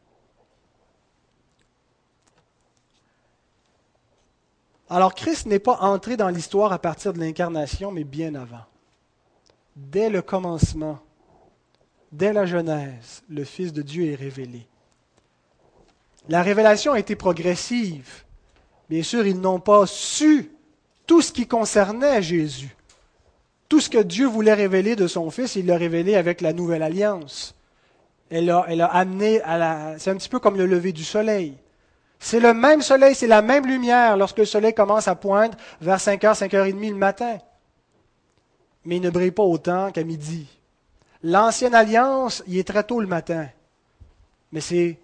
Alors 4.91 5.15
Christ 5.15 5.47
n'est 5.47 5.61
pas 5.61 5.77
entré 5.77 6.17
dans 6.17 6.29
l'histoire 6.29 6.73
à 6.73 6.81
partir 6.81 7.13
de 7.13 7.21
l'incarnation, 7.21 7.93
mais 7.93 8.03
bien 8.03 8.35
avant. 8.35 8.65
Dès 9.77 10.11
le 10.11 10.23
commencement, 10.23 10.99
dès 12.11 12.33
la 12.33 12.47
Genèse, 12.47 13.23
le 13.29 13.45
Fils 13.45 13.73
de 13.73 13.83
Dieu 13.83 14.11
est 14.11 14.17
révélé. 14.17 14.67
La 16.29 16.43
révélation 16.43 16.95
a 16.95 16.99
été 16.99 17.15
progressive. 17.15 18.25
Bien 18.91 19.05
sûr, 19.05 19.25
ils 19.25 19.41
n'ont 19.41 19.61
pas 19.61 19.87
su 19.87 20.51
tout 21.07 21.23
ce 21.23 21.31
qui 21.31 21.47
concernait 21.47 22.23
Jésus. 22.23 22.75
Tout 23.69 23.81
ce 23.81 23.91
que 23.91 23.99
Dieu 23.99 24.27
voulait 24.27 24.55
révéler 24.55 24.97
de 24.97 25.07
son 25.07 25.31
Fils, 25.31 25.57
il 25.57 25.67
l'a 25.67 25.77
révélé 25.77 26.17
avec 26.17 26.41
la 26.41 26.53
nouvelle 26.53 26.83
alliance. 26.83 27.55
Elle 28.31 28.51
a, 28.51 28.61
amené 28.87 29.41
à 29.43 29.59
la. 29.59 29.99
C'est 29.99 30.11
un 30.11 30.17
petit 30.17 30.29
peu 30.29 30.39
comme 30.39 30.57
le 30.57 30.67
lever 30.67 30.93
du 30.93 31.05
soleil. 31.05 31.55
C'est 32.19 32.41
le 32.41 32.53
même 32.53 32.83
soleil, 32.83 33.15
c'est 33.15 33.27
la 33.27 33.43
même 33.43 33.67
lumière 33.67 34.17
lorsque 34.17 34.39
le 34.39 34.45
soleil 34.45 34.75
commence 34.75 35.07
à 35.07 35.15
poindre 35.15 35.57
vers 35.81 35.99
5h, 35.99 36.39
5h30 36.39 36.91
le 36.91 36.97
matin. 36.97 37.39
Mais 38.85 38.97
il 38.97 39.03
ne 39.03 39.11
brille 39.11 39.31
pas 39.31 39.45
autant 39.45 39.93
qu'à 39.93 40.03
midi. 40.03 40.47
L'ancienne 41.23 41.75
alliance, 41.75 42.43
il 42.47 42.59
est 42.59 42.67
très 42.67 42.85
tôt 42.85 43.01
le 43.01 43.07
matin. 43.07 43.49
Mais 44.51 44.61
c'est 44.61 44.99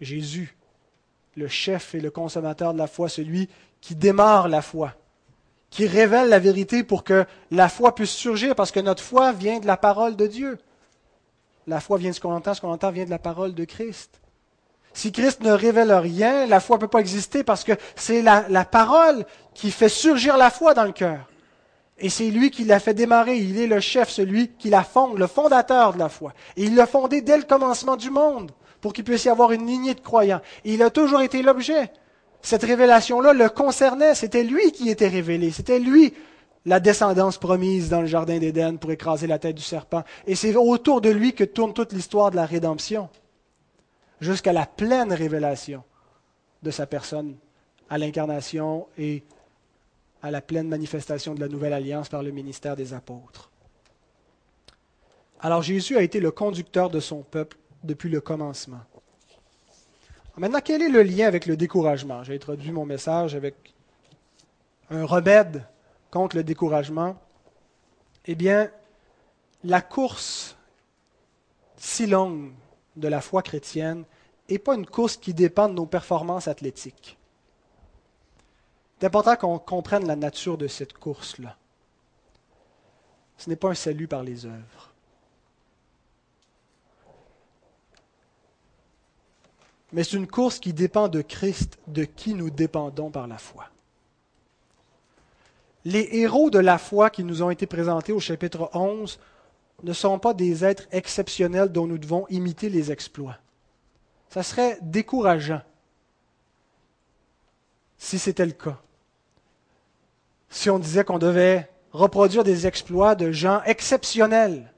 Jésus, 0.00 0.56
le 1.36 1.48
chef 1.48 1.94
et 1.94 2.00
le 2.00 2.10
consommateur 2.10 2.72
de 2.72 2.78
la 2.78 2.86
foi, 2.86 3.08
celui 3.08 3.48
qui 3.80 3.94
démarre 3.94 4.48
la 4.48 4.62
foi 4.62 4.94
qui 5.74 5.88
révèle 5.88 6.28
la 6.28 6.38
vérité 6.38 6.84
pour 6.84 7.02
que 7.02 7.26
la 7.50 7.68
foi 7.68 7.96
puisse 7.96 8.12
surgir, 8.12 8.54
parce 8.54 8.70
que 8.70 8.78
notre 8.78 9.02
foi 9.02 9.32
vient 9.32 9.58
de 9.58 9.66
la 9.66 9.76
parole 9.76 10.14
de 10.14 10.28
Dieu. 10.28 10.56
La 11.66 11.80
foi 11.80 11.98
vient 11.98 12.10
de 12.10 12.14
ce 12.14 12.20
qu'on 12.20 12.32
entend, 12.32 12.54
ce 12.54 12.60
qu'on 12.60 12.70
entend 12.70 12.92
vient 12.92 13.04
de 13.04 13.10
la 13.10 13.18
parole 13.18 13.54
de 13.54 13.64
Christ. 13.64 14.20
Si 14.92 15.10
Christ 15.10 15.42
ne 15.42 15.50
révèle 15.50 15.92
rien, 15.92 16.46
la 16.46 16.60
foi 16.60 16.76
ne 16.76 16.82
peut 16.82 16.88
pas 16.88 17.00
exister 17.00 17.42
parce 17.42 17.64
que 17.64 17.72
c'est 17.96 18.22
la, 18.22 18.44
la, 18.50 18.64
parole 18.64 19.26
qui 19.52 19.72
fait 19.72 19.88
surgir 19.88 20.36
la 20.36 20.50
foi 20.50 20.74
dans 20.74 20.84
le 20.84 20.92
cœur. 20.92 21.28
Et 21.98 22.08
c'est 22.08 22.30
lui 22.30 22.52
qui 22.52 22.62
l'a 22.62 22.78
fait 22.78 22.94
démarrer. 22.94 23.38
Il 23.38 23.58
est 23.58 23.66
le 23.66 23.80
chef, 23.80 24.10
celui 24.10 24.50
qui 24.50 24.70
la 24.70 24.84
fonde, 24.84 25.18
le 25.18 25.26
fondateur 25.26 25.92
de 25.92 25.98
la 25.98 26.08
foi. 26.08 26.34
Et 26.56 26.62
il 26.62 26.76
l'a 26.76 26.86
fondé 26.86 27.20
dès 27.20 27.36
le 27.36 27.42
commencement 27.42 27.96
du 27.96 28.10
monde 28.10 28.52
pour 28.80 28.92
qu'il 28.92 29.02
puisse 29.02 29.24
y 29.24 29.28
avoir 29.28 29.50
une 29.50 29.66
lignée 29.66 29.94
de 29.94 30.00
croyants. 30.00 30.40
Et 30.64 30.74
il 30.74 30.82
a 30.84 30.90
toujours 30.90 31.22
été 31.22 31.42
l'objet 31.42 31.90
cette 32.44 32.62
révélation-là 32.62 33.32
le 33.32 33.48
concernait, 33.48 34.14
c'était 34.14 34.44
lui 34.44 34.70
qui 34.70 34.90
était 34.90 35.08
révélé, 35.08 35.50
c'était 35.50 35.78
lui 35.78 36.12
la 36.66 36.78
descendance 36.78 37.38
promise 37.38 37.88
dans 37.88 38.02
le 38.02 38.06
Jardin 38.06 38.38
d'Éden 38.38 38.76
pour 38.76 38.90
écraser 38.90 39.26
la 39.26 39.38
tête 39.38 39.56
du 39.56 39.62
serpent. 39.62 40.04
Et 40.26 40.34
c'est 40.34 40.54
autour 40.54 41.00
de 41.00 41.08
lui 41.08 41.32
que 41.32 41.44
tourne 41.44 41.72
toute 41.72 41.94
l'histoire 41.94 42.30
de 42.30 42.36
la 42.36 42.44
rédemption, 42.44 43.08
jusqu'à 44.20 44.52
la 44.52 44.66
pleine 44.66 45.10
révélation 45.10 45.82
de 46.62 46.70
sa 46.70 46.86
personne, 46.86 47.34
à 47.88 47.96
l'incarnation 47.96 48.88
et 48.98 49.22
à 50.22 50.30
la 50.30 50.42
pleine 50.42 50.68
manifestation 50.68 51.34
de 51.34 51.40
la 51.40 51.48
nouvelle 51.48 51.72
alliance 51.72 52.10
par 52.10 52.22
le 52.22 52.30
ministère 52.30 52.76
des 52.76 52.92
apôtres. 52.92 53.50
Alors 55.40 55.62
Jésus 55.62 55.96
a 55.96 56.02
été 56.02 56.20
le 56.20 56.30
conducteur 56.30 56.90
de 56.90 57.00
son 57.00 57.22
peuple 57.22 57.56
depuis 57.82 58.10
le 58.10 58.20
commencement. 58.20 58.80
Maintenant, 60.36 60.60
quel 60.64 60.82
est 60.82 60.88
le 60.88 61.02
lien 61.02 61.28
avec 61.28 61.46
le 61.46 61.56
découragement? 61.56 62.24
J'ai 62.24 62.34
introduit 62.34 62.72
mon 62.72 62.84
message 62.84 63.36
avec 63.36 63.54
un 64.90 65.04
remède 65.04 65.64
contre 66.10 66.36
le 66.36 66.42
découragement. 66.42 67.16
Eh 68.26 68.34
bien, 68.34 68.70
la 69.62 69.80
course 69.80 70.56
si 71.76 72.06
longue 72.06 72.52
de 72.96 73.08
la 73.08 73.20
foi 73.20 73.42
chrétienne 73.42 74.04
n'est 74.48 74.58
pas 74.58 74.74
une 74.74 74.86
course 74.86 75.16
qui 75.16 75.34
dépend 75.34 75.68
de 75.68 75.74
nos 75.74 75.86
performances 75.86 76.48
athlétiques. 76.48 77.16
C'est 78.98 79.06
important 79.06 79.36
qu'on 79.36 79.58
comprenne 79.58 80.06
la 80.06 80.16
nature 80.16 80.56
de 80.56 80.66
cette 80.66 80.94
course-là. 80.94 81.56
Ce 83.36 83.50
n'est 83.50 83.56
pas 83.56 83.70
un 83.70 83.74
salut 83.74 84.08
par 84.08 84.22
les 84.22 84.46
œuvres. 84.46 84.93
Mais 89.94 90.02
c'est 90.02 90.16
une 90.16 90.26
course 90.26 90.58
qui 90.58 90.72
dépend 90.72 91.06
de 91.06 91.22
Christ, 91.22 91.78
de 91.86 92.02
qui 92.02 92.34
nous 92.34 92.50
dépendons 92.50 93.12
par 93.12 93.28
la 93.28 93.38
foi. 93.38 93.70
Les 95.84 96.08
héros 96.10 96.50
de 96.50 96.58
la 96.58 96.78
foi 96.78 97.10
qui 97.10 97.22
nous 97.22 97.42
ont 97.42 97.50
été 97.50 97.66
présentés 97.66 98.12
au 98.12 98.18
chapitre 98.18 98.70
11 98.74 99.20
ne 99.84 99.92
sont 99.92 100.18
pas 100.18 100.34
des 100.34 100.64
êtres 100.64 100.88
exceptionnels 100.90 101.70
dont 101.70 101.86
nous 101.86 101.98
devons 101.98 102.26
imiter 102.28 102.70
les 102.70 102.90
exploits. 102.90 103.38
Ça 104.30 104.42
serait 104.42 104.78
décourageant 104.82 105.62
si 107.96 108.18
c'était 108.18 108.46
le 108.46 108.52
cas. 108.52 108.80
Si 110.50 110.70
on 110.70 110.80
disait 110.80 111.04
qu'on 111.04 111.20
devait 111.20 111.70
reproduire 111.92 112.42
des 112.42 112.66
exploits 112.66 113.14
de 113.14 113.30
gens 113.30 113.62
exceptionnels 113.62 114.72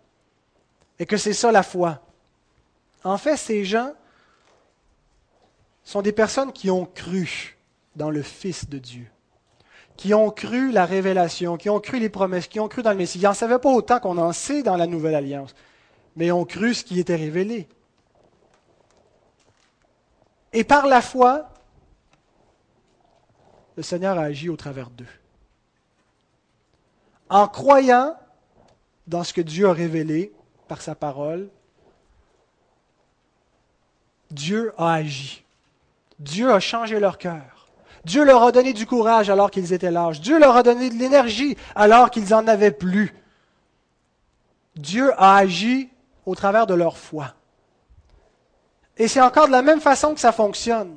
et 0.98 1.06
que 1.06 1.16
c'est 1.16 1.32
ça 1.32 1.52
la 1.52 1.62
foi. 1.62 2.02
En 3.02 3.16
fait, 3.16 3.38
ces 3.38 3.64
gens 3.64 3.94
sont 5.86 6.02
des 6.02 6.12
personnes 6.12 6.52
qui 6.52 6.68
ont 6.68 6.84
cru 6.84 7.56
dans 7.94 8.10
le 8.10 8.20
Fils 8.20 8.68
de 8.68 8.76
Dieu, 8.76 9.06
qui 9.96 10.14
ont 10.14 10.30
cru 10.32 10.72
la 10.72 10.84
révélation, 10.84 11.56
qui 11.56 11.70
ont 11.70 11.78
cru 11.78 12.00
les 12.00 12.08
promesses, 12.08 12.48
qui 12.48 12.58
ont 12.58 12.66
cru 12.66 12.82
dans 12.82 12.90
le 12.90 12.96
Messie. 12.96 13.20
Ils 13.20 13.24
n'en 13.24 13.34
savaient 13.34 13.60
pas 13.60 13.70
autant 13.70 14.00
qu'on 14.00 14.18
en 14.18 14.32
sait 14.32 14.64
dans 14.64 14.76
la 14.76 14.88
Nouvelle 14.88 15.14
Alliance, 15.14 15.54
mais 16.16 16.32
ont 16.32 16.44
cru 16.44 16.74
ce 16.74 16.82
qui 16.82 16.98
était 16.98 17.14
révélé. 17.14 17.68
Et 20.52 20.64
par 20.64 20.88
la 20.88 21.00
foi, 21.00 21.48
le 23.76 23.84
Seigneur 23.84 24.18
a 24.18 24.22
agi 24.22 24.48
au 24.48 24.56
travers 24.56 24.90
d'eux. 24.90 25.06
En 27.28 27.46
croyant 27.46 28.16
dans 29.06 29.22
ce 29.22 29.32
que 29.32 29.40
Dieu 29.40 29.68
a 29.68 29.72
révélé 29.72 30.32
par 30.66 30.82
sa 30.82 30.96
parole, 30.96 31.48
Dieu 34.32 34.74
a 34.78 34.94
agi. 34.94 35.45
Dieu 36.18 36.50
a 36.50 36.60
changé 36.60 36.98
leur 37.00 37.18
cœur. 37.18 37.68
Dieu 38.04 38.24
leur 38.24 38.42
a 38.44 38.52
donné 38.52 38.72
du 38.72 38.86
courage 38.86 39.30
alors 39.30 39.50
qu'ils 39.50 39.72
étaient 39.72 39.90
lâches. 39.90 40.20
Dieu 40.20 40.38
leur 40.38 40.56
a 40.56 40.62
donné 40.62 40.90
de 40.90 40.94
l'énergie 40.94 41.56
alors 41.74 42.10
qu'ils 42.10 42.30
n'en 42.30 42.46
avaient 42.46 42.70
plus. 42.70 43.14
Dieu 44.76 45.12
a 45.20 45.36
agi 45.36 45.88
au 46.24 46.34
travers 46.34 46.66
de 46.66 46.74
leur 46.74 46.96
foi. 46.96 47.34
Et 48.96 49.08
c'est 49.08 49.20
encore 49.20 49.46
de 49.46 49.52
la 49.52 49.62
même 49.62 49.80
façon 49.80 50.14
que 50.14 50.20
ça 50.20 50.32
fonctionne. 50.32 50.96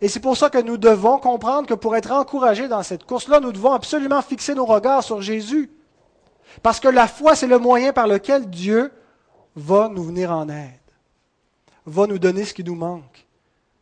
Et 0.00 0.08
c'est 0.08 0.20
pour 0.20 0.36
ça 0.36 0.48
que 0.48 0.58
nous 0.58 0.76
devons 0.76 1.18
comprendre 1.18 1.68
que 1.68 1.74
pour 1.74 1.96
être 1.96 2.12
encouragés 2.12 2.68
dans 2.68 2.82
cette 2.82 3.04
course-là, 3.04 3.40
nous 3.40 3.52
devons 3.52 3.72
absolument 3.72 4.22
fixer 4.22 4.54
nos 4.54 4.64
regards 4.64 5.04
sur 5.04 5.20
Jésus. 5.20 5.70
Parce 6.62 6.80
que 6.80 6.88
la 6.88 7.06
foi, 7.06 7.34
c'est 7.34 7.46
le 7.46 7.58
moyen 7.58 7.92
par 7.92 8.06
lequel 8.06 8.48
Dieu 8.48 8.92
va 9.56 9.88
nous 9.88 10.04
venir 10.04 10.32
en 10.32 10.48
aide, 10.48 10.70
va 11.86 12.06
nous 12.06 12.18
donner 12.18 12.44
ce 12.44 12.54
qui 12.54 12.64
nous 12.64 12.74
manque. 12.74 13.26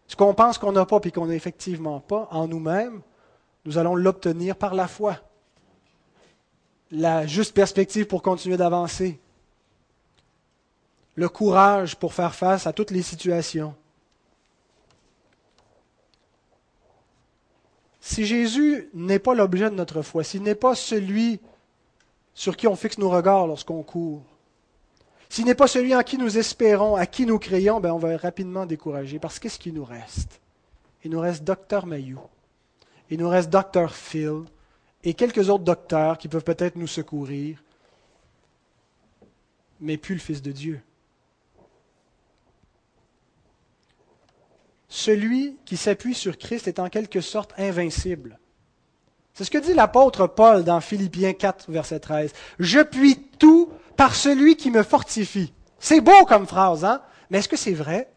Ce 0.08 0.16
qu'on 0.16 0.34
pense 0.34 0.58
qu'on 0.58 0.72
n'a 0.72 0.86
pas 0.86 0.98
et 1.04 1.10
qu'on 1.12 1.26
n'a 1.26 1.34
effectivement 1.34 2.00
pas 2.00 2.28
en 2.32 2.48
nous-mêmes, 2.48 3.02
nous 3.64 3.78
allons 3.78 3.94
l'obtenir 3.94 4.56
par 4.56 4.74
la 4.74 4.88
foi. 4.88 5.18
la 6.90 7.26
juste 7.26 7.54
perspective 7.54 8.06
pour 8.06 8.22
continuer 8.22 8.56
d'avancer, 8.56 9.20
le 11.16 11.28
courage 11.28 11.96
pour 11.96 12.14
faire 12.14 12.34
face 12.34 12.66
à 12.66 12.72
toutes 12.72 12.90
les 12.90 13.02
situations. 13.02 13.74
Si 18.00 18.24
Jésus 18.24 18.88
n'est 18.94 19.18
pas 19.18 19.34
l'objet 19.34 19.68
de 19.68 19.74
notre 19.74 20.00
foi, 20.00 20.24
s'il 20.24 20.42
n'est 20.42 20.54
pas 20.54 20.74
celui 20.74 21.40
sur 22.32 22.56
qui 22.56 22.66
on 22.66 22.76
fixe 22.76 22.96
nos 22.96 23.10
regards 23.10 23.46
lorsqu'on 23.46 23.82
court, 23.82 24.22
s'il 25.28 25.44
n'est 25.44 25.54
pas 25.54 25.66
celui 25.66 25.94
en 25.94 26.02
qui 26.02 26.18
nous 26.18 26.38
espérons, 26.38 26.96
à 26.96 27.06
qui 27.06 27.26
nous 27.26 27.38
créons, 27.38 27.80
ben 27.80 27.92
on 27.92 27.98
va 27.98 28.16
rapidement 28.16 28.66
décourager. 28.66 29.18
Parce 29.18 29.38
qu'est-ce 29.38 29.58
qui 29.58 29.72
nous 29.72 29.84
reste? 29.84 30.40
Il 31.04 31.10
nous 31.10 31.20
reste 31.20 31.44
Docteur 31.44 31.86
Mayou, 31.86 32.20
il 33.10 33.18
nous 33.18 33.28
reste 33.28 33.50
Docteur 33.50 33.94
Phil, 33.94 34.44
et 35.04 35.14
quelques 35.14 35.48
autres 35.48 35.64
docteurs 35.64 36.18
qui 36.18 36.28
peuvent 36.28 36.44
peut-être 36.44 36.76
nous 36.76 36.86
secourir, 36.86 37.62
mais 39.80 39.96
plus 39.96 40.14
le 40.14 40.20
Fils 40.20 40.42
de 40.42 40.50
Dieu. 40.50 40.80
celui 44.88 45.56
qui 45.64 45.76
s'appuie 45.76 46.14
sur 46.14 46.38
Christ 46.38 46.66
est 46.66 46.78
en 46.78 46.88
quelque 46.88 47.20
sorte 47.20 47.52
invincible. 47.58 48.38
C'est 49.34 49.44
ce 49.44 49.50
que 49.50 49.58
dit 49.58 49.74
l'apôtre 49.74 50.26
Paul 50.26 50.64
dans 50.64 50.80
Philippiens 50.80 51.34
4, 51.34 51.70
verset 51.70 52.00
13. 52.00 52.32
Je 52.58 52.80
puis 52.80 53.16
tout 53.38 53.70
par 53.98 54.14
celui 54.14 54.56
qui 54.56 54.70
me 54.70 54.84
fortifie. 54.84 55.52
C'est 55.80 56.00
beau 56.00 56.24
comme 56.26 56.46
phrase, 56.46 56.84
hein? 56.84 57.02
Mais 57.28 57.38
est-ce 57.38 57.48
que 57.48 57.56
c'est 57.56 57.74
vrai? 57.74 58.08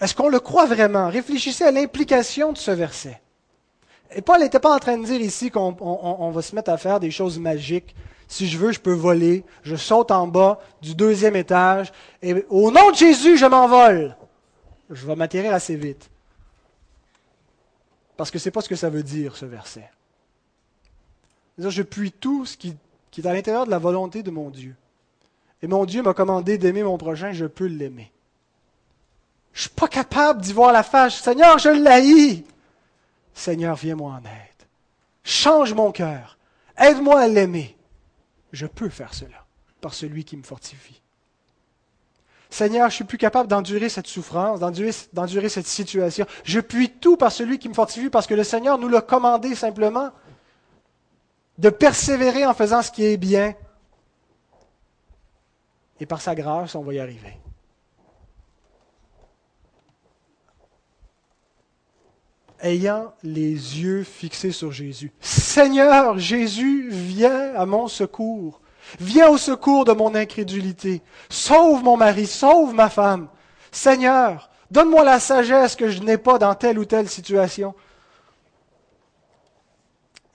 Est-ce 0.00 0.14
qu'on 0.14 0.28
le 0.28 0.38
croit 0.40 0.66
vraiment? 0.66 1.08
Réfléchissez 1.08 1.64
à 1.64 1.72
l'implication 1.72 2.52
de 2.52 2.58
ce 2.58 2.70
verset. 2.70 3.20
Et 4.12 4.22
Paul 4.22 4.38
n'était 4.40 4.60
pas 4.60 4.74
en 4.74 4.78
train 4.78 4.96
de 4.96 5.04
dire 5.04 5.20
ici 5.20 5.50
qu'on 5.50 6.30
va 6.30 6.40
se 6.40 6.54
mettre 6.54 6.70
à 6.70 6.78
faire 6.78 7.00
des 7.00 7.10
choses 7.10 7.38
magiques 7.38 7.96
si 8.28 8.48
je 8.48 8.58
veux, 8.58 8.72
je 8.72 8.80
peux 8.80 8.92
voler. 8.92 9.44
Je 9.62 9.76
saute 9.76 10.10
en 10.10 10.26
bas 10.28 10.60
du 10.80 10.94
deuxième 10.94 11.36
étage 11.36 11.92
et 12.22 12.44
au 12.48 12.70
nom 12.70 12.90
de 12.92 12.96
Jésus, 12.96 13.36
je 13.36 13.46
m'envole. 13.46 14.16
Je 14.88 15.04
vais 15.04 15.16
m'atterrir 15.16 15.52
assez 15.52 15.74
vite. 15.74 16.10
Parce 18.16 18.30
que 18.30 18.38
ce 18.38 18.48
n'est 18.48 18.52
pas 18.52 18.62
ce 18.62 18.68
que 18.68 18.76
ça 18.76 18.88
veut 18.88 19.02
dire, 19.02 19.36
ce 19.36 19.46
verset. 19.46 19.90
Je 21.58 21.82
puis 21.82 22.12
tout 22.12 22.46
ce 22.46 22.56
qui, 22.56 22.76
qui 23.16 23.22
est 23.22 23.26
à 23.26 23.32
l'intérieur 23.32 23.64
de 23.64 23.70
la 23.70 23.78
volonté 23.78 24.22
de 24.22 24.30
mon 24.30 24.50
Dieu. 24.50 24.76
Et 25.62 25.66
mon 25.66 25.86
Dieu 25.86 26.02
m'a 26.02 26.12
commandé 26.12 26.58
d'aimer 26.58 26.82
mon 26.82 26.98
prochain, 26.98 27.32
je 27.32 27.46
peux 27.46 27.64
l'aimer. 27.64 28.12
Je 29.54 29.62
suis 29.62 29.70
pas 29.70 29.88
capable 29.88 30.42
d'y 30.42 30.52
voir 30.52 30.70
la 30.70 30.82
face. 30.82 31.22
Seigneur, 31.22 31.58
je 31.58 31.70
l'haïs. 31.70 32.44
Seigneur, 33.32 33.74
viens-moi 33.74 34.12
en 34.12 34.18
aide. 34.18 34.66
Change 35.24 35.72
mon 35.72 35.92
cœur. 35.92 36.36
Aide-moi 36.76 37.18
à 37.18 37.26
l'aimer 37.26 37.74
je 38.52 38.66
peux 38.66 38.90
faire 38.90 39.14
cela 39.14 39.46
par 39.80 39.94
celui 39.94 40.24
qui 40.24 40.36
me 40.36 40.42
fortifie. 40.42 41.00
Seigneur, 42.50 42.90
je 42.90 42.96
suis 42.96 43.04
plus 43.04 43.16
capable 43.16 43.48
d'endurer 43.48 43.88
cette 43.88 44.08
souffrance, 44.08 44.60
d'endurer, 44.60 45.48
cette 45.48 45.66
situation. 45.66 46.26
Je 46.44 46.60
puis 46.60 46.90
tout 46.90 47.16
par 47.16 47.32
celui 47.32 47.58
qui 47.58 47.70
me 47.70 47.74
fortifie 47.74 48.10
parce 48.10 48.26
que 48.26 48.34
le 48.34 48.44
Seigneur 48.44 48.76
nous 48.76 48.88
l'a 48.88 49.00
commandé 49.00 49.54
simplement 49.54 50.10
de 51.58 51.70
persévérer 51.70 52.46
en 52.46 52.54
faisant 52.54 52.82
ce 52.82 52.90
qui 52.90 53.04
est 53.04 53.16
bien. 53.16 53.54
Et 56.00 56.06
par 56.06 56.20
sa 56.20 56.34
grâce, 56.34 56.74
on 56.74 56.82
va 56.82 56.94
y 56.94 57.00
arriver. 57.00 57.38
ayant 62.60 63.12
les 63.22 63.50
yeux 63.50 64.02
fixés 64.02 64.52
sur 64.52 64.72
Jésus. 64.72 65.12
Seigneur 65.20 66.18
Jésus, 66.18 66.88
viens 66.90 67.54
à 67.54 67.66
mon 67.66 67.88
secours. 67.88 68.60
Viens 69.00 69.28
au 69.28 69.38
secours 69.38 69.84
de 69.84 69.92
mon 69.92 70.14
incrédulité. 70.14 71.02
Sauve 71.28 71.82
mon 71.82 71.96
mari, 71.96 72.26
sauve 72.26 72.74
ma 72.74 72.88
femme. 72.88 73.28
Seigneur, 73.72 74.50
donne-moi 74.70 75.04
la 75.04 75.20
sagesse 75.20 75.76
que 75.76 75.88
je 75.88 76.02
n'ai 76.02 76.18
pas 76.18 76.38
dans 76.38 76.54
telle 76.54 76.78
ou 76.78 76.84
telle 76.84 77.08
situation. 77.08 77.74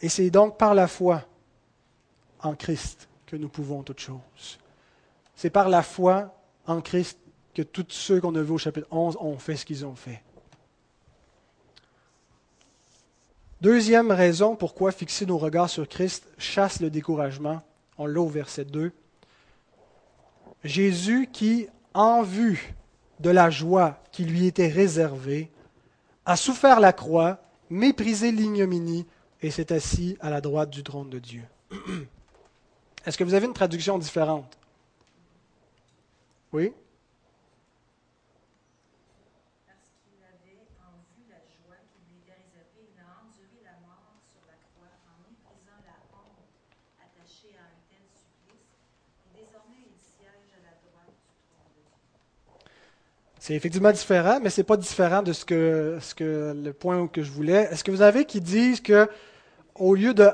Et 0.01 0.09
c'est 0.09 0.29
donc 0.29 0.57
par 0.57 0.73
la 0.73 0.87
foi 0.87 1.23
en 2.41 2.55
Christ 2.55 3.07
que 3.25 3.35
nous 3.35 3.49
pouvons 3.49 3.83
toutes 3.83 3.99
choses. 3.99 4.59
C'est 5.35 5.49
par 5.49 5.69
la 5.69 5.83
foi 5.83 6.35
en 6.65 6.81
Christ 6.81 7.17
que 7.53 7.61
tous 7.61 7.85
ceux 7.89 8.19
qu'on 8.19 8.35
a 8.35 8.41
vus 8.41 8.53
au 8.53 8.57
chapitre 8.57 8.87
11 8.91 9.17
ont 9.19 9.37
fait 9.37 9.55
ce 9.55 9.65
qu'ils 9.65 9.85
ont 9.85 9.95
fait. 9.95 10.21
Deuxième 13.61 14.11
raison 14.11 14.55
pourquoi 14.55 14.91
fixer 14.91 15.27
nos 15.27 15.37
regards 15.37 15.69
sur 15.69 15.87
Christ 15.87 16.27
chasse 16.39 16.79
le 16.79 16.89
découragement. 16.89 17.61
On 17.97 18.07
l'a 18.07 18.19
au 18.19 18.27
verset 18.27 18.65
2. 18.65 18.91
Jésus 20.63 21.29
qui, 21.31 21.67
en 21.93 22.23
vue 22.23 22.73
de 23.19 23.29
la 23.29 23.51
joie 23.51 23.99
qui 24.11 24.25
lui 24.25 24.47
était 24.47 24.67
réservée, 24.67 25.51
a 26.25 26.35
souffert 26.35 26.79
la 26.79 26.93
croix, 26.93 27.39
méprisé 27.69 28.31
l'ignominie 28.31 29.05
et 29.41 29.51
s'est 29.51 29.73
assis 29.73 30.17
à 30.19 30.29
la 30.29 30.41
droite 30.41 30.69
du 30.69 30.83
trône 30.83 31.09
de 31.09 31.19
Dieu. 31.19 31.43
Est-ce 33.05 33.17
que 33.17 33.23
vous 33.23 33.33
avez 33.33 33.47
une 33.47 33.53
traduction 33.53 33.97
différente? 33.97 34.57
Oui? 36.53 36.73
C'est 53.41 53.55
effectivement 53.55 53.91
différent, 53.91 54.39
mais 54.39 54.51
ce 54.51 54.61
n'est 54.61 54.65
pas 54.65 54.77
différent 54.77 55.23
de 55.23 55.33
ce 55.33 55.43
que, 55.43 55.97
ce 55.99 56.13
que 56.13 56.55
le 56.55 56.73
point 56.73 57.07
que 57.07 57.23
je 57.23 57.31
voulais. 57.31 57.67
Est-ce 57.71 57.83
que 57.83 57.89
vous 57.89 58.03
avez 58.03 58.25
qui 58.25 58.39
disent 58.39 58.81
que 58.81 59.09
au 59.75 59.95
lieu 59.95 60.13
de 60.13 60.29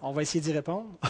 On 0.00 0.12
va 0.12 0.22
essayer 0.22 0.40
d'y 0.40 0.52
répondre. 0.52 0.88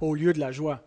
Au 0.00 0.14
lieu 0.14 0.34
de 0.34 0.40
la 0.40 0.52
joie. 0.52 0.82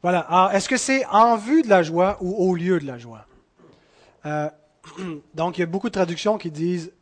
Voilà. 0.00 0.20
Alors, 0.20 0.52
est-ce 0.52 0.68
que 0.68 0.76
c'est 0.76 1.04
en 1.06 1.36
vue 1.36 1.62
de 1.62 1.68
la 1.68 1.82
joie 1.82 2.16
ou 2.20 2.32
au 2.48 2.54
lieu 2.54 2.78
de 2.78 2.86
la 2.86 2.96
joie? 2.96 3.26
Euh, 4.24 4.48
donc, 5.34 5.58
il 5.58 5.60
y 5.60 5.64
a 5.64 5.66
beaucoup 5.66 5.88
de 5.88 5.94
traductions 5.94 6.38
qui 6.38 6.50
disent 6.50 6.92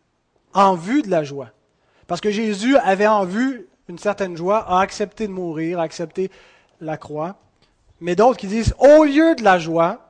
en 0.53 0.75
vue 0.75 1.03
de 1.03 1.11
la 1.11 1.25
joie. 1.25 1.51
Parce 2.07 2.21
que 2.21 2.31
Jésus 2.31 2.77
avait 2.79 3.07
en 3.07 3.25
vue 3.25 3.67
une 3.89 3.99
certaine 3.99 4.37
joie, 4.37 4.59
a 4.59 4.81
accepté 4.81 5.27
de 5.27 5.33
mourir, 5.33 5.81
a 5.81 5.83
accepté 5.83 6.31
la 6.81 6.97
croix. 6.97 7.37
Mais 8.01 8.17
d'autres 8.17 8.39
qui 8.39 8.47
disent 8.47 8.75
au 8.79 9.05
lieu 9.05 9.35
de 9.35 9.43
la 9.43 9.59
joie, 9.59 10.01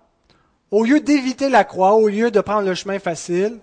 au 0.71 0.85
lieu 0.85 1.01
d'éviter 1.01 1.49
la 1.49 1.65
croix, 1.65 1.95
au 1.95 2.09
lieu 2.09 2.31
de 2.31 2.41
prendre 2.41 2.67
le 2.67 2.75
chemin 2.75 2.99
facile, 2.99 3.59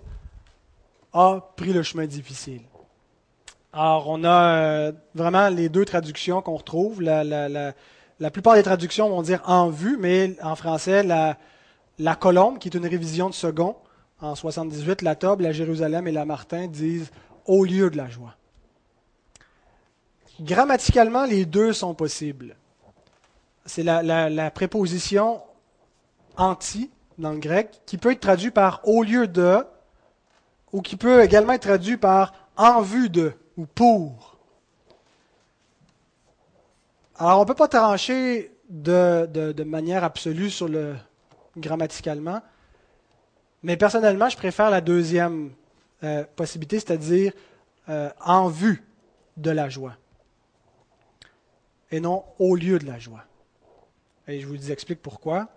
a 1.12 1.40
pris 1.56 1.72
le 1.72 1.82
chemin 1.82 2.06
difficile. 2.06 2.62
Alors, 3.72 4.08
on 4.08 4.24
a 4.24 4.54
euh, 4.54 4.92
vraiment 5.14 5.48
les 5.48 5.68
deux 5.68 5.84
traductions 5.84 6.42
qu'on 6.42 6.56
retrouve. 6.56 7.02
La, 7.02 8.30
plupart 8.30 8.54
des 8.54 8.62
traductions 8.62 9.08
vont 9.08 9.22
dire 9.22 9.42
en 9.46 9.68
vue, 9.68 9.96
mais 9.98 10.36
en 10.42 10.56
français, 10.56 11.02
la 11.02 12.16
colombe, 12.16 12.58
qui 12.58 12.68
est 12.68 12.76
une 12.76 12.86
révision 12.86 13.28
de 13.28 13.34
second, 13.34 13.76
en 14.22 14.34
78, 14.34 15.02
la 15.02 15.16
table, 15.16 15.42
la 15.42 15.52
Jérusalem 15.52 16.06
et 16.06 16.12
la 16.12 16.24
Martin 16.24 16.68
disent 16.68 17.10
au 17.46 17.64
lieu 17.64 17.90
de 17.90 17.96
la 17.96 18.08
joie. 18.08 18.36
Grammaticalement, 20.40 21.24
les 21.24 21.44
deux 21.44 21.72
sont 21.72 21.94
possibles. 21.94 22.56
C'est 23.66 23.82
la, 23.82 24.50
préposition 24.50 25.42
anti 26.36 26.90
dans 27.18 27.32
le 27.32 27.38
grec 27.38 27.80
qui 27.84 27.98
peut 27.98 28.12
être 28.12 28.20
traduit 28.20 28.50
par 28.50 28.80
au 28.84 29.02
lieu 29.02 29.28
de 29.28 29.58
ou 30.72 30.80
qui 30.80 30.96
peut 30.96 31.22
également 31.22 31.52
être 31.52 31.62
traduit 31.62 31.96
par 31.96 32.32
en 32.56 32.80
vue 32.80 33.10
de 33.10 33.32
ou 33.56 33.66
pour. 33.66 34.38
Alors, 37.16 37.38
on 37.38 37.42
ne 37.42 37.46
peut 37.46 37.54
pas 37.54 37.68
trancher 37.68 38.52
de, 38.68 39.62
manière 39.64 40.02
absolue 40.02 40.50
sur 40.50 40.68
le 40.68 40.96
grammaticalement, 41.56 42.40
mais 43.62 43.76
personnellement, 43.76 44.28
je 44.28 44.36
préfère 44.36 44.70
la 44.70 44.80
deuxième 44.80 45.52
euh, 46.02 46.24
possibilité, 46.36 46.80
c'est-à-dire 46.80 47.32
euh, 47.88 48.10
en 48.24 48.48
vue 48.48 48.82
de 49.36 49.50
la 49.50 49.68
joie, 49.68 49.96
et 51.90 52.00
non 52.00 52.24
au 52.38 52.56
lieu 52.56 52.78
de 52.78 52.86
la 52.86 52.98
joie. 52.98 53.24
Et 54.28 54.40
je 54.40 54.46
vous 54.46 54.70
explique 54.70 55.02
pourquoi. 55.02 55.48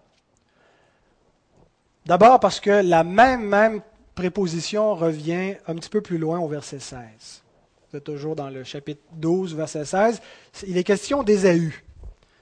D'abord 2.06 2.40
parce 2.40 2.60
que 2.60 2.70
la 2.70 3.04
même, 3.04 3.48
même 3.48 3.82
préposition 4.14 4.96
revient 4.96 5.56
un 5.68 5.76
petit 5.76 5.90
peu 5.90 6.02
plus 6.02 6.18
loin 6.18 6.40
au 6.40 6.48
verset 6.48 6.80
16. 6.80 7.44
Vous 7.90 7.98
êtes 7.98 8.04
toujours 8.04 8.36
dans 8.36 8.50
le 8.50 8.64
chapitre 8.64 9.02
12, 9.14 9.56
verset 9.56 9.86
16. 9.86 10.22
Il 10.68 10.78
est 10.78 10.84
question 10.84 11.24
d'Ésaü. 11.24 11.84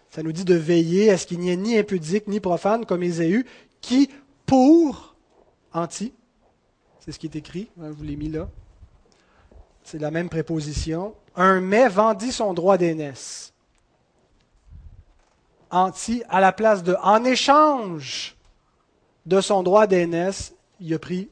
Ça 0.09 0.22
nous 0.22 0.32
dit 0.32 0.45
de 0.45 0.55
veiller 0.55 1.09
à 1.09 1.18
ce 1.18 1.26
qu'il 1.26 1.39
n'y 1.39 1.49
ait 1.49 1.55
ni 1.55 1.78
impudique 1.78 2.28
ni 2.28 2.39
profane 2.39 2.86
comme 2.86 3.03
Ésaü, 3.03 3.45
qui, 3.82 4.09
pour, 4.45 5.12
anti, 5.74 6.13
c'est 6.99 7.11
ce 7.11 7.19
qui 7.19 7.28
est 7.28 7.36
écrit, 7.36 7.69
je 7.78 7.88
vous 7.88 8.03
l'ai 8.03 8.15
mis 8.15 8.30
là, 8.30 8.47
c'est 9.84 9.99
la 9.99 10.11
même 10.11 10.30
préposition, 10.30 11.13
un 11.36 11.59
mais 11.59 11.89
vendit 11.89 12.32
son 12.32 12.53
droit 12.53 12.78
d'aînesse. 12.78 13.53
Anti, 15.71 16.24
à 16.30 16.39
la 16.39 16.51
place 16.51 16.84
de 16.84 16.95
en 17.01 17.24
échange 17.24 18.36
de 19.26 19.41
son 19.41 19.63
droit 19.63 19.88
d'aînesse, 19.88 20.53
il 20.80 20.93
a 20.93 20.99
pris 20.99 21.30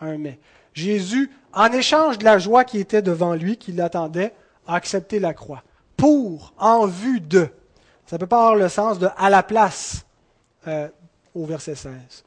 un 0.00 0.18
mais. 0.18 0.38
Jésus, 0.74 1.30
en 1.54 1.72
échange 1.72 2.18
de 2.18 2.24
la 2.24 2.38
joie 2.38 2.64
qui 2.64 2.78
était 2.78 3.00
devant 3.00 3.34
lui, 3.34 3.56
qui 3.56 3.72
l'attendait, 3.72 4.34
a 4.66 4.74
accepté 4.74 5.18
la 5.18 5.32
croix. 5.32 5.62
Pour, 5.96 6.52
en 6.58 6.86
vue 6.86 7.20
de. 7.20 7.48
Ça 8.06 8.18
peut 8.18 8.26
pas 8.26 8.40
avoir 8.40 8.56
le 8.56 8.68
sens 8.68 8.98
de 8.98 9.08
à 9.16 9.30
la 9.30 9.42
place 9.42 10.04
euh, 10.66 10.88
au 11.34 11.46
verset 11.46 11.74
16. 11.74 12.25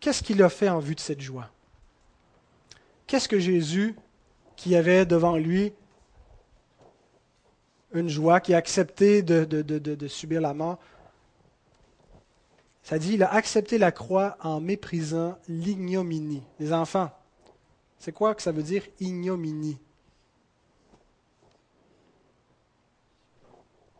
Qu'est-ce 0.00 0.22
qu'il 0.22 0.42
a 0.42 0.48
fait 0.48 0.68
en 0.68 0.78
vue 0.78 0.94
de 0.94 1.00
cette 1.00 1.20
joie? 1.20 1.50
Qu'est-ce 3.06 3.28
que 3.28 3.38
Jésus, 3.38 3.94
qui 4.56 4.74
avait 4.74 5.04
devant 5.04 5.36
lui 5.36 5.72
une 7.92 8.08
joie, 8.08 8.40
qui 8.40 8.54
a 8.54 8.56
accepté 8.56 9.22
de, 9.22 10.08
subir 10.08 10.40
la 10.40 10.54
mort, 10.54 10.78
ça 12.82 12.98
dit, 12.98 13.14
il 13.14 13.22
a 13.22 13.32
accepté 13.32 13.78
la 13.78 13.92
croix 13.92 14.36
en 14.40 14.60
méprisant 14.60 15.38
l'ignominie. 15.48 16.42
Les 16.58 16.72
enfants, 16.72 17.10
c'est 17.98 18.12
quoi 18.12 18.34
que 18.34 18.42
ça 18.42 18.52
veut 18.52 18.62
dire 18.62 18.84
ignominie? 19.00 19.78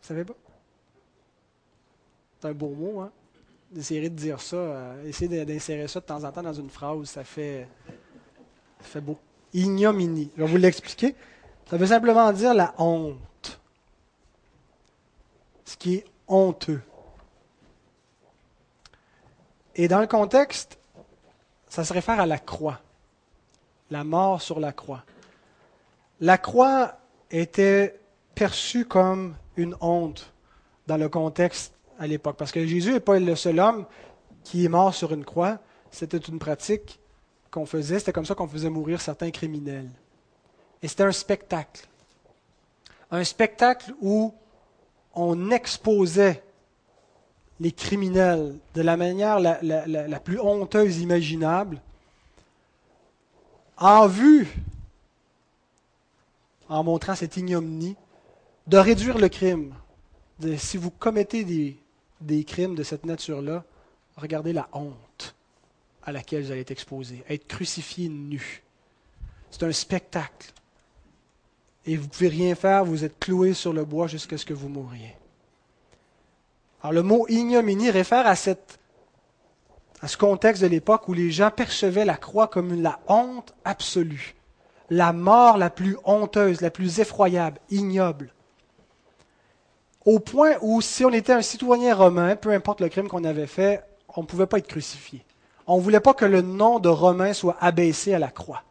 Savez 0.01 0.25
pas? 0.25 0.37
C'est 2.41 2.49
un 2.49 2.55
beau 2.55 2.71
mot, 2.71 3.01
hein? 3.01 3.13
D'essayer 3.71 4.11
de 4.11 4.14
dire 4.14 4.41
ça, 4.41 4.57
euh, 4.57 5.05
essayer 5.07 5.45
d'insérer 5.45 5.87
ça 5.87 6.01
de 6.01 6.05
temps 6.05 6.25
en 6.25 6.33
temps 6.33 6.43
dans 6.43 6.53
une 6.53 6.71
phrase, 6.71 7.05
ça 7.05 7.23
fait, 7.23 7.68
ça 8.81 8.87
fait 8.87 9.01
beau. 9.01 9.16
Ignominie. 9.53 10.31
Je 10.37 10.43
vais 10.43 10.51
vous 10.51 10.57
l'expliquer. 10.57 11.14
Ça 11.68 11.77
veut 11.77 11.87
simplement 11.87 12.33
dire 12.33 12.53
la 12.53 12.75
honte. 12.79 13.61
Ce 15.64 15.77
qui 15.77 15.97
est 15.97 16.05
honteux. 16.27 16.81
Et 19.77 19.87
dans 19.87 20.01
le 20.01 20.07
contexte, 20.07 20.79
ça 21.68 21.85
se 21.85 21.93
réfère 21.93 22.21
à 22.21 22.27
la 22.27 22.39
croix, 22.39 22.81
la 23.91 24.03
mort 24.03 24.43
sur 24.43 24.59
la 24.59 24.73
croix. 24.73 25.05
La 26.21 26.37
croix 26.37 26.99
était 27.31 28.01
perçue 28.35 28.85
comme 28.85 29.37
une 29.57 29.77
honte 29.81 30.33
dans 30.87 30.97
le 30.97 31.09
contexte 31.09 31.73
à 32.01 32.07
l'époque. 32.07 32.37
Parce 32.37 32.51
que 32.51 32.67
Jésus 32.67 32.93
n'est 32.93 33.01
pas 33.01 33.21
le 33.21 33.37
seul 33.37 33.61
homme 33.61 33.87
qui 34.43 34.65
est 34.65 34.69
mort 34.69 34.93
sur 34.93 35.13
une 35.13 35.25
croix. 35.25 35.59
C'était 35.93 36.19
une 36.19 36.41
pratique 36.41 36.99
qu'on 37.51 37.67
faisait. 37.67 38.01
C'était 38.01 38.13
comme 38.13 38.25
ça 38.25 38.35
qu'on 38.35 38.49
faisait 38.49 38.71
mourir 38.71 39.01
certains 39.01 39.31
criminels. 39.31 39.91
Et 40.83 40.89
c'était 40.89 41.05
un 41.05 41.13
spectacle. 41.13 41.87
Un 43.11 43.23
spectacle 43.23 43.93
où 44.01 44.33
on 45.15 45.51
exposait 45.51 46.43
les 47.59 47.73
criminels 47.73 48.57
de 48.75 48.81
la 48.81 48.97
manière 48.97 49.39
la, 49.39 50.21
plus 50.21 50.41
honteuse 50.41 51.01
imaginable 51.01 51.83
en 53.77 54.07
vue, 54.07 54.49
en 56.69 56.83
montrant 56.85 57.15
cette 57.15 57.37
ignominie, 57.37 57.97
de 58.67 58.79
réduire 58.79 59.19
le 59.19 59.29
crime. 59.29 59.75
si 60.57 60.77
vous 60.77 60.91
commettez 60.91 61.45
des, 61.45 61.77
crimes 62.47 62.75
de 62.75 62.83
cette 62.83 63.05
nature-là, 63.05 63.64
regardez 64.16 64.53
la 64.53 64.68
honte 64.73 65.35
à 66.03 66.12
laquelle 66.12 66.45
vous 66.45 66.51
allez 66.51 66.61
être 66.61 66.71
exposé. 66.71 67.25
Être 67.29 67.47
crucifié 67.47 68.09
nu. 68.09 68.62
C'est 69.51 69.62
un 69.62 69.73
spectacle. 69.73 70.53
Et 71.87 71.97
vous 71.97 72.05
ne 72.05 72.09
pouvez 72.09 72.29
rien 72.29 72.55
faire, 72.55 72.85
vous 72.85 73.05
êtes 73.05 73.18
cloué 73.18 73.55
sur 73.55 73.73
le 73.73 73.85
bois 73.85 74.07
jusqu'à 74.07 74.39
ce 74.39 74.45
que 74.45 74.55
vous 74.55 74.68
mouriez. 74.68 75.16
Alors 76.83 76.93
le 76.93 77.03
mot 77.03 77.27
ignominie 77.29 77.91
réfère 77.91 78.27
à, 78.27 78.37
cette, 78.37 78.79
à 80.01 80.09
ce 80.09 80.16
contexte 80.16 80.62
de 80.62 80.68
l'époque 80.68 81.09
où 81.09 81.12
les 81.12 81.31
gens 81.31 81.51
percevaient 81.51 82.05
la 82.05 82.16
croix 82.16 82.49
comme 82.49 82.81
la 82.81 83.01
honte 83.09 83.55
absolue, 83.64 84.35
la 84.89 85.12
mort 85.12 85.59
la 85.59 85.71
plus 85.71 85.97
honteuse, 86.05 86.61
la 86.61 86.71
plus 86.71 87.01
effroyable, 87.01 87.59
ignoble 87.71 88.33
au 90.05 90.19
point 90.19 90.57
où 90.63 90.81
si 90.81 91.05
on 91.05 91.11
était 91.11 91.33
un 91.33 91.43
citoyen 91.43 91.95
romain, 91.95 92.37
peu 92.37 92.51
importe 92.53 92.81
le 92.81 92.89
crime 92.89 93.09
qu'on 93.09 93.25
avait 93.25 93.47
fait, 93.47 93.83
on 94.17 94.23
ne 94.23 94.27
pouvait 94.27 94.47
pas 94.47 94.59
être 94.59 94.67
crucifié. 94.67 95.25
On 95.67 95.77
ne 95.77 95.83
voulait 95.83 96.01
pas 96.01 96.15
que 96.15 96.25
le 96.25 96.41
nom 96.41 96.81
de 96.81 96.89
Romain 96.89 97.33
soit 97.33 97.57
abaissé 97.61 98.13
à 98.13 98.19
la 98.19 98.31
croix. 98.31 98.65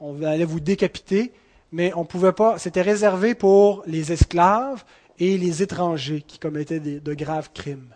On 0.00 0.22
allait 0.22 0.44
vous 0.44 0.60
décapiter, 0.60 1.32
mais 1.70 1.92
on 1.94 2.04
pouvait 2.04 2.32
pas. 2.32 2.56
C'était 2.58 2.82
réservé 2.82 3.34
pour 3.34 3.82
les 3.86 4.12
esclaves 4.12 4.84
et 5.18 5.36
les 5.36 5.62
étrangers 5.62 6.22
qui 6.22 6.38
commettaient 6.38 6.80
de 6.80 7.14
graves 7.14 7.50
crimes. 7.52 7.94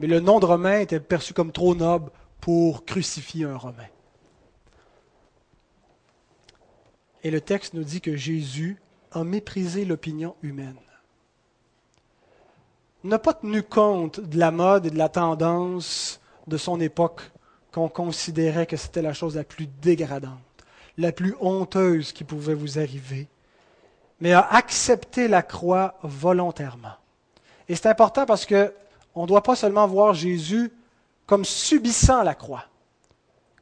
Mais 0.00 0.06
le 0.06 0.20
nom 0.20 0.40
de 0.40 0.46
Romain 0.46 0.80
était 0.80 1.00
perçu 1.00 1.32
comme 1.32 1.52
trop 1.52 1.74
noble 1.74 2.10
pour 2.40 2.84
crucifier 2.84 3.44
un 3.44 3.56
Romain. 3.56 3.88
Et 7.22 7.30
le 7.30 7.40
texte 7.40 7.74
nous 7.74 7.84
dit 7.84 8.00
que 8.00 8.16
Jésus 8.16 8.76
a 9.12 9.24
méprisé 9.24 9.84
l'opinion 9.84 10.34
humaine 10.42 10.76
n'a 13.04 13.18
pas 13.18 13.34
tenu 13.34 13.62
compte 13.62 14.20
de 14.20 14.38
la 14.38 14.50
mode 14.50 14.86
et 14.86 14.90
de 14.90 14.98
la 14.98 15.08
tendance 15.08 16.20
de 16.46 16.56
son 16.56 16.80
époque 16.80 17.22
qu'on 17.72 17.88
considérait 17.88 18.66
que 18.66 18.76
c'était 18.76 19.02
la 19.02 19.12
chose 19.12 19.36
la 19.36 19.44
plus 19.44 19.66
dégradante, 19.66 20.38
la 20.98 21.12
plus 21.12 21.34
honteuse 21.40 22.12
qui 22.12 22.24
pouvait 22.24 22.54
vous 22.54 22.78
arriver, 22.78 23.28
mais 24.20 24.32
a 24.32 24.40
accepté 24.40 25.28
la 25.28 25.42
croix 25.42 25.94
volontairement. 26.02 26.94
Et 27.68 27.76
c'est 27.76 27.88
important 27.88 28.26
parce 28.26 28.44
que 28.44 28.74
on 29.14 29.22
ne 29.22 29.28
doit 29.28 29.42
pas 29.42 29.56
seulement 29.56 29.86
voir 29.86 30.14
Jésus 30.14 30.72
comme 31.26 31.44
subissant 31.44 32.22
la 32.22 32.34
croix, 32.34 32.64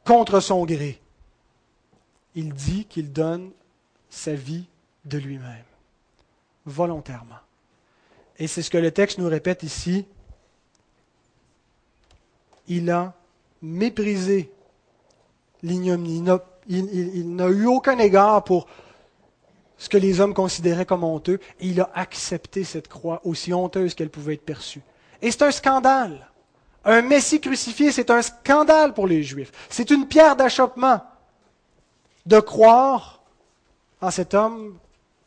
contre 0.05 0.39
son 0.39 0.65
gré. 0.65 0.99
Il 2.35 2.53
dit 2.53 2.85
qu'il 2.85 3.11
donne 3.11 3.51
sa 4.09 4.33
vie 4.33 4.67
de 5.05 5.17
lui-même, 5.17 5.65
volontairement. 6.65 7.35
Et 8.39 8.47
c'est 8.47 8.61
ce 8.61 8.69
que 8.69 8.77
le 8.77 8.91
texte 8.91 9.17
nous 9.17 9.27
répète 9.27 9.63
ici. 9.63 10.05
Il 12.67 12.89
a 12.89 13.13
méprisé 13.61 14.49
l'ignominie. 15.61 16.23
Il, 16.67 17.35
n'a 17.35 17.47
eu 17.47 17.65
aucun 17.65 17.97
égard 17.99 18.43
pour 18.43 18.67
ce 19.77 19.89
que 19.89 19.97
les 19.97 20.21
hommes 20.21 20.33
considéraient 20.33 20.85
comme 20.85 21.03
honteux, 21.03 21.39
et 21.59 21.67
il 21.67 21.81
a 21.81 21.89
accepté 21.93 22.63
cette 22.63 22.87
croix 22.87 23.21
aussi 23.23 23.53
honteuse 23.53 23.93
qu'elle 23.93 24.09
pouvait 24.09 24.35
être 24.35 24.45
perçue. 24.45 24.81
Et 25.21 25.31
c'est 25.31 25.43
un 25.43 25.51
scandale. 25.51 26.27
Un 26.85 27.01
Messie 27.01 27.41
crucifié, 27.41 27.91
c'est 27.91 28.09
un 28.09 28.21
scandale 28.21 28.93
pour 28.93 29.07
les 29.07 29.23
Juifs. 29.23 29.51
C'est 29.69 29.89
une 29.89 30.07
pierre 30.07 30.35
d'achoppement 30.35 31.01
de 32.25 32.39
croire 32.39 33.21
en 34.01 34.11
cet 34.11 34.33
homme 34.33 34.77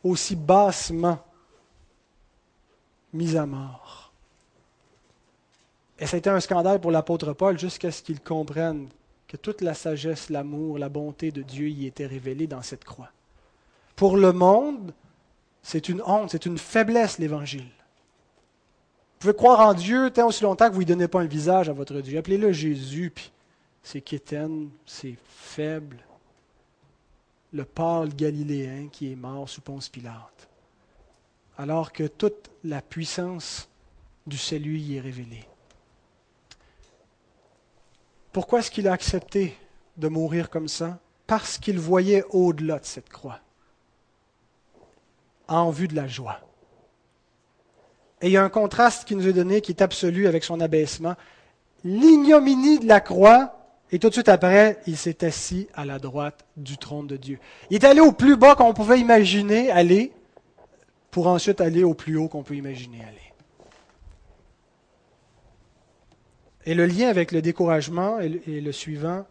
aussi 0.03 0.35
bassement 0.35 1.19
mis 3.13 3.37
à 3.37 3.45
mort. 3.45 4.11
Et 5.99 6.05
été 6.05 6.29
un 6.29 6.39
scandale 6.39 6.81
pour 6.81 6.91
l'apôtre 6.91 7.33
Paul 7.33 7.57
jusqu'à 7.57 7.91
ce 7.91 8.01
qu'il 8.01 8.19
comprenne 8.19 8.89
que 9.27 9.37
toute 9.37 9.61
la 9.61 9.73
sagesse, 9.73 10.29
l'amour, 10.29 10.77
la 10.77 10.89
bonté 10.89 11.31
de 11.31 11.41
Dieu 11.41 11.69
y 11.69 11.85
était 11.85 12.05
révélée 12.05 12.47
dans 12.47 12.61
cette 12.61 12.83
croix. 12.83 13.09
Pour 13.95 14.17
le 14.17 14.33
monde, 14.33 14.93
c'est 15.61 15.87
une 15.89 16.01
honte, 16.05 16.31
c'est 16.31 16.45
une 16.45 16.57
faiblesse 16.57 17.19
l'Évangile. 17.19 17.61
Vous 17.61 19.29
pouvez 19.29 19.33
croire 19.35 19.61
en 19.61 19.73
Dieu 19.73 20.11
tant 20.11 20.27
aussi 20.27 20.43
longtemps 20.43 20.69
que 20.69 20.75
vous 20.75 20.81
ne 20.81 20.87
donnez 20.87 21.07
pas 21.07 21.21
un 21.21 21.25
visage 21.25 21.69
à 21.69 21.73
votre 21.73 22.01
Dieu. 22.01 22.17
Appelez-le 22.17 22.51
Jésus, 22.51 23.11
puis 23.13 23.31
c'est 23.81 24.01
quétaine, 24.01 24.69
c'est 24.85 25.15
faible. 25.27 25.97
Le 27.53 27.63
pâle 27.63 28.13
galiléen 28.13 28.89
qui 28.91 29.11
est 29.11 29.15
mort 29.15 29.47
sous 29.47 29.61
Ponce 29.61 29.87
Pilate 29.87 30.49
alors 31.57 31.91
que 31.91 32.03
toute 32.03 32.49
la 32.63 32.81
puissance 32.81 33.69
du 34.25 34.37
salut 34.37 34.77
y 34.77 34.97
est 34.97 35.01
révélée. 35.01 35.47
Pourquoi 38.31 38.59
est-ce 38.59 38.71
qu'il 38.71 38.87
a 38.87 38.93
accepté 38.93 39.55
de 39.97 40.07
mourir 40.07 40.49
comme 40.49 40.67
ça? 40.67 40.99
Parce 41.27 41.57
qu'il 41.57 41.79
voyait 41.79 42.23
au-delà 42.31 42.79
de 42.79 42.85
cette 42.85 43.09
croix, 43.09 43.39
en 45.47 45.69
vue 45.69 45.87
de 45.87 45.95
la 45.95 46.07
joie. 46.07 46.39
Et 48.21 48.27
il 48.27 48.31
y 48.31 48.37
a 48.37 48.43
un 48.43 48.49
contraste 48.49 49.05
qui 49.05 49.15
nous 49.15 49.27
est 49.27 49.33
donné 49.33 49.61
qui 49.61 49.71
est 49.71 49.81
absolu 49.81 50.27
avec 50.27 50.43
son 50.43 50.61
abaissement. 50.61 51.15
l'ignominie 51.83 52.79
de 52.79 52.87
la 52.87 53.01
croix, 53.01 53.59
et 53.91 53.99
tout 53.99 54.07
de 54.09 54.13
suite 54.13 54.29
après, 54.29 54.79
il 54.87 54.97
s'est 54.97 55.23
assis 55.25 55.67
à 55.75 55.85
la 55.85 55.99
droite 55.99 56.45
du 56.57 56.77
trône 56.77 57.05
de 57.07 57.17
Dieu. 57.17 57.39
Il 57.69 57.75
est 57.75 57.85
allé 57.85 57.99
au 57.99 58.13
plus 58.13 58.37
bas 58.37 58.55
qu'on 58.55 58.73
pouvait 58.73 58.99
imaginer 58.99 59.69
aller, 59.69 60.11
pour 61.13 61.27
ensuite 61.27 61.61
aller 61.61 61.83
au 61.83 61.93
plus 61.93 62.17
haut 62.17 62.27
qu'on 62.27 62.41
peut 62.41 62.55
imaginer 62.55 63.01
aller. 63.03 63.33
Et 66.65 66.73
le 66.73 66.87
lien 66.87 67.07
avec 67.07 67.31
le 67.31 67.43
découragement 67.43 68.19
est 68.19 68.29
le 68.47 68.71
suivant, 68.71 69.23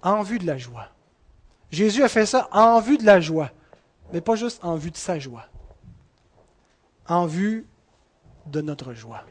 en 0.00 0.22
vue 0.22 0.38
de 0.38 0.46
la 0.46 0.58
joie. 0.58 0.86
Jésus 1.72 2.04
a 2.04 2.08
fait 2.08 2.24
ça 2.24 2.48
en 2.52 2.80
vue 2.80 2.98
de 2.98 3.04
la 3.04 3.20
joie, 3.20 3.50
mais 4.12 4.20
pas 4.20 4.36
juste 4.36 4.62
en 4.62 4.76
vue 4.76 4.92
de 4.92 4.96
sa 4.96 5.18
joie, 5.18 5.46
en 7.08 7.26
vue 7.26 7.66
de 8.46 8.60
notre 8.60 8.94
joie. 8.94 9.24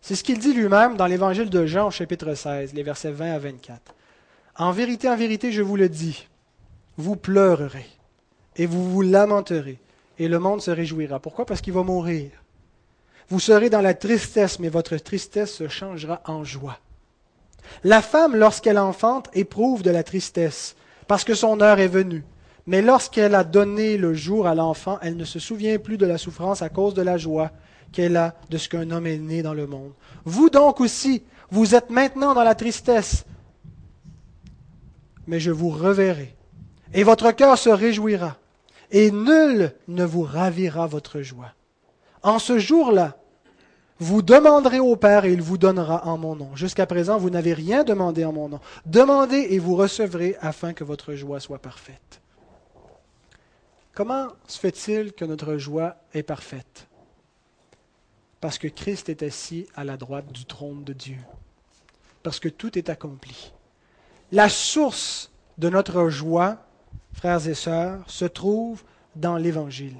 C'est 0.00 0.14
ce 0.14 0.22
qu'il 0.22 0.38
dit 0.38 0.54
lui-même 0.54 0.96
dans 0.96 1.06
l'évangile 1.06 1.50
de 1.50 1.66
Jean, 1.66 1.90
chapitre 1.90 2.34
16, 2.34 2.74
les 2.74 2.84
versets 2.84 3.10
20 3.10 3.32
à 3.32 3.38
24. 3.40 3.92
En 4.58 4.70
vérité, 4.70 5.08
en 5.08 5.16
vérité, 5.16 5.50
je 5.50 5.62
vous 5.62 5.76
le 5.76 5.88
dis, 5.88 6.28
vous 6.96 7.16
pleurerez 7.16 7.86
et 8.54 8.66
vous 8.66 8.88
vous 8.88 9.02
lamenterez, 9.02 9.80
et 10.18 10.28
le 10.28 10.38
monde 10.38 10.60
se 10.60 10.70
réjouira. 10.70 11.20
Pourquoi? 11.20 11.46
Parce 11.46 11.60
qu'il 11.60 11.72
va 11.72 11.82
mourir. 11.82 12.30
Vous 13.28 13.40
serez 13.40 13.70
dans 13.70 13.80
la 13.80 13.94
tristesse, 13.94 14.58
mais 14.58 14.68
votre 14.68 14.96
tristesse 14.96 15.52
se 15.52 15.68
changera 15.68 16.20
en 16.26 16.44
joie. 16.44 16.78
La 17.82 18.02
femme, 18.02 18.36
lorsqu'elle 18.36 18.78
enfante, 18.78 19.28
éprouve 19.34 19.82
de 19.82 19.90
la 19.90 20.04
tristesse, 20.04 20.76
parce 21.08 21.24
que 21.24 21.34
son 21.34 21.60
heure 21.60 21.80
est 21.80 21.88
venue. 21.88 22.24
Mais 22.66 22.82
lorsqu'elle 22.82 23.34
a 23.34 23.44
donné 23.44 23.96
le 23.96 24.14
jour 24.14 24.46
à 24.46 24.54
l'enfant, 24.54 24.98
elle 25.02 25.16
ne 25.16 25.24
se 25.24 25.38
souvient 25.38 25.78
plus 25.78 25.98
de 25.98 26.06
la 26.06 26.18
souffrance 26.18 26.62
à 26.62 26.68
cause 26.68 26.94
de 26.94 27.02
la 27.02 27.16
joie 27.16 27.50
qu'elle 27.92 28.16
a 28.16 28.34
de 28.50 28.58
ce 28.58 28.68
qu'un 28.68 28.90
homme 28.90 29.06
est 29.06 29.18
né 29.18 29.42
dans 29.42 29.54
le 29.54 29.66
monde. 29.66 29.92
Vous 30.24 30.50
donc 30.50 30.80
aussi, 30.80 31.22
vous 31.50 31.74
êtes 31.74 31.90
maintenant 31.90 32.34
dans 32.34 32.42
la 32.42 32.54
tristesse, 32.54 33.24
mais 35.26 35.40
je 35.40 35.50
vous 35.50 35.70
reverrai, 35.70 36.34
et 36.92 37.04
votre 37.04 37.30
cœur 37.32 37.58
se 37.58 37.70
réjouira, 37.70 38.36
et 38.90 39.10
nul 39.10 39.74
ne 39.88 40.04
vous 40.04 40.22
ravira 40.22 40.86
votre 40.86 41.22
joie. 41.22 41.52
En 42.22 42.38
ce 42.38 42.58
jour-là, 42.58 43.16
vous 43.98 44.20
demanderez 44.20 44.78
au 44.78 44.96
Père 44.96 45.24
et 45.24 45.32
il 45.32 45.40
vous 45.40 45.56
donnera 45.56 46.06
en 46.06 46.18
mon 46.18 46.36
nom. 46.36 46.54
Jusqu'à 46.54 46.86
présent, 46.86 47.16
vous 47.16 47.30
n'avez 47.30 47.54
rien 47.54 47.82
demandé 47.82 48.24
en 48.24 48.32
mon 48.32 48.48
nom. 48.48 48.60
Demandez 48.84 49.46
et 49.50 49.58
vous 49.58 49.74
recevrez 49.74 50.36
afin 50.40 50.74
que 50.74 50.84
votre 50.84 51.14
joie 51.14 51.40
soit 51.40 51.58
parfaite. 51.58 52.20
Comment 53.94 54.28
se 54.46 54.58
fait-il 54.58 55.14
que 55.14 55.24
notre 55.24 55.56
joie 55.56 55.96
est 56.12 56.22
parfaite? 56.22 56.86
Parce 58.42 58.58
que 58.58 58.68
Christ 58.68 59.08
est 59.08 59.22
assis 59.22 59.66
à 59.74 59.84
la 59.84 59.96
droite 59.96 60.30
du 60.30 60.44
trône 60.44 60.84
de 60.84 60.92
Dieu. 60.92 61.18
Parce 62.22 62.38
que 62.38 62.50
tout 62.50 62.76
est 62.76 62.90
accompli. 62.90 63.52
La 64.30 64.50
source 64.50 65.30
de 65.56 65.70
notre 65.70 66.10
joie, 66.10 66.58
frères 67.16 67.48
et 67.48 67.54
sœurs, 67.54 67.98
se 68.06 68.26
trouve 68.26 68.82
dans 69.14 69.36
l'Évangile. 69.36 69.96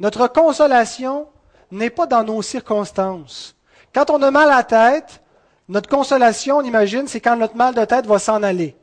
Notre 0.00 0.28
consolation 0.28 1.26
n'est 1.70 1.90
pas 1.90 2.06
dans 2.06 2.24
nos 2.24 2.40
circonstances. 2.40 3.56
Quand 3.92 4.10
on 4.10 4.22
a 4.22 4.30
mal 4.30 4.50
à 4.50 4.62
tête, 4.62 5.20
notre 5.68 5.88
consolation, 5.88 6.58
on 6.58 6.62
imagine, 6.62 7.06
c'est 7.06 7.20
quand 7.20 7.36
notre 7.36 7.56
mal 7.56 7.74
de 7.74 7.84
tête 7.84 8.06
va 8.06 8.18
s'en 8.18 8.42
aller. 8.42 8.76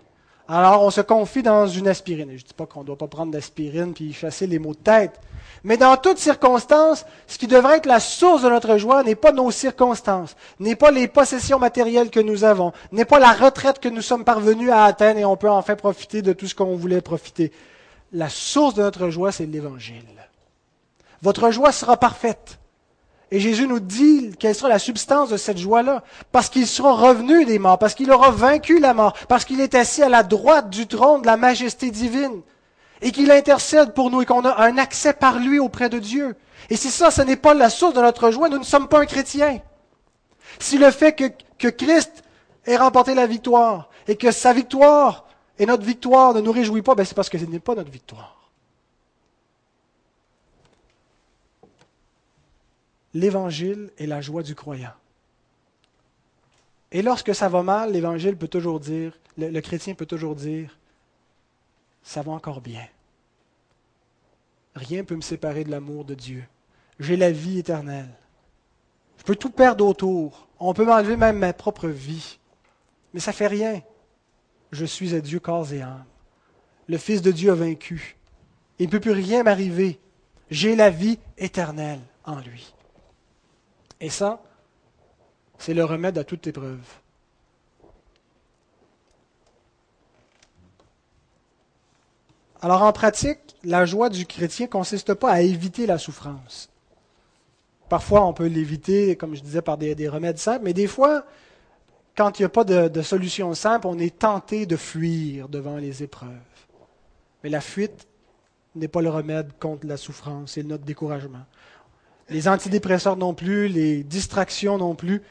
Alors, 0.48 0.84
on 0.84 0.90
se 0.90 1.02
confie 1.02 1.44
dans 1.44 1.68
une 1.68 1.88
aspirine. 1.88 2.30
je 2.30 2.44
ne 2.44 2.48
dis 2.48 2.54
pas 2.54 2.66
qu'on 2.66 2.82
ne 2.82 2.86
doit 2.86 2.98
pas 2.98 3.08
prendre 3.08 3.32
d'aspirine 3.32 3.94
puis 3.94 4.12
chasser 4.12 4.48
les 4.48 4.60
maux 4.60 4.74
de 4.74 4.80
tête. 4.80 5.20
Mais 5.64 5.78
dans 5.78 5.96
toutes 5.96 6.18
circonstances, 6.18 7.06
ce 7.28 7.38
qui 7.38 7.48
devrait 7.48 7.78
être 7.78 7.86
la 7.86 8.00
source 8.00 8.42
de 8.42 8.50
notre 8.50 8.78
joie 8.78 9.04
n'est 9.04 9.16
pas 9.16 9.32
nos 9.32 9.52
circonstances, 9.52 10.36
n'est 10.60 10.76
pas 10.76 10.90
les 10.90 11.08
possessions 11.08 11.60
matérielles 11.60 12.10
que 12.10 12.20
nous 12.20 12.44
avons, 12.44 12.74
n'est 12.92 13.06
pas 13.06 13.20
la 13.20 13.32
retraite 13.32 13.80
que 13.80 13.90
nous 13.90 14.02
sommes 14.02 14.24
parvenus 14.24 14.72
à 14.72 14.86
atteindre 14.86 15.20
et 15.20 15.26
on 15.26 15.38
peut 15.38 15.50
enfin 15.50 15.76
profiter 15.76 16.24
de 16.24 16.34
tout 16.34 16.48
ce 16.48 16.56
qu'on 16.56 16.76
voulait 16.76 17.02
profiter. 17.02 17.52
La 18.12 18.30
source 18.30 18.74
de 18.74 18.82
notre 18.82 19.10
joie, 19.10 19.32
c'est 19.32 19.46
l'Évangile. 19.46 20.04
Votre 21.22 21.52
joie 21.52 21.72
sera 21.72 21.98
parfaite. 21.98 22.58
Et 23.30 23.40
Jésus 23.40 23.68
nous 23.68 23.80
dit 23.80 24.32
quelle 24.38 24.56
sera 24.56 24.68
la 24.68 24.80
substance 24.80 25.30
de 25.30 25.38
cette 25.38 25.58
joie-là. 25.58 26.04
Parce 26.32 26.50
qu'il 26.50 26.68
sera 26.68 26.94
revenu 26.94 27.46
des 27.46 27.60
morts, 27.60 27.80
parce 27.80 27.94
qu'il 27.94 28.12
aura 28.12 28.32
vaincu 28.32 28.80
la 28.80 28.94
mort, 28.94 29.14
parce 29.30 29.46
qu'il 29.46 29.62
est 29.62 29.76
assis 29.76 30.04
à 30.04 30.10
la 30.10 30.24
droite 30.24 30.70
du 30.70 30.88
trône 30.88 31.22
de 31.22 31.28
la 31.28 31.38
majesté 31.38 31.92
divine. 31.92 32.42
Et 33.02 33.12
qu'il 33.12 33.32
intercède 33.32 33.94
pour 33.94 34.12
nous 34.12 34.22
et 34.22 34.26
qu'on 34.26 34.46
a 34.46 34.64
un 34.64 34.78
accès 34.78 35.14
par 35.14 35.40
lui 35.40 35.60
auprès 35.60 35.90
de 35.90 36.00
Dieu. 36.00 36.36
Et 36.70 36.76
si 36.76 36.90
ça, 36.90 37.10
ce 37.12 37.22
n'est 37.22 37.36
pas 37.36 37.54
la 37.54 37.70
source 37.70 37.94
de 37.94 38.02
notre 38.02 38.32
joie, 38.32 38.50
nous 38.50 38.60
ne 38.60 38.64
sommes 38.64 38.88
pas 38.88 39.00
un 39.02 39.06
chrétien. 39.06 39.60
Si 40.60 40.78
le 40.78 40.92
fait 40.92 41.14
que, 41.14 41.68
Christ 41.70 42.24
ait 42.66 42.78
remporté 42.78 43.16
la 43.16 43.28
victoire 43.28 43.90
et 44.08 44.16
que 44.16 44.32
sa 44.32 44.54
victoire 44.54 45.26
et 45.58 45.66
notre 45.66 45.84
victoire 45.84 46.34
ne 46.34 46.42
nous 46.42 46.52
réjouit 46.52 46.82
pas, 46.82 46.96
ben 46.96 47.06
c'est 47.06 47.16
parce 47.16 47.30
que 47.30 47.38
ce 47.38 47.46
n'est 47.46 47.60
pas 47.60 47.76
notre 47.76 47.92
victoire. 47.92 48.42
l'évangile 53.14 53.92
est 53.98 54.06
la 54.06 54.22
joie 54.22 54.44
du 54.44 54.56
croyant. 54.56 54.94
Et 56.92 57.02
lorsque 57.02 57.34
ça 57.34 57.50
va 57.50 57.64
mal, 57.64 57.92
l'évangile 57.94 58.36
peut 58.36 58.48
toujours 58.48 58.80
dire, 58.80 59.18
le, 59.38 59.60
chrétien 59.62 59.94
peut 59.94 60.06
toujours 60.06 60.36
dire, 60.36 60.78
ça 62.04 62.22
va 62.22 62.32
encore 62.32 62.62
bien. 62.62 62.86
Rien 64.76 65.00
ne 65.00 65.04
peut 65.04 65.16
me 65.16 65.22
séparer 65.22 65.64
de 65.64 65.72
l'amour 65.72 66.06
de 66.06 66.16
Dieu. 66.16 66.44
J'ai 67.00 67.18
la 67.18 67.32
vie 67.32 67.60
éternelle. 67.60 68.10
Je 69.18 69.24
peux 69.24 69.36
tout 69.36 69.50
perdre 69.50 69.86
autour. 69.86 70.48
On 70.60 70.74
peut 70.74 70.86
m'enlever 70.86 71.18
même 71.18 71.40
ma 71.40 71.54
propre 71.54 71.88
vie. 71.88 72.40
Mais 73.14 73.20
ça 73.20 73.32
ne 73.32 73.36
fait 73.36 73.48
rien. 73.48 73.82
Je 74.72 74.86
suis 74.86 75.14
à 75.14 75.22
Dieu 75.22 75.40
corps 75.40 75.74
et 75.74 75.82
âme. 75.82 76.06
Le 76.88 76.98
Fils 76.98 77.22
de 77.22 77.32
Dieu 77.32 77.52
a 77.52 77.56
vaincu. 77.56 78.18
Il 78.80 78.86
ne 78.86 78.92
peut 78.92 79.00
plus 79.00 79.12
rien 79.12 79.44
m'arriver. 79.44 80.00
J'ai 80.50 80.76
la 80.76 80.90
vie 80.90 81.20
éternelle 81.38 82.02
en 82.26 82.40
lui. 82.40 82.74
Et 84.00 84.10
ça, 84.10 84.42
c'est 85.58 85.74
le 85.74 85.86
remède 85.86 86.18
à 86.18 86.24
toute 86.24 86.48
épreuve. 86.48 86.86
Alors 92.62 92.84
en 92.84 92.92
pratique, 92.92 93.40
la 93.64 93.86
joie 93.86 94.10
du 94.10 94.26
chrétien 94.26 94.68
ne 94.68 94.72
consiste 94.72 95.14
pas 95.14 95.32
à 95.32 95.42
éviter 95.42 95.86
la 95.86 95.98
souffrance. 95.98 96.70
Parfois, 97.90 98.26
on 98.26 98.34
peut 98.34 98.46
l'éviter, 98.46 99.16
comme 99.16 99.36
je 99.36 99.42
disais, 99.42 99.62
par 99.62 99.78
des, 99.78 100.08
remèdes 100.08 100.38
simples, 100.38 100.64
mais 100.64 100.74
des 100.74 100.88
fois, 100.88 101.26
quand 102.16 102.40
il 102.40 102.44
n'y 102.44 102.46
a 102.46 102.50
pas 102.50 102.64
de, 102.64 103.02
solution 103.02 103.54
simple, 103.54 103.88
on 103.88 104.00
est 104.00 104.20
tenté 104.20 104.66
de 104.66 104.78
fuir 104.78 105.50
devant 105.50 105.78
les 105.78 106.04
épreuves. 106.04 106.30
Mais 107.44 107.50
la 107.50 107.62
fuite 107.62 108.08
n'est 108.76 108.88
pas 108.88 109.02
le 109.02 109.10
remède 109.10 109.52
contre 109.60 109.88
la 109.88 109.98
souffrance 109.98 110.58
et 110.58 110.64
notre 110.64 110.86
découragement 110.86 111.46
les 112.32 112.48
antidépresseurs 112.48 113.18
non 113.18 113.34
plus, 113.34 113.68
les 113.68 114.04
distractions 114.04 114.78
non 114.78 114.96
plus. 114.96 115.22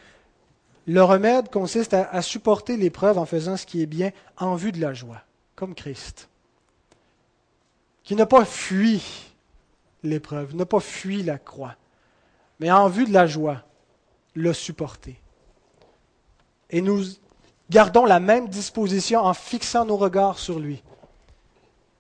Le 0.87 1.03
remède 1.03 1.49
consiste 1.49 1.95
à, 1.95 2.23
supporter 2.23 2.77
l'épreuve 2.77 3.19
en 3.19 3.27
faisant 3.27 3.57
ce 3.57 3.67
qui 3.67 3.83
est 3.83 3.87
bien 3.87 4.11
en 4.37 4.55
vue 4.55 4.73
de 4.73 4.81
la 4.81 4.93
joie, 4.93 5.23
comme 5.57 5.75
Christ, 5.75 6.29
qui 8.03 8.15
n'a 8.15 8.27
pas 8.27 8.45
fui 8.45 9.03
l'épreuve, 10.03 10.55
n'a 10.55 10.67
pas 10.67 10.81
fui 10.81 11.23
la 11.23 11.39
croix, 11.39 11.77
mais 12.59 12.71
en 12.71 12.89
vue 12.89 13.07
de 13.07 13.13
la 13.13 13.27
joie, 13.27 13.63
l'a 14.35 14.55
supporté. 14.55 15.21
Et 16.71 16.81
nous 16.81 17.03
gardons 17.69 18.05
la 18.05 18.21
même 18.21 18.49
disposition 18.49 19.21
en 19.21 19.35
fixant 19.35 19.85
nos 19.85 19.97
regards 19.97 20.39
sur 20.39 20.59
lui. 20.59 20.83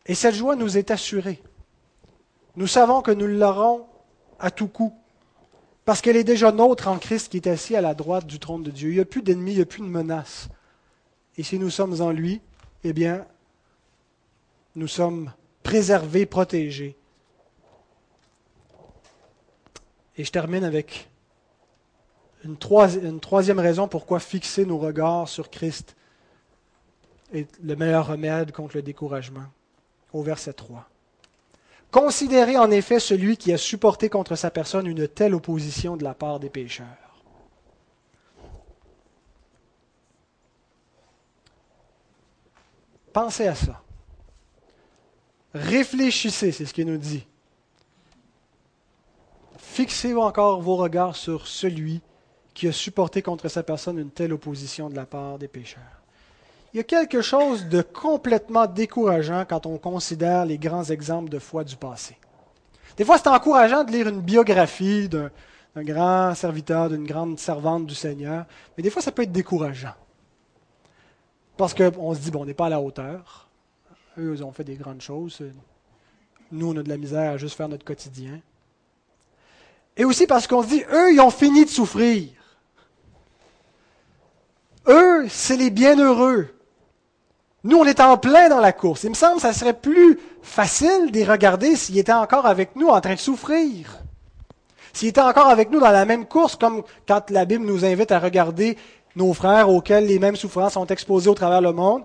Et 0.06 0.14
cette 0.14 0.34
joie 0.34 0.56
nous 0.56 0.76
est 0.76 0.90
assurée. 0.90 1.42
Nous 2.56 2.66
savons 2.66 3.02
que 3.02 3.10
nous 3.10 3.26
l'aurons 3.26 3.86
à 4.38 4.50
tout 4.50 4.68
coup. 4.68 4.92
Parce 5.84 6.00
qu'elle 6.00 6.16
est 6.16 6.24
déjà 6.24 6.52
nôtre 6.52 6.88
en 6.88 6.98
Christ 6.98 7.30
qui 7.30 7.38
est 7.38 7.46
assis 7.46 7.74
à 7.74 7.80
la 7.80 7.94
droite 7.94 8.26
du 8.26 8.38
trône 8.38 8.62
de 8.62 8.70
Dieu. 8.70 8.90
Il 8.90 8.94
n'y 8.94 9.00
a 9.00 9.04
plus 9.04 9.22
d'ennemis, 9.22 9.52
il 9.52 9.56
n'y 9.56 9.62
a 9.62 9.66
plus 9.66 9.82
de 9.82 9.86
menaces. 9.86 10.48
Et 11.36 11.42
si 11.42 11.58
nous 11.58 11.70
sommes 11.70 12.00
en 12.00 12.10
lui, 12.10 12.40
eh 12.84 12.92
bien, 12.92 13.26
nous 14.76 14.88
sommes 14.88 15.32
préservés, 15.62 16.26
protégés. 16.26 16.96
Et 20.16 20.24
je 20.24 20.32
termine 20.32 20.64
avec 20.64 21.08
une, 22.44 22.56
une 23.02 23.20
troisième 23.20 23.58
raison 23.58 23.88
pourquoi 23.88 24.20
fixer 24.20 24.66
nos 24.66 24.78
regards 24.78 25.28
sur 25.28 25.50
Christ 25.50 25.96
est 27.32 27.48
le 27.62 27.76
meilleur 27.76 28.08
remède 28.08 28.52
contre 28.52 28.76
le 28.76 28.82
découragement. 28.82 29.46
Au 30.12 30.22
verset 30.22 30.52
3. 30.52 30.88
Considérez 31.90 32.56
en 32.56 32.70
effet 32.70 33.00
celui 33.00 33.36
qui 33.36 33.52
a 33.52 33.58
supporté 33.58 34.08
contre 34.08 34.36
sa 34.36 34.50
personne 34.50 34.86
une 34.86 35.08
telle 35.08 35.34
opposition 35.34 35.96
de 35.96 36.04
la 36.04 36.14
part 36.14 36.40
des 36.40 36.50
pécheurs. 36.50 36.86
Pensez 43.12 43.48
à 43.48 43.54
ça. 43.56 43.82
Réfléchissez, 45.54 46.52
c'est 46.52 46.64
ce 46.64 46.74
qu'il 46.74 46.86
nous 46.86 46.98
dit. 46.98 47.26
Fixez 49.58 50.14
encore 50.14 50.60
vos 50.60 50.76
regards 50.76 51.16
sur 51.16 51.46
celui 51.46 52.00
qui 52.54 52.68
a 52.68 52.72
supporté 52.72 53.22
contre 53.22 53.48
sa 53.48 53.62
personne 53.62 53.98
une 53.98 54.10
telle 54.10 54.32
opposition 54.32 54.90
de 54.90 54.96
la 54.96 55.06
part 55.06 55.38
des 55.38 55.48
pécheurs. 55.48 55.82
Il 56.72 56.76
y 56.76 56.80
a 56.80 56.84
quelque 56.84 57.20
chose 57.20 57.66
de 57.66 57.82
complètement 57.82 58.66
décourageant 58.66 59.44
quand 59.48 59.66
on 59.66 59.78
considère 59.78 60.44
les 60.44 60.58
grands 60.58 60.84
exemples 60.84 61.28
de 61.28 61.38
foi 61.38 61.64
du 61.64 61.76
passé. 61.76 62.16
Des 62.96 63.04
fois, 63.04 63.18
c'est 63.18 63.28
encourageant 63.28 63.82
de 63.82 63.90
lire 63.90 64.08
une 64.08 64.20
biographie 64.20 65.08
d'un 65.08 65.30
grand 65.76 66.34
serviteur, 66.34 66.88
d'une 66.88 67.06
grande 67.06 67.38
servante 67.38 67.86
du 67.86 67.94
Seigneur, 67.94 68.46
mais 68.76 68.82
des 68.82 68.90
fois, 68.90 69.02
ça 69.02 69.10
peut 69.10 69.22
être 69.22 69.32
décourageant. 69.32 69.94
Parce 71.56 71.74
qu'on 71.74 72.14
se 72.14 72.20
dit, 72.20 72.30
bon, 72.30 72.42
on 72.42 72.46
n'est 72.46 72.54
pas 72.54 72.66
à 72.66 72.70
la 72.70 72.80
hauteur. 72.80 73.49
Eux, 74.18 74.34
ils 74.34 74.44
ont 74.44 74.52
fait 74.52 74.64
des 74.64 74.76
grandes 74.76 75.00
choses. 75.00 75.42
Nous, 76.52 76.68
on 76.68 76.76
a 76.76 76.82
de 76.82 76.88
la 76.88 76.96
misère 76.96 77.32
à 77.32 77.36
juste 77.36 77.56
faire 77.56 77.68
notre 77.68 77.84
quotidien. 77.84 78.40
Et 79.96 80.04
aussi 80.04 80.26
parce 80.26 80.46
qu'on 80.46 80.62
se 80.62 80.68
dit, 80.68 80.82
eux, 80.92 81.12
ils 81.12 81.20
ont 81.20 81.30
fini 81.30 81.64
de 81.64 81.70
souffrir. 81.70 82.28
Eux, 84.88 85.26
c'est 85.28 85.56
les 85.56 85.70
bienheureux. 85.70 86.48
Nous, 87.62 87.76
on 87.76 87.84
est 87.84 88.00
en 88.00 88.16
plein 88.16 88.48
dans 88.48 88.60
la 88.60 88.72
course. 88.72 89.04
Il 89.04 89.10
me 89.10 89.14
semble 89.14 89.36
que 89.36 89.42
ça 89.42 89.52
serait 89.52 89.78
plus 89.78 90.18
facile 90.42 91.10
de 91.10 91.16
les 91.18 91.24
regarder 91.24 91.76
s'ils 91.76 91.98
étaient 91.98 92.12
encore 92.12 92.46
avec 92.46 92.74
nous 92.74 92.88
en 92.88 93.00
train 93.00 93.14
de 93.14 93.18
souffrir. 93.18 93.98
S'ils 94.92 95.08
étaient 95.08 95.20
encore 95.20 95.48
avec 95.48 95.70
nous 95.70 95.78
dans 95.78 95.90
la 95.90 96.06
même 96.06 96.26
course, 96.26 96.56
comme 96.56 96.82
quand 97.06 97.30
la 97.30 97.44
Bible 97.44 97.64
nous 97.64 97.84
invite 97.84 98.10
à 98.10 98.18
regarder 98.18 98.76
nos 99.14 99.32
frères 99.34 99.68
auxquels 99.68 100.06
les 100.06 100.18
mêmes 100.18 100.36
souffrances 100.36 100.72
sont 100.72 100.86
exposées 100.86 101.28
au 101.28 101.34
travers 101.34 101.60
le 101.60 101.72
monde. 101.72 102.02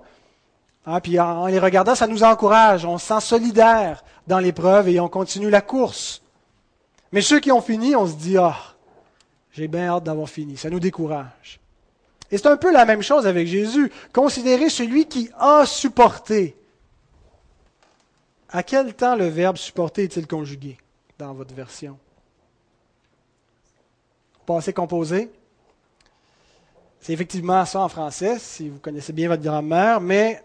Ah, 0.86 1.02
puis 1.02 1.20
en 1.20 1.48
les 1.48 1.60
regardant, 1.60 1.96
ça 1.96 2.06
nous 2.06 2.24
encourage, 2.24 2.86
on 2.86 2.98
se 2.98 3.08
sent 3.08 3.22
solidaire 3.22 4.04
dans 4.28 4.40
l'épreuve 4.40 4.88
et 4.90 5.00
on 5.00 5.10
continue 5.10 5.50
la 5.50 5.62
course. 5.62 6.22
Mais 7.12 7.22
ceux 7.22 7.40
qui 7.40 7.52
ont 7.52 7.62
fini, 7.62 7.96
on 7.96 8.06
se 8.06 8.14
dit, 8.14 8.38
ah, 8.38 8.58
j'ai 9.52 9.68
bien 9.68 9.88
hâte 9.88 10.04
d'avoir 10.04 10.30
fini. 10.30 10.58
Ça 10.58 10.70
nous 10.70 10.80
décourage. 10.80 11.60
Et 12.30 12.38
c'est 12.38 12.48
un 12.48 12.58
peu 12.58 12.72
la 12.72 12.86
même 12.86 13.02
chose 13.02 13.26
avec 13.26 13.48
Jésus. 13.48 13.92
Considérez 14.14 14.70
celui 14.70 15.06
qui 15.06 15.30
a 15.40 15.66
supporté. 15.66 16.56
À 18.50 18.64
quel 18.64 18.94
temps 18.94 19.16
le 19.16 19.28
verbe 19.28 19.58
supporter 19.58 20.04
est-il 20.04 20.28
conjugué 20.28 20.78
dans 21.18 21.34
votre 21.34 21.54
version? 21.54 21.98
Passé 24.46 24.74
composé 24.74 25.32
C'est 27.02 27.14
effectivement 27.14 27.66
ça 27.66 27.82
en 27.82 27.90
français, 27.90 28.38
si 28.40 28.70
vous 28.70 28.80
connaissez 28.80 29.14
bien 29.14 29.28
votre 29.28 29.42
grammaire, 29.42 30.00
mais 30.00 30.44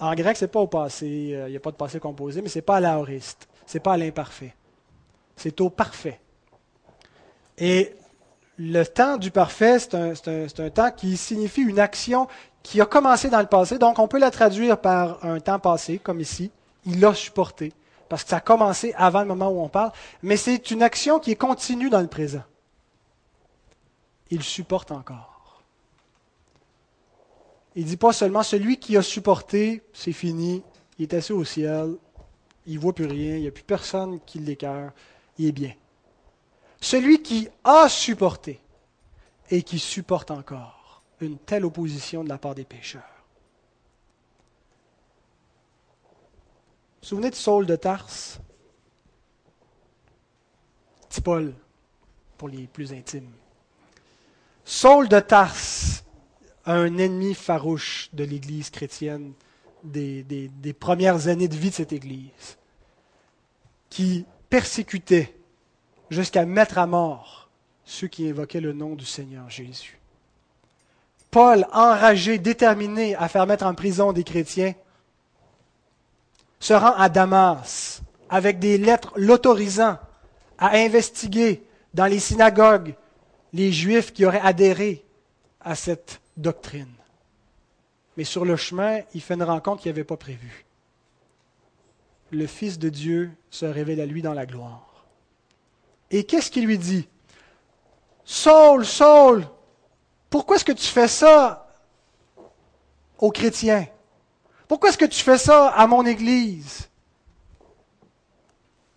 en 0.00 0.14
grec, 0.14 0.36
ce 0.36 0.44
n'est 0.44 0.50
pas 0.50 0.60
au 0.60 0.66
passé. 0.66 1.32
Euh, 1.34 1.48
il 1.48 1.50
n'y 1.50 1.56
a 1.56 1.60
pas 1.60 1.70
de 1.70 1.76
passé 1.76 1.98
composé, 1.98 2.42
mais 2.42 2.48
ce 2.48 2.58
n'est 2.58 2.62
pas 2.62 2.76
à 2.76 2.80
l'aoriste. 2.80 3.48
Ce 3.66 3.76
n'est 3.76 3.82
pas 3.82 3.94
à 3.94 3.96
l'imparfait. 3.96 4.54
C'est 5.36 5.60
au 5.60 5.70
parfait. 5.70 6.20
Et 7.58 7.94
le 8.56 8.84
temps 8.84 9.16
du 9.16 9.30
parfait, 9.30 9.78
c'est 9.78 9.94
un, 9.94 10.70
temps 10.70 10.90
qui 10.90 11.16
signifie 11.16 11.62
une 11.62 11.80
action 11.80 12.28
qui 12.62 12.80
a 12.80 12.86
commencé 12.86 13.28
dans 13.28 13.40
le 13.40 13.46
passé. 13.46 13.78
Donc, 13.78 13.98
on 13.98 14.08
peut 14.08 14.18
la 14.18 14.30
traduire 14.30 14.80
par 14.80 15.24
un 15.24 15.40
temps 15.40 15.58
passé, 15.58 15.98
comme 15.98 16.20
ici. 16.20 16.50
Il 16.86 17.00
l'a 17.00 17.14
supporté. 17.14 17.72
Parce 18.08 18.24
que 18.24 18.30
ça 18.30 18.36
a 18.36 18.40
commencé 18.40 18.94
avant 18.96 19.20
le 19.20 19.26
moment 19.26 19.48
où 19.48 19.60
on 19.60 19.68
parle. 19.68 19.92
Mais 20.22 20.36
c'est 20.36 20.70
une 20.70 20.82
action 20.82 21.18
qui 21.18 21.32
est 21.32 21.36
continue 21.36 21.90
dans 21.90 22.00
le 22.00 22.06
présent. 22.06 22.42
Il 24.30 24.42
supporte 24.42 24.92
encore. 24.92 25.27
Il 27.74 27.84
dit 27.84 27.96
pas 27.96 28.12
seulement 28.12 28.42
celui 28.42 28.78
qui 28.78 28.96
a 28.96 29.02
supporté, 29.02 29.82
c'est 29.92 30.12
fini, 30.12 30.62
il 30.98 31.04
est 31.04 31.14
assis 31.14 31.32
au 31.32 31.44
ciel, 31.44 31.96
il 32.66 32.74
ne 32.74 32.80
voit 32.80 32.94
plus 32.94 33.06
rien, 33.06 33.36
il 33.36 33.42
n'y 33.42 33.48
a 33.48 33.52
plus 33.52 33.62
personne 33.62 34.20
qui 34.26 34.38
l'écœure, 34.38 34.92
il 35.38 35.46
est 35.46 35.52
bien. 35.52 35.74
Celui 36.80 37.22
qui 37.22 37.48
a 37.64 37.88
supporté 37.88 38.60
et 39.50 39.62
qui 39.62 39.78
supporte 39.78 40.30
encore 40.30 41.02
une 41.20 41.38
telle 41.38 41.64
opposition 41.64 42.22
de 42.22 42.28
la 42.28 42.38
part 42.38 42.54
des 42.54 42.64
pécheurs. 42.64 43.02
Vous 47.00 47.02
vous 47.02 47.08
souvenez 47.08 47.30
de 47.30 47.34
Saul 47.34 47.66
de 47.66 47.76
Tarse? 47.76 48.38
Petit 51.08 51.22
pour 52.36 52.48
les 52.48 52.66
plus 52.66 52.92
intimes. 52.92 53.32
Saul 54.64 55.08
de 55.08 55.18
Tarse, 55.18 56.04
un 56.68 56.98
ennemi 56.98 57.34
farouche 57.34 58.10
de 58.12 58.24
l'Église 58.24 58.70
chrétienne 58.70 59.32
des, 59.82 60.22
des 60.22 60.72
premières 60.72 61.28
années 61.28 61.48
de 61.48 61.56
vie 61.56 61.70
de 61.70 61.74
cette 61.74 61.92
Église, 61.92 62.58
qui 63.88 64.26
persécutait 64.50 65.34
jusqu'à 66.10 66.44
mettre 66.44 66.78
à 66.78 66.86
mort 66.86 67.48
ceux 67.84 68.06
qui 68.06 68.28
invoquaient 68.28 68.60
le 68.60 68.74
nom 68.74 68.94
du 68.94 69.06
Seigneur 69.06 69.48
Jésus. 69.48 69.98
Paul, 71.30 71.66
enragé, 71.72 72.38
déterminé 72.38 73.14
à 73.14 73.28
faire 73.28 73.46
mettre 73.46 73.66
en 73.66 73.74
prison 73.74 74.12
des 74.12 74.24
chrétiens, 74.24 74.74
se 76.60 76.74
rend 76.74 76.94
à 76.94 77.08
Damas 77.08 78.02
avec 78.28 78.58
des 78.58 78.78
lettres 78.78 79.12
l'autorisant 79.16 79.98
à 80.58 80.76
investiguer 80.76 81.62
dans 81.94 82.06
les 82.06 82.18
synagogues 82.18 82.94
les 83.52 83.72
Juifs 83.72 84.12
qui 84.12 84.26
auraient 84.26 84.40
adhéré 84.40 85.04
à 85.60 85.74
cette 85.74 86.20
doctrine. 86.38 86.92
Mais 88.16 88.24
sur 88.24 88.44
le 88.44 88.56
chemin, 88.56 89.00
il 89.14 89.20
fait 89.20 89.34
une 89.34 89.42
rencontre 89.42 89.82
qu'il 89.82 89.92
n'avait 89.92 90.04
pas 90.04 90.16
prévue. 90.16 90.64
Le 92.30 92.46
Fils 92.46 92.78
de 92.78 92.88
Dieu 92.88 93.30
se 93.50 93.66
révèle 93.66 94.00
à 94.00 94.06
lui 94.06 94.22
dans 94.22 94.34
la 94.34 94.46
gloire. 94.46 95.06
Et 96.10 96.24
qu'est-ce 96.24 96.50
qu'il 96.50 96.66
lui 96.66 96.78
dit? 96.78 97.08
Saul, 98.24 98.84
Saul, 98.84 99.46
pourquoi 100.30 100.56
est-ce 100.56 100.64
que 100.64 100.72
tu 100.72 100.86
fais 100.86 101.08
ça 101.08 101.68
aux 103.18 103.30
chrétiens? 103.30 103.86
Pourquoi 104.66 104.90
est-ce 104.90 104.98
que 104.98 105.04
tu 105.04 105.22
fais 105.22 105.38
ça 105.38 105.68
à 105.68 105.86
mon 105.86 106.04
Église? 106.04 106.88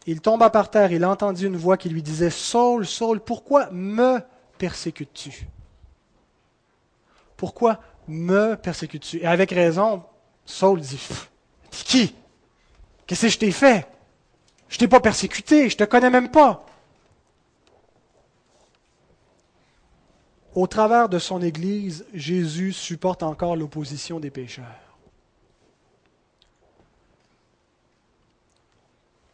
Il 0.06 0.20
tomba 0.20 0.50
par 0.50 0.70
terre, 0.72 0.92
il 0.92 1.06
entendit 1.06 1.46
une 1.46 1.58
voix 1.58 1.78
qui 1.78 1.90
lui 1.90 2.02
disait, 2.02 2.32
Saul, 2.32 2.86
Saul, 2.88 3.20
pourquoi 3.20 3.70
me 3.72 4.20
persécutes-tu? 4.58 5.48
Pourquoi 7.42 7.80
me 8.08 8.54
persécutes-tu? 8.54 9.18
Et 9.18 9.26
avec 9.26 9.50
raison, 9.50 10.04
Saul 10.46 10.80
dit, 10.80 11.02
qui? 11.72 12.14
Qu'est-ce 13.08 13.22
que 13.24 13.30
je 13.30 13.40
t'ai 13.40 13.52
fait? 13.52 13.88
Je 14.70 14.78
t'ai 14.78 14.88
pas 14.88 15.00
persécuté, 15.00 15.68
je 15.68 15.76
te 15.76 15.84
connais 15.84 16.12
même 16.12 16.30
pas. 16.30 16.64
Au 20.54 20.68
travers 20.68 21.10
de 21.10 21.18
son 21.18 21.42
Église, 21.42 22.06
Jésus 22.14 22.74
supporte 22.74 23.24
encore 23.24 23.56
l'opposition 23.56 24.20
des 24.20 24.30
pécheurs. 24.30 24.96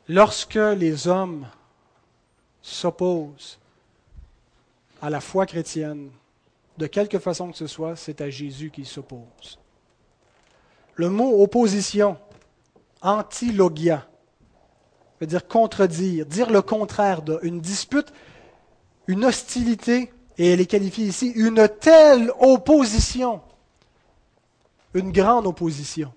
Lorsque 0.07 0.55
les 0.55 1.09
hommes 1.09 1.45
s'opposent 2.61 3.59
à 5.01 5.09
la 5.09 5.19
foi 5.19 5.45
chrétienne, 5.45 6.09
de 6.77 6.87
quelque 6.87 7.19
façon 7.19 7.51
que 7.51 7.57
ce 7.57 7.67
soit, 7.67 7.95
c'est 7.95 8.21
à 8.21 8.29
Jésus 8.29 8.71
qu'ils 8.71 8.85
s'opposent. 8.85 9.59
Le 10.95 11.09
mot 11.09 11.41
opposition, 11.41 12.17
antilogia, 13.01 14.07
veut 15.19 15.27
dire 15.27 15.47
contredire, 15.47 16.25
dire 16.25 16.49
le 16.49 16.61
contraire 16.61 17.21
de, 17.21 17.39
une 17.41 17.59
dispute, 17.59 18.13
une 19.07 19.25
hostilité 19.25 20.11
et 20.37 20.51
elle 20.51 20.61
est 20.61 20.67
qualifiée 20.67 21.05
ici 21.05 21.31
une 21.35 21.67
telle 21.67 22.31
opposition, 22.39 23.41
une 24.93 25.11
grande 25.11 25.47
opposition, 25.47 26.13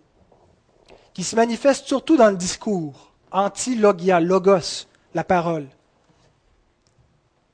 qui 1.15 1.25
se 1.25 1.37
manifeste 1.37 1.87
surtout 1.87 2.17
dans 2.17 2.31
le 2.31 2.37
discours, 2.37 3.13
anti-logia, 3.31 4.21
logos, 4.21 4.87
la 5.15 5.25
parole. 5.25 5.67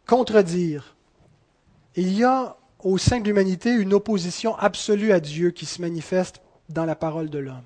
Contredire. 0.06 0.96
Il 1.94 2.12
y 2.12 2.24
a 2.24 2.56
au 2.86 2.98
sein 2.98 3.18
de 3.18 3.24
l'humanité 3.24 3.72
une 3.72 3.94
opposition 3.94 4.56
absolue 4.56 5.10
à 5.10 5.18
Dieu 5.18 5.50
qui 5.50 5.66
se 5.66 5.82
manifeste 5.82 6.40
dans 6.68 6.84
la 6.84 6.94
parole 6.94 7.28
de 7.28 7.40
l'homme. 7.40 7.64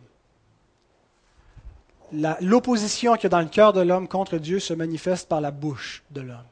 L'opposition 2.40 3.12
qu'il 3.16 3.24
y 3.24 3.26
a 3.26 3.28
dans 3.28 3.42
le 3.42 3.48
cœur 3.48 3.74
de 3.74 3.82
l'homme 3.82 4.08
contre 4.08 4.38
Dieu 4.38 4.60
se 4.60 4.72
manifeste 4.72 5.28
par 5.28 5.42
la 5.42 5.50
bouche 5.50 6.02
de 6.10 6.22
l'homme. 6.22 6.48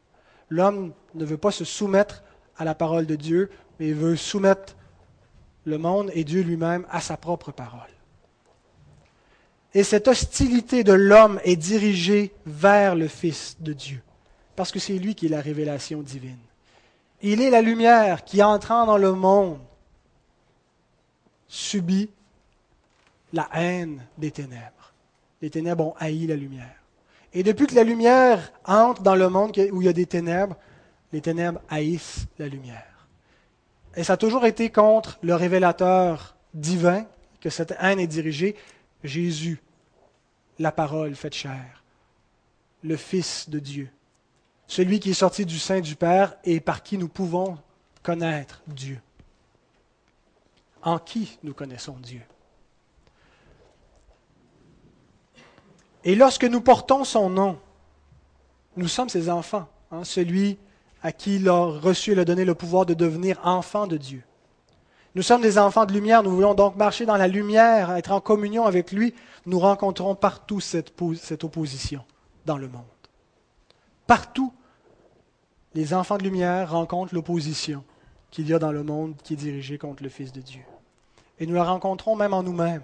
L'homme 0.51 0.93
ne 1.15 1.25
veut 1.25 1.39
pas 1.39 1.51
se 1.51 1.65
soumettre 1.65 2.23
à 2.59 2.67
la 2.67 2.75
parole 2.75 3.07
de 3.07 3.17
Dieu, 3.17 3.51
mais 3.81 3.93
veut 3.93 4.17
soumettre 4.17 4.77
le 5.65 5.79
monde 5.79 6.11
et 6.13 6.25
Dieu 6.25 6.43
lui-même 6.43 6.85
à 6.91 7.01
sa 7.01 7.17
propre 7.17 7.53
parole. 7.53 7.81
Et 9.73 9.83
cette 9.83 10.09
hostilité 10.09 10.85
de 10.85 10.93
l'homme 10.93 11.41
est 11.43 11.57
dirigée 11.57 12.35
vers 12.45 12.95
le 12.95 13.09
Fils 13.09 13.57
de 13.61 13.73
Dieu, 13.73 14.03
parce 14.57 14.73
que 14.73 14.79
c'est 14.79 14.99
lui 14.99 15.15
qui 15.15 15.25
est 15.25 15.31
la 15.31 15.41
révélation 15.41 16.03
divine. 16.03 16.37
Il 17.23 17.41
est 17.41 17.51
la 17.51 17.63
lumière 17.63 18.25
qui, 18.25 18.43
entrant 18.43 18.87
dans 18.87 18.99
le 18.99 19.13
monde, 19.13 19.59
subit 21.49 22.11
la 23.33 23.49
haine 23.53 24.07
des 24.17 24.31
ténèbres. 24.31 24.93
Les 25.43 25.51
ténèbres 25.51 25.87
ont 25.87 25.95
haï 25.99 26.27
la 26.27 26.37
lumière. 26.37 26.77
Et 27.33 27.43
depuis 27.43 27.67
que 27.67 27.75
la 27.75 27.85
lumière 27.85 28.53
entre 28.65 29.03
dans 29.03 29.15
le 29.15 29.29
monde 29.29 29.53
où 29.73 29.83
il 29.83 29.87
y 29.87 29.89
a 29.89 29.93
des 29.93 30.07
ténèbres, 30.07 30.57
les 31.13 31.21
ténèbres 31.21 31.61
haïssent 31.69 32.27
la 32.39 32.49
lumière. 32.49 33.07
Et 33.97 34.05
ça 34.05 34.15
a 34.15 34.17
toujours 34.17 34.47
été 34.47 34.71
contre 34.71 35.19
le 35.23 35.35
révélateur 35.35 36.37
divin 36.55 37.07
que 37.41 37.51
cette 37.51 37.75
haine 37.81 38.01
est 38.01 38.07
dirigée, 38.07 38.57
Jésus, 39.05 39.61
la 40.59 40.73
parole 40.73 41.15
faite 41.15 41.35
chair, 41.35 41.83
le 42.83 42.97
Fils 42.97 43.49
de 43.49 43.59
Dieu, 43.59 43.91
celui 44.69 45.01
qui 45.01 45.11
est 45.11 45.15
sorti 45.15 45.45
du 45.45 45.59
sein 45.59 45.81
du 45.81 45.97
Père 45.97 46.37
et 46.45 46.61
par 46.61 46.83
qui 46.83 46.99
nous 46.99 47.09
pouvons 47.09 47.59
connaître 48.03 48.63
Dieu. 48.69 49.01
En 50.83 50.99
qui 50.99 51.39
nous 51.43 51.55
connaissons 51.55 51.97
Dieu 52.01 52.23
Et 56.05 56.15
lorsque 56.15 56.45
nous 56.45 56.61
portons 56.61 57.05
son 57.05 57.29
nom, 57.29 57.59
nous 58.77 58.89
sommes 58.89 59.09
ses 59.09 59.29
enfants, 59.29 59.69
hein, 59.91 60.05
celui 60.05 60.59
à 61.03 61.13
qui 61.13 61.37
il 61.37 61.49
a 61.49 61.65
reçu 61.65 62.11
et 62.11 62.13
il 62.15 62.21
a 62.21 62.25
donné 62.25 62.45
le 62.45 62.55
pouvoir 62.55 62.87
de 62.87 62.95
devenir 62.95 63.41
enfant 63.43 63.87
de 63.87 63.97
Dieu. 63.97 64.23
Nous 65.15 65.23
sommes 65.23 65.43
des 65.43 65.59
enfants 65.59 65.85
de 65.85 65.93
lumière, 65.93 66.23
nous 66.23 66.31
voulons 66.31 66.55
donc 66.55 66.77
marcher 66.77 67.05
dans 67.07 67.17
la 67.17 67.27
lumière, 67.27 67.91
être 67.97 68.13
en 68.13 68.21
communion 68.21 68.67
avec 68.67 68.93
lui. 68.93 69.15
Nous 69.47 69.59
rencontrons 69.59 70.15
partout 70.15 70.61
cette, 70.61 70.93
cette 71.21 71.45
opposition 71.45 72.05
dans 72.47 72.59
le 72.59 72.69
monde. 72.69 72.85
Partout, 74.07 74.53
les 75.79 75.95
enfants 75.95 76.19
de 76.19 76.25
lumière 76.25 76.73
rencontrent 76.73 77.15
l'opposition 77.15 77.85
qu'il 78.33 78.49
y 78.49 78.53
a 78.53 78.59
dans 78.59 78.73
le 78.73 78.83
monde 78.83 79.15
qui 79.23 79.35
est 79.35 79.37
dirigée 79.37 79.79
contre 79.79 80.03
le 80.03 80.09
Fils 80.09 80.33
de 80.33 80.41
Dieu. 80.41 80.63
Et 81.39 81.47
nous 81.47 81.55
la 81.55 81.63
rencontrons 81.63 82.17
même 82.17 82.35
en 82.35 82.43
nous-mêmes. 82.43 82.83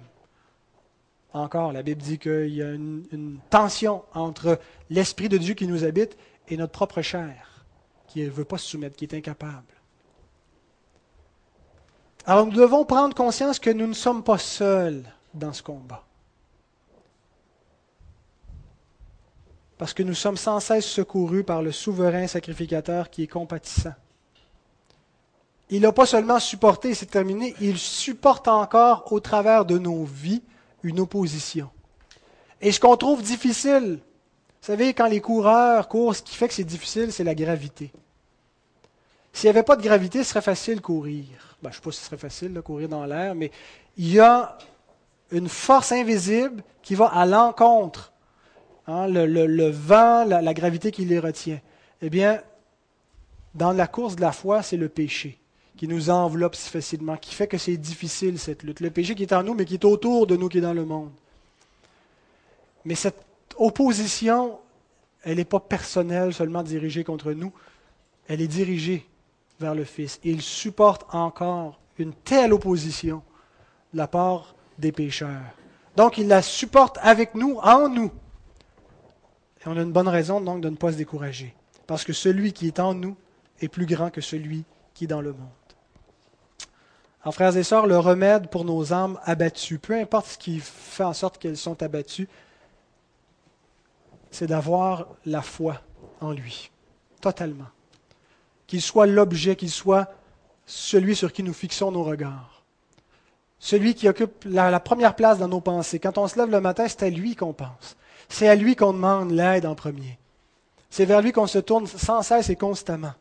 Encore, 1.33 1.73
la 1.73 1.83
Bible 1.83 2.01
dit 2.01 2.17
qu'il 2.17 2.55
y 2.55 2.63
a 2.63 2.71
une, 2.71 3.39
tension 3.49 4.05
entre 4.13 4.61
l'Esprit 4.89 5.27
de 5.27 5.37
Dieu 5.37 5.55
qui 5.55 5.67
nous 5.67 5.83
habite 5.83 6.17
et 6.47 6.55
notre 6.55 6.71
propre 6.71 7.01
chair, 7.01 7.65
qui 8.07 8.21
ne 8.21 8.29
veut 8.29 8.45
pas 8.45 8.57
se 8.57 8.69
soumettre, 8.69 8.95
qui 8.95 9.03
est 9.03 9.13
incapable. 9.13 9.73
Alors 12.25 12.45
nous 12.45 12.53
devons 12.53 12.85
prendre 12.85 13.13
conscience 13.13 13.59
que 13.59 13.71
nous 13.71 13.87
ne 13.87 13.93
sommes 13.93 14.23
pas 14.23 14.37
seuls 14.37 15.03
dans 15.33 15.51
ce 15.51 15.61
combat. 15.61 16.05
Parce 19.77 19.93
que 19.93 20.03
nous 20.03 20.13
sommes 20.13 20.37
sans 20.37 20.59
cesse 20.59 20.85
secourus 20.85 21.43
par 21.43 21.61
le 21.61 21.71
souverain 21.71 22.27
sacrificateur 22.27 23.09
qui 23.09 23.23
est 23.23 23.27
compatissant. 23.27 23.93
Il 25.69 25.81
n'a 25.81 25.91
pas 25.91 26.05
seulement 26.05 26.39
supporté, 26.39 26.93
c'est 26.93 27.07
terminé, 27.07 27.55
il 27.59 27.77
supporte 27.77 28.47
encore 28.47 29.11
au 29.11 29.19
travers 29.19 29.65
de 29.65 29.77
nos 29.77 30.05
vies 30.05 30.43
une 30.83 30.99
opposition. 30.99 31.69
Et 32.61 32.71
ce 32.71 32.79
qu'on 32.79 32.95
trouve 32.97 33.23
difficile, 33.23 33.99
vous 33.99 34.65
savez, 34.65 34.93
quand 34.93 35.07
les 35.07 35.21
coureurs 35.21 35.87
courent, 35.87 36.15
ce 36.15 36.21
qui 36.21 36.35
fait 36.35 36.47
que 36.47 36.53
c'est 36.53 36.63
difficile, 36.63 37.11
c'est 37.11 37.23
la 37.23 37.35
gravité. 37.35 37.91
S'il 39.33 39.47
n'y 39.47 39.57
avait 39.57 39.63
pas 39.63 39.75
de 39.75 39.81
gravité, 39.81 40.23
ce 40.23 40.29
serait 40.29 40.41
facile 40.41 40.75
de 40.75 40.81
courir. 40.81 41.57
Ben, 41.61 41.69
je 41.69 41.77
ne 41.77 41.81
sais 41.81 41.81
pas 41.81 41.91
si 41.91 41.99
ce 41.99 42.05
serait 42.05 42.17
facile 42.17 42.53
de 42.53 42.61
courir 42.61 42.87
dans 42.87 43.05
l'air, 43.05 43.35
mais 43.35 43.51
il 43.97 44.13
y 44.13 44.19
a 44.19 44.57
une 45.31 45.49
force 45.49 45.91
invisible 45.91 46.63
qui 46.81 46.95
va 46.95 47.07
à 47.07 47.25
l'encontre. 47.25 48.13
Hein, 48.87 49.07
le, 49.07 49.69
vent, 49.69 50.25
la, 50.25 50.53
gravité 50.53 50.91
qui 50.91 51.05
les 51.05 51.19
retient. 51.19 51.59
Eh 52.01 52.09
bien, 52.09 52.41
dans 53.55 53.71
la 53.71 53.87
course 53.87 54.15
de 54.15 54.21
la 54.21 54.31
foi, 54.31 54.61
c'est 54.61 54.77
le 54.77 54.89
péché 54.89 55.39
qui 55.75 55.87
nous 55.87 56.09
enveloppe 56.09 56.55
si 56.55 56.69
facilement, 56.69 57.17
qui 57.17 57.33
fait 57.33 57.47
que 57.47 57.57
c'est 57.57 57.77
difficile 57.77 58.39
cette 58.39 58.63
lutte. 58.63 58.79
Le 58.79 58.91
péché 58.91 59.15
qui 59.15 59.23
est 59.23 59.33
en 59.33 59.43
nous, 59.43 59.55
mais 59.55 59.65
qui 59.65 59.73
est 59.73 59.85
autour 59.85 60.27
de 60.27 60.37
nous, 60.37 60.47
qui 60.47 60.59
est 60.59 60.61
dans 60.61 60.73
le 60.73 60.85
monde. 60.85 61.11
Mais 62.85 62.95
cette 62.95 63.25
opposition, 63.57 64.59
elle 65.23 65.37
n'est 65.37 65.45
pas 65.45 65.59
personnelle, 65.59 66.33
seulement 66.33 66.63
dirigée 66.63 67.03
contre 67.03 67.33
nous, 67.33 67.51
elle 68.27 68.41
est 68.41 68.47
dirigée 68.47 69.05
vers 69.59 69.75
le 69.75 69.83
Fils. 69.83 70.19
Il 70.23 70.41
supporte 70.41 71.03
encore 71.13 71.79
une 71.97 72.13
telle 72.13 72.53
opposition 72.53 73.23
de 73.93 73.97
la 73.97 74.07
part 74.07 74.55
des 74.77 74.91
pécheurs. 74.91 75.41
Donc 75.95 76.17
il 76.17 76.27
la 76.27 76.41
supporte 76.41 76.99
avec 77.01 77.35
nous, 77.35 77.57
en 77.61 77.89
nous. 77.89 78.11
Et 79.65 79.69
on 79.69 79.77
a 79.77 79.81
une 79.81 79.91
bonne 79.91 80.07
raison 80.07 80.41
donc 80.41 80.61
de 80.61 80.69
ne 80.69 80.75
pas 80.75 80.91
se 80.91 80.97
décourager. 80.97 81.55
Parce 81.87 82.03
que 82.03 82.13
celui 82.13 82.53
qui 82.53 82.67
est 82.67 82.79
en 82.79 82.93
nous 82.93 83.15
est 83.59 83.67
plus 83.67 83.85
grand 83.85 84.09
que 84.09 84.21
celui 84.21 84.63
qui 84.93 85.05
est 85.05 85.07
dans 85.07 85.21
le 85.21 85.33
monde. 85.33 85.49
Alors, 87.23 87.33
frères 87.33 87.57
et 87.57 87.63
sœurs, 87.63 87.87
le 87.87 87.97
remède 87.97 88.49
pour 88.49 88.65
nos 88.65 88.93
âmes 88.93 89.19
abattues, 89.23 89.79
peu 89.79 89.95
importe 89.95 90.27
ce 90.27 90.37
qui 90.37 90.59
fait 90.59 91.03
en 91.03 91.13
sorte 91.13 91.39
qu'elles 91.39 91.57
sont 91.57 91.81
abattues, 91.81 92.29
c'est 94.29 94.47
d'avoir 94.47 95.07
la 95.25 95.41
foi 95.41 95.81
en 96.21 96.31
lui, 96.31 96.69
totalement. 97.21 97.65
Qu'il 98.67 98.81
soit 98.81 99.07
l'objet, 99.07 99.55
qu'il 99.55 99.71
soit 99.71 100.13
celui 100.67 101.15
sur 101.15 101.33
qui 101.33 101.41
nous 101.41 101.53
fixons 101.53 101.91
nos 101.91 102.03
regards. 102.03 102.64
Celui 103.59 103.95
qui 103.95 104.07
occupe 104.07 104.45
la, 104.45 104.79
première 104.79 105.15
place 105.15 105.39
dans 105.39 105.47
nos 105.47 105.61
pensées. 105.61 105.99
Quand 105.99 106.17
on 106.17 106.27
se 106.27 106.37
lève 106.37 106.51
le 106.51 106.61
matin, 106.61 106.87
c'est 106.87 107.03
à 107.03 107.09
lui 107.09 107.35
qu'on 107.35 107.53
pense. 107.53 107.95
C'est 108.29 108.47
à 108.47 108.55
lui 108.55 108.75
qu'on 108.75 108.93
demande 108.93 109.31
l'aide 109.31 109.65
en 109.65 109.75
premier. 109.75 110.17
C'est 110.89 111.05
vers 111.05 111.21
lui 111.21 111.31
qu'on 111.31 111.47
se 111.47 111.59
tourne 111.59 111.87
sans 111.87 112.21
cesse 112.21 112.49
et 112.49 112.55
constamment. 112.55 113.13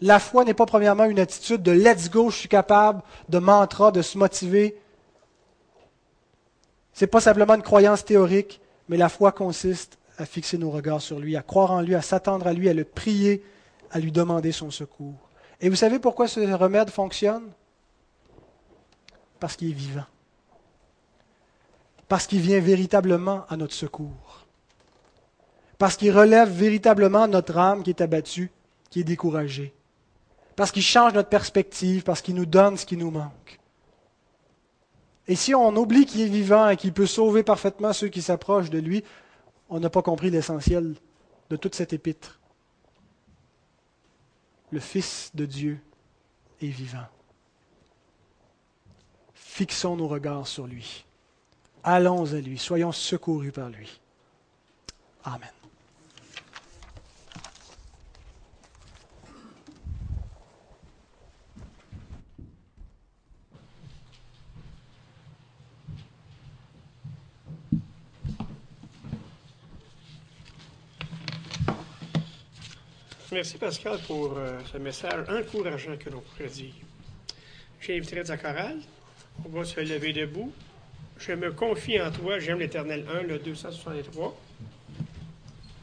La 0.00 0.18
foi 0.18 0.44
n'est 0.44 0.54
pas 0.54 0.66
premièrement 0.66 1.04
une 1.04 1.18
attitude 1.18 1.62
de 1.62 1.72
let's 1.72 2.10
go, 2.10 2.30
je 2.30 2.36
suis 2.36 2.48
capable, 2.48 3.02
de 3.28 3.38
mantra, 3.38 3.90
de 3.90 4.00
se 4.00 4.16
motiver. 4.16 4.76
Ce 6.94 7.04
n'est 7.04 7.08
pas 7.08 7.20
simplement 7.20 7.54
une 7.54 7.62
croyance 7.62 8.04
théorique, 8.04 8.60
mais 8.88 8.96
la 8.96 9.08
foi 9.08 9.32
consiste 9.32 9.98
à 10.16 10.24
fixer 10.24 10.58
nos 10.58 10.70
regards 10.70 11.02
sur 11.02 11.18
lui, 11.18 11.36
à 11.36 11.42
croire 11.42 11.72
en 11.72 11.80
lui, 11.80 11.94
à 11.94 12.02
s'attendre 12.02 12.46
à 12.46 12.52
lui, 12.52 12.68
à 12.68 12.74
le 12.74 12.84
prier, 12.84 13.42
à 13.90 13.98
lui 13.98 14.12
demander 14.12 14.52
son 14.52 14.70
secours. 14.70 15.28
Et 15.60 15.68
vous 15.68 15.76
savez 15.76 15.98
pourquoi 15.98 16.28
ce 16.28 16.40
remède 16.40 16.90
fonctionne? 16.90 17.50
Parce 19.40 19.56
qu'il 19.56 19.70
est 19.70 19.74
vivant. 19.74 20.06
Parce 22.08 22.26
qu'il 22.26 22.40
vient 22.40 22.60
véritablement 22.60 23.44
à 23.48 23.56
notre 23.56 23.74
secours. 23.74 24.46
Parce 25.78 25.96
qu'il 25.96 26.16
relève 26.16 26.50
véritablement 26.50 27.26
notre 27.26 27.56
âme 27.56 27.82
qui 27.82 27.90
est 27.90 28.00
abattue, 28.00 28.52
qui 28.90 29.00
est 29.00 29.04
découragée 29.04 29.74
parce 30.60 30.72
qu'il 30.72 30.82
change 30.82 31.14
notre 31.14 31.30
perspective, 31.30 32.02
parce 32.02 32.20
qu'il 32.20 32.34
nous 32.34 32.44
donne 32.44 32.76
ce 32.76 32.84
qui 32.84 32.98
nous 32.98 33.10
manque. 33.10 33.58
Et 35.26 35.34
si 35.34 35.54
on 35.54 35.74
oublie 35.74 36.04
qu'il 36.04 36.20
est 36.20 36.26
vivant 36.26 36.68
et 36.68 36.76
qu'il 36.76 36.92
peut 36.92 37.06
sauver 37.06 37.42
parfaitement 37.42 37.94
ceux 37.94 38.08
qui 38.08 38.20
s'approchent 38.20 38.68
de 38.68 38.78
lui, 38.78 39.02
on 39.70 39.80
n'a 39.80 39.88
pas 39.88 40.02
compris 40.02 40.28
l'essentiel 40.28 40.96
de 41.48 41.56
toute 41.56 41.74
cette 41.74 41.94
épître. 41.94 42.40
Le 44.70 44.80
Fils 44.80 45.30
de 45.32 45.46
Dieu 45.46 45.80
est 46.60 46.66
vivant. 46.66 47.08
Fixons 49.60 49.94
nos 49.94 50.08
regards 50.08 50.46
sur 50.46 50.66
lui. 50.66 51.04
Allons 51.84 52.32
à 52.32 52.40
lui, 52.40 52.56
soyons 52.56 52.92
secourus 52.92 53.52
par 53.52 53.68
lui. 53.68 54.00
Amen. 55.22 55.50
Merci 73.30 73.58
Pascal 73.58 73.98
pour 74.06 74.38
euh, 74.38 74.58
ce 74.72 74.78
message 74.78 75.28
encourageant 75.28 75.98
que 75.98 76.08
l'on 76.08 76.22
pourrait 76.22 76.48
dire. 76.48 76.72
J'inviterai 77.82 78.24
la. 78.24 78.99
On 79.44 79.48
va 79.48 79.64
se 79.64 79.80
lever 79.80 80.12
debout. 80.12 80.52
Je 81.18 81.32
me 81.32 81.52
confie 81.52 82.00
en 82.00 82.10
toi, 82.10 82.38
j'aime 82.38 82.60
l'Éternel 82.60 83.04
1, 83.12 83.22
le 83.22 83.38
263. 83.38 84.36